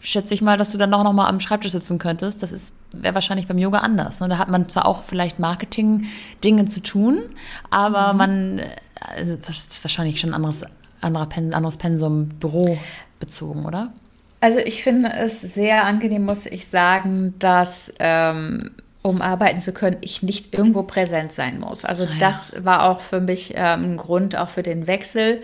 schätze 0.00 0.34
ich 0.34 0.42
mal, 0.42 0.56
dass 0.56 0.72
du 0.72 0.78
dann 0.78 0.92
auch 0.94 1.04
noch 1.04 1.12
mal 1.12 1.28
am 1.28 1.40
Schreibtisch 1.40 1.72
sitzen 1.72 1.98
könntest. 1.98 2.42
Das 2.42 2.52
ist 2.52 2.74
wäre 3.02 3.14
wahrscheinlich 3.14 3.46
beim 3.46 3.58
Yoga 3.58 3.78
anders. 3.78 4.20
Ne? 4.20 4.28
Da 4.28 4.38
hat 4.38 4.48
man 4.48 4.68
zwar 4.68 4.86
auch 4.86 5.04
vielleicht 5.04 5.38
Marketing-Dinge 5.38 6.66
zu 6.66 6.82
tun, 6.82 7.22
aber 7.70 8.12
mhm. 8.12 8.18
man, 8.18 8.62
also 9.00 9.36
das 9.36 9.58
ist 9.58 9.84
wahrscheinlich 9.84 10.20
schon 10.20 10.30
ein 10.30 10.34
anderes, 10.34 10.64
anderer 11.00 11.26
Pen, 11.26 11.54
anderes 11.54 11.76
Pensum 11.76 12.28
Büro 12.28 12.78
bezogen, 13.18 13.66
oder? 13.66 13.92
Also 14.40 14.58
ich 14.58 14.82
finde 14.82 15.12
es 15.12 15.40
sehr 15.40 15.84
angenehm, 15.84 16.24
muss 16.24 16.46
ich 16.46 16.68
sagen, 16.68 17.34
dass 17.38 17.92
ähm, 17.98 18.70
um 19.02 19.22
arbeiten 19.22 19.60
zu 19.60 19.72
können, 19.72 19.96
ich 20.00 20.22
nicht 20.22 20.54
irgendwo 20.54 20.82
präsent 20.82 21.32
sein 21.32 21.60
muss. 21.60 21.84
Also 21.84 22.04
ah, 22.04 22.08
das 22.18 22.64
war 22.64 22.84
auch 22.84 23.00
für 23.00 23.20
mich 23.20 23.54
ähm, 23.54 23.92
ein 23.92 23.96
Grund 23.96 24.36
auch 24.36 24.48
für 24.48 24.62
den 24.62 24.86
Wechsel 24.86 25.42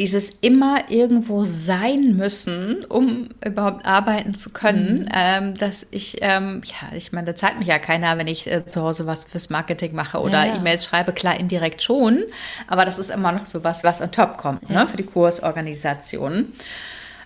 dieses 0.00 0.30
immer 0.40 0.84
irgendwo 0.88 1.44
sein 1.44 2.16
müssen, 2.16 2.86
um 2.86 3.28
überhaupt 3.44 3.84
arbeiten 3.84 4.34
zu 4.34 4.48
können, 4.48 5.00
mhm. 5.02 5.08
ähm, 5.12 5.54
dass 5.58 5.86
ich, 5.90 6.16
ähm, 6.22 6.62
ja, 6.64 6.96
ich 6.96 7.12
meine, 7.12 7.26
da 7.26 7.34
zahlt 7.34 7.58
mich 7.58 7.68
ja 7.68 7.78
keiner, 7.78 8.16
wenn 8.16 8.26
ich 8.26 8.46
äh, 8.46 8.64
zu 8.64 8.80
Hause 8.80 9.06
was 9.06 9.24
fürs 9.24 9.50
Marketing 9.50 9.94
mache 9.94 10.18
oder 10.18 10.46
ja, 10.46 10.54
ja. 10.54 10.56
E-Mails 10.56 10.86
schreibe, 10.86 11.12
klar, 11.12 11.38
indirekt 11.38 11.82
schon, 11.82 12.24
aber 12.66 12.86
das 12.86 12.98
ist 12.98 13.10
immer 13.10 13.30
noch 13.30 13.44
so 13.44 13.62
was, 13.62 13.84
was 13.84 14.00
on 14.00 14.10
top 14.10 14.38
kommt, 14.38 14.70
ne, 14.70 14.74
ja. 14.74 14.84
ne, 14.84 14.88
für 14.88 14.96
die 14.96 15.02
Kursorganisation. 15.02 16.54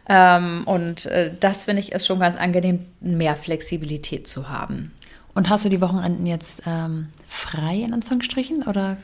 Ähm, 0.08 0.62
und 0.64 1.06
äh, 1.06 1.30
das 1.38 1.66
finde 1.66 1.78
ich 1.78 1.92
ist 1.92 2.08
schon 2.08 2.18
ganz 2.18 2.34
angenehm, 2.34 2.86
mehr 3.00 3.36
Flexibilität 3.36 4.26
zu 4.26 4.48
haben. 4.48 4.90
Und 5.32 5.48
hast 5.48 5.64
du 5.64 5.68
die 5.68 5.80
Wochenenden 5.80 6.26
jetzt 6.26 6.62
ähm, 6.66 7.06
frei 7.28 7.76
in 7.76 7.94
Anführungsstrichen 7.94 8.64
oder 8.64 8.98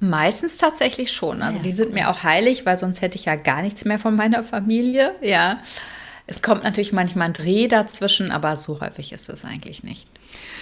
Meistens 0.00 0.56
tatsächlich 0.58 1.12
schon. 1.12 1.42
Also 1.42 1.58
Ja, 1.58 1.62
die 1.62 1.72
sind 1.72 1.92
mir 1.92 2.10
auch 2.10 2.22
heilig, 2.22 2.66
weil 2.66 2.78
sonst 2.78 3.02
hätte 3.02 3.16
ich 3.16 3.26
ja 3.26 3.36
gar 3.36 3.62
nichts 3.62 3.84
mehr 3.84 3.98
von 3.98 4.16
meiner 4.16 4.42
Familie. 4.42 5.14
Ja. 5.20 5.58
Es 6.26 6.42
kommt 6.42 6.64
natürlich 6.64 6.92
manchmal 6.92 7.26
ein 7.26 7.32
Dreh 7.32 7.68
dazwischen, 7.68 8.30
aber 8.30 8.56
so 8.56 8.80
häufig 8.80 9.12
ist 9.12 9.28
es 9.28 9.44
eigentlich 9.44 9.82
nicht. 9.82 10.06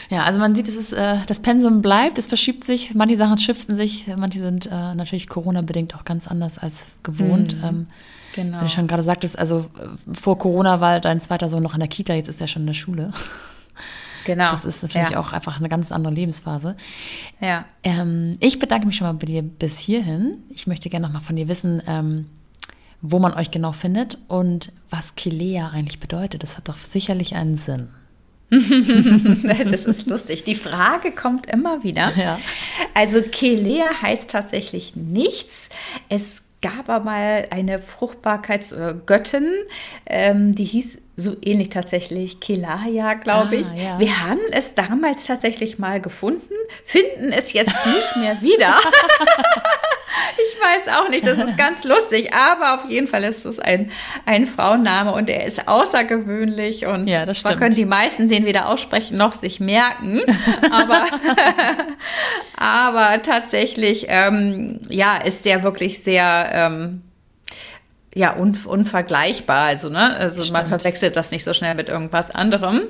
Ja, 0.09 0.25
also 0.25 0.41
man 0.41 0.55
sieht, 0.55 0.67
es 0.67 0.77
ist, 0.77 0.93
äh, 0.93 1.19
das 1.27 1.41
Pensum 1.41 1.83
bleibt, 1.83 2.19
es 2.19 2.27
verschiebt 2.27 2.65
sich, 2.65 2.95
manche 2.95 3.17
Sachen 3.17 3.39
shiften 3.39 3.77
sich, 3.77 4.07
manche 4.17 4.39
sind 4.39 4.67
äh, 4.67 4.95
natürlich 4.95 5.29
Corona-bedingt 5.29 5.95
auch 5.95 6.05
ganz 6.05 6.27
anders 6.27 6.59
als 6.59 6.89
gewohnt. 7.03 7.55
Ähm, 7.63 7.87
Genau. 8.35 8.59
Wie 8.59 8.65
du 8.65 8.69
schon 8.69 8.87
gerade 8.87 9.03
sagtest, 9.03 9.39
also 9.39 9.61
äh, 9.61 10.15
vor 10.15 10.39
Corona 10.39 10.81
war 10.81 11.01
dein 11.01 11.21
zweiter 11.21 11.49
Sohn 11.49 11.63
noch 11.63 11.75
in 11.75 11.81
der 11.81 11.89
Kita, 11.89 12.15
jetzt 12.15 12.29
ist 12.29 12.41
er 12.41 12.47
schon 12.47 12.63
in 12.63 12.67
der 12.67 12.75
Schule. 12.75 13.11
Genau. 14.29 14.51
Das 14.51 14.67
ist 14.67 14.83
natürlich 14.83 15.13
ja. 15.13 15.21
auch 15.21 15.33
einfach 15.33 15.59
eine 15.59 15.71
ganz 15.71 15.91
andere 15.91 16.13
Lebensphase. 16.13 16.77
Ja. 17.41 17.65
Ähm, 17.83 18.37
ich 18.41 18.59
bedanke 18.59 18.87
mich 18.87 18.97
schon 18.97 19.07
mal 19.07 19.15
bei 19.15 19.25
dir 19.25 19.43
bis 19.43 19.79
hierhin. 19.79 20.43
Ich 20.51 20.67
möchte 20.67 20.91
gerne 20.91 21.07
noch 21.07 21.15
mal 21.15 21.23
von 21.23 21.35
dir 21.35 21.49
wissen, 21.49 21.83
ähm, 21.87 22.27
wo 23.01 23.19
man 23.21 23.33
euch 23.33 23.51
genau 23.51 23.73
findet 23.73 24.19
und 24.29 24.71
was 24.91 25.15
Kilea 25.15 25.71
eigentlich 25.71 25.99
bedeutet. 25.99 26.43
Das 26.43 26.59
hat 26.59 26.69
doch 26.69 26.77
sicherlich 26.77 27.37
einen 27.37 27.57
Sinn. 27.57 27.89
das 28.51 29.87
ist 29.87 30.07
lustig. 30.07 30.45
Die 30.45 30.55
Frage 30.55 31.13
kommt 31.13 31.47
immer 31.47 31.83
wieder. 31.83 32.13
Ja. 32.19 32.39
Also 32.93 33.23
Kelea 33.23 33.87
heißt 34.03 34.31
tatsächlich 34.31 34.95
nichts. 34.95 35.71
Es 36.11 36.43
gab 36.61 36.91
aber 36.91 37.03
mal 37.03 37.47
eine 37.51 37.81
Fruchtbarkeitsgöttin, 37.81 39.49
ähm, 40.05 40.55
die 40.55 40.65
hieß 40.65 40.99
so 41.21 41.37
ähnlich 41.43 41.69
tatsächlich 41.71 42.39
Kelaya, 42.39 43.15
glaube 43.15 43.57
Ah, 43.57 43.61
ich. 43.75 43.83
ja. 43.83 43.99
Wir 43.99 44.23
haben 44.29 44.39
es 44.53 44.75
damals 44.77 45.27
tatsächlich 45.27 45.79
mal 45.79 46.01
gefunden, 46.01 46.55
finden 46.85 47.33
es 47.33 47.53
jetzt 47.53 47.75
nicht 47.87 48.17
mehr 48.17 48.41
wieder. 48.41 48.77
Ich 50.41 50.61
weiß 50.61 50.89
auch 50.97 51.09
nicht, 51.09 51.27
das 51.27 51.39
ist 51.39 51.57
ganz 51.57 51.85
lustig, 51.85 52.33
aber 52.35 52.75
auf 52.75 52.91
jeden 52.91 53.07
Fall 53.07 53.23
ist 53.25 53.45
es 53.45 53.59
ein, 53.59 53.91
ein 54.25 54.47
Frauenname 54.47 55.13
und 55.13 55.29
er 55.31 55.45
ist 55.45 55.69
außergewöhnlich 55.69 56.87
und 56.87 57.07
Ja, 57.07 57.27
das 57.27 57.43
können 57.45 57.75
die 57.75 57.85
meisten 57.85 58.29
den 58.29 58.45
weder 58.45 58.69
aussprechen 58.69 59.17
noch 59.17 59.35
sich 59.35 59.61
merken, 59.61 60.21
aber, 60.71 61.05
aber 62.57 63.23
tatsächlich, 63.23 64.07
ähm, 64.09 64.79
ja, 64.89 65.17
ist 65.19 65.45
der 65.45 65.63
wirklich 65.63 66.03
sehr, 66.03 66.51
ähm, 66.53 67.03
ja, 68.19 68.37
un, 68.37 68.57
unvergleichbar, 68.67 69.67
also, 69.67 69.89
ne, 69.91 70.17
also 70.17 70.53
man 70.53 70.67
verwechselt 70.67 71.15
das 71.15 71.31
nicht 71.31 71.45
so 71.45 71.55
schnell 71.55 71.77
mit 71.77 71.89
irgendwas 71.89 72.31
anderem. 72.33 72.83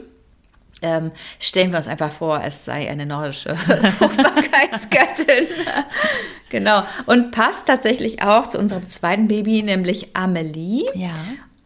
Ähm, 0.81 1.11
stellen 1.39 1.71
wir 1.73 1.77
uns 1.79 1.89
einfach 1.89 2.13
vor, 2.13 2.41
es 2.43 2.65
sei 2.65 2.89
eine 2.89 3.05
nordische 3.05 3.55
Fruchtbarkeitsgöttin. 3.99 5.49
genau. 6.51 6.85
Und 7.07 7.33
passt 7.33 7.67
tatsächlich 7.67 8.23
auch 8.23 8.47
zu 8.47 8.59
unserem 8.59 8.87
zweiten 8.87 9.29
Baby, 9.29 9.63
nämlich 9.63 10.17
Amelie. 10.17 10.85
Ja. 10.95 11.11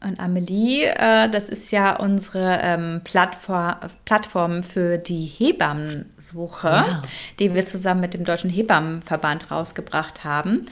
Und 0.04 0.18
Amelie, 0.18 0.86
äh, 0.86 1.28
das 1.30 1.48
ist 1.48 1.70
ja 1.70 1.94
unsere 1.94 2.58
ähm, 2.62 3.02
Plattform, 3.04 3.76
Plattform 4.04 4.62
für 4.64 4.98
die 4.98 5.26
Hebammensuche, 5.26 6.68
Ja. 6.68 7.02
die 7.38 7.54
wir 7.54 7.64
zusammen 7.64 8.00
mit 8.00 8.14
dem 8.14 8.24
Deutschen 8.24 8.50
Hebammenverband 8.50 9.50
rausgebracht 9.50 10.24
haben, 10.24 10.66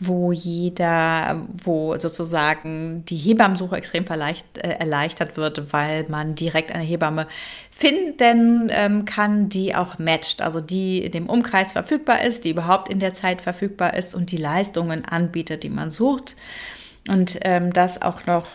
wo 0.00 0.32
jeder, 0.32 1.46
wo 1.52 1.96
sozusagen 1.98 3.04
die 3.06 3.16
Hebammensuche 3.16 3.76
extrem 3.76 4.04
äh, 4.04 4.68
erleichtert 4.68 5.36
wird, 5.36 5.72
weil 5.72 6.06
man 6.08 6.34
direkt 6.34 6.72
eine 6.72 6.84
Hebamme 6.84 7.26
finden 7.70 8.70
ähm, 8.70 9.04
kann, 9.04 9.48
die 9.48 9.74
auch 9.74 9.98
matcht, 9.98 10.42
also 10.42 10.60
die 10.60 11.04
in 11.04 11.12
dem 11.12 11.28
Umkreis 11.28 11.72
verfügbar 11.72 12.22
ist, 12.22 12.44
die 12.44 12.50
überhaupt 12.50 12.88
in 12.88 13.00
der 13.00 13.12
Zeit 13.12 13.40
verfügbar 13.40 13.94
ist 13.94 14.14
und 14.14 14.30
die 14.32 14.36
Leistungen 14.36 15.04
anbietet, 15.04 15.62
die 15.62 15.70
man 15.70 15.90
sucht. 15.90 16.36
Und 17.08 17.38
ähm, 17.42 17.72
das 17.72 18.02
auch 18.02 18.26
noch 18.26 18.46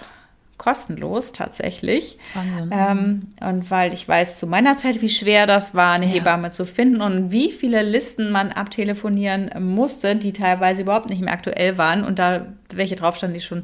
kostenlos 0.59 1.31
tatsächlich. 1.31 2.19
Wahnsinn. 2.35 2.69
Ähm, 2.71 3.21
und 3.49 3.71
weil 3.71 3.93
ich 3.93 4.07
weiß 4.07 4.37
zu 4.37 4.45
meiner 4.45 4.77
Zeit, 4.77 5.01
wie 5.01 5.09
schwer 5.09 5.47
das 5.47 5.73
war, 5.73 5.93
eine 5.93 6.05
Ja. 6.05 6.11
Hebamme 6.11 6.51
zu 6.51 6.65
finden 6.65 7.01
und 7.01 7.31
wie 7.31 7.51
viele 7.51 7.81
Listen 7.81 8.31
man 8.31 8.51
abtelefonieren 8.51 9.49
musste, 9.59 10.15
die 10.15 10.33
teilweise 10.33 10.83
überhaupt 10.83 11.09
nicht 11.09 11.21
mehr 11.21 11.33
aktuell 11.33 11.79
waren 11.79 12.03
und 12.03 12.19
da 12.19 12.45
welche 12.71 12.95
drauf 12.95 13.15
standen, 13.15 13.33
die 13.35 13.41
schon 13.41 13.63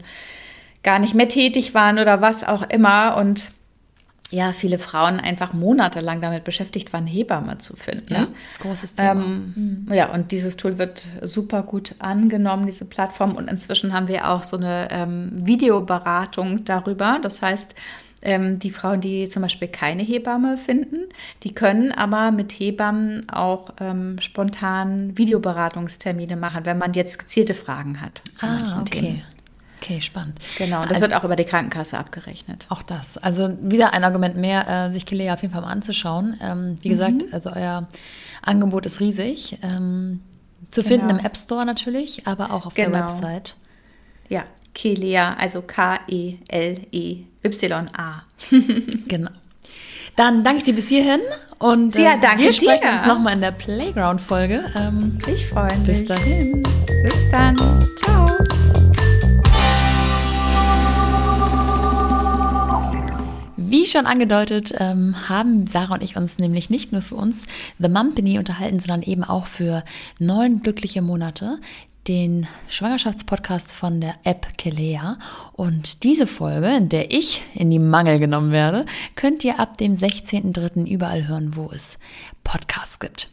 gar 0.81 0.97
nicht 0.97 1.13
mehr 1.13 1.27
tätig 1.27 1.73
waren 1.75 1.99
oder 1.99 2.21
was 2.21 2.43
auch 2.43 2.67
immer. 2.69 3.17
Und 3.17 3.51
ja, 4.35 4.51
viele 4.51 4.79
Frauen 4.79 5.19
einfach 5.19 5.53
monatelang 5.53 6.19
damit 6.19 6.43
beschäftigt 6.43 6.91
waren, 6.91 7.07
Hebamme 7.07 7.57
zu 7.57 7.77
finden. 7.77 8.13
Ja, 8.13 8.27
großes 8.61 8.95
Thema. 8.95 9.11
Ähm, 9.11 9.87
Ja, 9.91 10.13
und 10.13 10.31
dieses 10.31 10.57
Tool 10.57 10.77
wird 10.77 11.07
super 11.21 11.63
gut 11.63 11.95
angenommen, 11.99 12.65
diese 12.65 12.83
Plattform. 12.83 13.35
Und 13.35 13.49
inzwischen 13.49 13.93
haben 13.93 14.09
wir 14.09 14.29
auch 14.29 14.43
so 14.43 14.57
eine 14.57 14.89
ähm, 14.91 15.31
Videoberatung 15.33 16.65
darüber. 16.65 17.19
Das 17.23 17.41
heißt, 17.41 17.75
ähm, 18.23 18.59
die 18.59 18.71
Frauen, 18.71 18.99
die 18.99 19.29
zum 19.29 19.41
Beispiel 19.41 19.69
keine 19.69 20.03
Hebamme 20.03 20.57
finden, 20.57 21.05
die 21.43 21.53
können 21.53 21.93
aber 21.93 22.31
mit 22.31 22.51
Hebammen 22.51 23.29
auch 23.29 23.69
ähm, 23.79 24.17
spontan 24.19 25.17
Videoberatungstermine 25.17 26.35
machen, 26.35 26.65
wenn 26.65 26.77
man 26.77 26.93
jetzt 26.93 27.19
gezielte 27.19 27.53
Fragen 27.53 28.01
hat 28.01 28.21
zu 28.35 28.45
ah, 28.45 28.49
manchen 28.49 28.81
okay. 28.81 28.99
Themen. 28.99 29.34
Okay, 29.85 30.01
spannend. 30.01 30.39
Genau, 30.57 30.81
und 30.81 30.89
das 30.89 30.97
Also- 30.97 31.09
wird 31.11 31.19
auch 31.19 31.23
über 31.25 31.35
die 31.35 31.43
Krankenkasse 31.43 31.95
abgerechnet. 31.97 32.65
Auch 32.69 32.81
das. 32.81 33.19
Also 33.19 33.55
wieder 33.61 33.93
ein 33.93 34.03
Argument 34.03 34.35
mehr, 34.35 34.67
äh, 34.67 34.89
sich 34.91 35.05
Kilea 35.05 35.35
auf 35.35 35.43
jeden 35.43 35.53
Fall 35.53 35.61
mal 35.61 35.69
anzuschauen. 35.71 36.39
Ähm, 36.41 36.79
wie 36.81 36.89
gesagt, 36.89 37.23
also 37.31 37.51
euer 37.53 37.87
Angebot 38.41 38.87
ist 38.87 38.99
riesig. 38.99 39.59
Ähm, 39.61 40.21
zu 40.71 40.81
finden 40.83 41.07
Genau. 41.09 41.19
im 41.19 41.25
App 41.25 41.37
Store 41.37 41.65
natürlich, 41.65 42.25
aber 42.25 42.51
auch 42.51 42.65
auf 42.65 42.73
der 42.73 42.85
Genau. 42.87 42.97
Website. 43.01 43.55
Ja, 44.27 44.43
Kelea, 44.73 45.35
also 45.39 45.61
K-E-L-E-Y-A. 45.61 46.23
Genau. 49.07 49.29
Dann 50.15 50.43
danke 50.43 50.57
ich 50.59 50.63
dir 50.63 50.73
bis 50.73 50.87
hierhin 50.89 51.19
und 51.59 51.95
äh, 51.95 52.03
Ja, 52.03 52.17
danke 52.17 52.41
wir 52.43 52.53
sprechen 52.53 52.81
dir. 52.87 52.93
uns 52.97 53.05
nochmal 53.05 53.33
in 53.33 53.41
der 53.41 53.51
Playground-Folge. 53.51 54.63
Ähm, 54.77 55.19
Ich 55.27 55.45
freue 55.45 55.67
mich. 55.77 55.87
bis 55.87 56.05
dahin. 56.05 56.63
Bis 57.03 57.29
dann. 57.31 57.55
Ciao. 58.03 58.25
Wie 63.67 63.85
schon 63.87 64.05
angedeutet, 64.05 64.73
ähm, 64.77 65.27
haben 65.27 65.65
Sarah 65.65 65.95
und 65.95 66.03
ich 66.03 66.17
uns 66.17 66.37
nämlich 66.37 66.69
nicht 66.69 66.91
nur 66.91 67.01
für 67.01 67.15
uns 67.15 67.47
The 67.79 67.89
Mumpany 67.89 68.37
unterhalten, 68.37 68.79
sondern 68.79 69.01
eben 69.01 69.23
auch 69.23 69.47
für 69.47 69.83
neun 70.19 70.61
glückliche 70.61 71.01
Monate, 71.01 71.57
den 72.07 72.45
Schwangerschaftspodcast 72.67 73.73
von 73.73 74.01
der 74.01 74.15
App 74.23 74.57
Kelea. 74.57 75.17
Und 75.53 76.03
diese 76.03 76.27
Folge, 76.27 76.67
in 76.67 76.89
der 76.89 77.11
ich 77.11 77.41
in 77.55 77.71
die 77.71 77.79
Mangel 77.79 78.19
genommen 78.19 78.51
werde, 78.51 78.85
könnt 79.15 79.43
ihr 79.43 79.59
ab 79.59 79.79
dem 79.79 79.93
16.03. 79.93 80.85
überall 80.85 81.27
hören, 81.27 81.55
wo 81.55 81.71
es 81.73 81.97
Podcasts 82.43 82.99
gibt. 82.99 83.29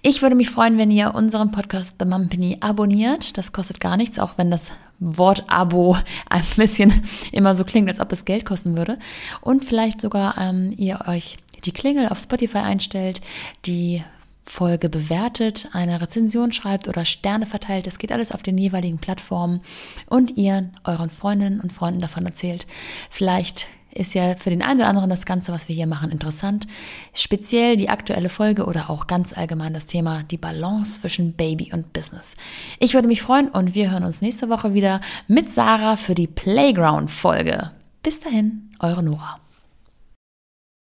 Ich 0.00 0.22
würde 0.22 0.36
mich 0.36 0.48
freuen, 0.48 0.78
wenn 0.78 0.90
ihr 0.90 1.14
unseren 1.14 1.50
Podcast 1.50 1.96
The 1.98 2.06
Mumpany 2.06 2.58
abonniert. 2.60 3.36
Das 3.36 3.52
kostet 3.52 3.80
gar 3.80 3.98
nichts, 3.98 4.18
auch 4.18 4.38
wenn 4.38 4.50
das 4.50 4.72
Wort 4.98 5.44
Abo 5.48 5.96
ein 6.28 6.44
bisschen 6.56 7.02
immer 7.32 7.54
so 7.54 7.64
klingt, 7.64 7.88
als 7.88 8.00
ob 8.00 8.12
es 8.12 8.24
Geld 8.24 8.44
kosten 8.44 8.76
würde. 8.76 8.98
Und 9.40 9.64
vielleicht 9.64 10.00
sogar 10.00 10.38
ähm, 10.38 10.72
ihr 10.76 11.04
euch 11.06 11.36
die 11.64 11.72
Klingel 11.72 12.08
auf 12.08 12.18
Spotify 12.18 12.58
einstellt, 12.58 13.20
die 13.64 14.02
Folge 14.44 14.88
bewertet, 14.88 15.68
eine 15.72 16.00
Rezension 16.00 16.52
schreibt 16.52 16.86
oder 16.86 17.04
Sterne 17.04 17.46
verteilt. 17.46 17.86
Das 17.86 17.98
geht 17.98 18.12
alles 18.12 18.30
auf 18.30 18.42
den 18.42 18.56
jeweiligen 18.56 18.98
Plattformen 18.98 19.60
und 20.06 20.36
ihr 20.36 20.70
euren 20.84 21.10
Freundinnen 21.10 21.60
und 21.60 21.72
Freunden 21.72 22.00
davon 22.00 22.24
erzählt. 22.24 22.66
Vielleicht 23.10 23.66
ist 23.96 24.14
ja 24.14 24.34
für 24.36 24.50
den 24.50 24.62
einen 24.62 24.80
oder 24.80 24.88
anderen 24.88 25.10
das 25.10 25.26
Ganze, 25.26 25.52
was 25.52 25.68
wir 25.68 25.74
hier 25.74 25.86
machen, 25.86 26.10
interessant. 26.10 26.66
Speziell 27.14 27.76
die 27.76 27.88
aktuelle 27.88 28.28
Folge 28.28 28.66
oder 28.66 28.90
auch 28.90 29.06
ganz 29.06 29.32
allgemein 29.32 29.74
das 29.74 29.86
Thema 29.86 30.22
die 30.22 30.38
Balance 30.38 31.00
zwischen 31.00 31.32
Baby 31.32 31.72
und 31.72 31.92
Business. 31.92 32.36
Ich 32.78 32.94
würde 32.94 33.08
mich 33.08 33.22
freuen 33.22 33.48
und 33.48 33.74
wir 33.74 33.90
hören 33.90 34.04
uns 34.04 34.20
nächste 34.20 34.48
Woche 34.48 34.74
wieder 34.74 35.00
mit 35.28 35.50
Sarah 35.50 35.96
für 35.96 36.14
die 36.14 36.26
Playground-Folge. 36.26 37.70
Bis 38.02 38.20
dahin, 38.20 38.70
eure 38.80 39.02
Nora. 39.02 39.40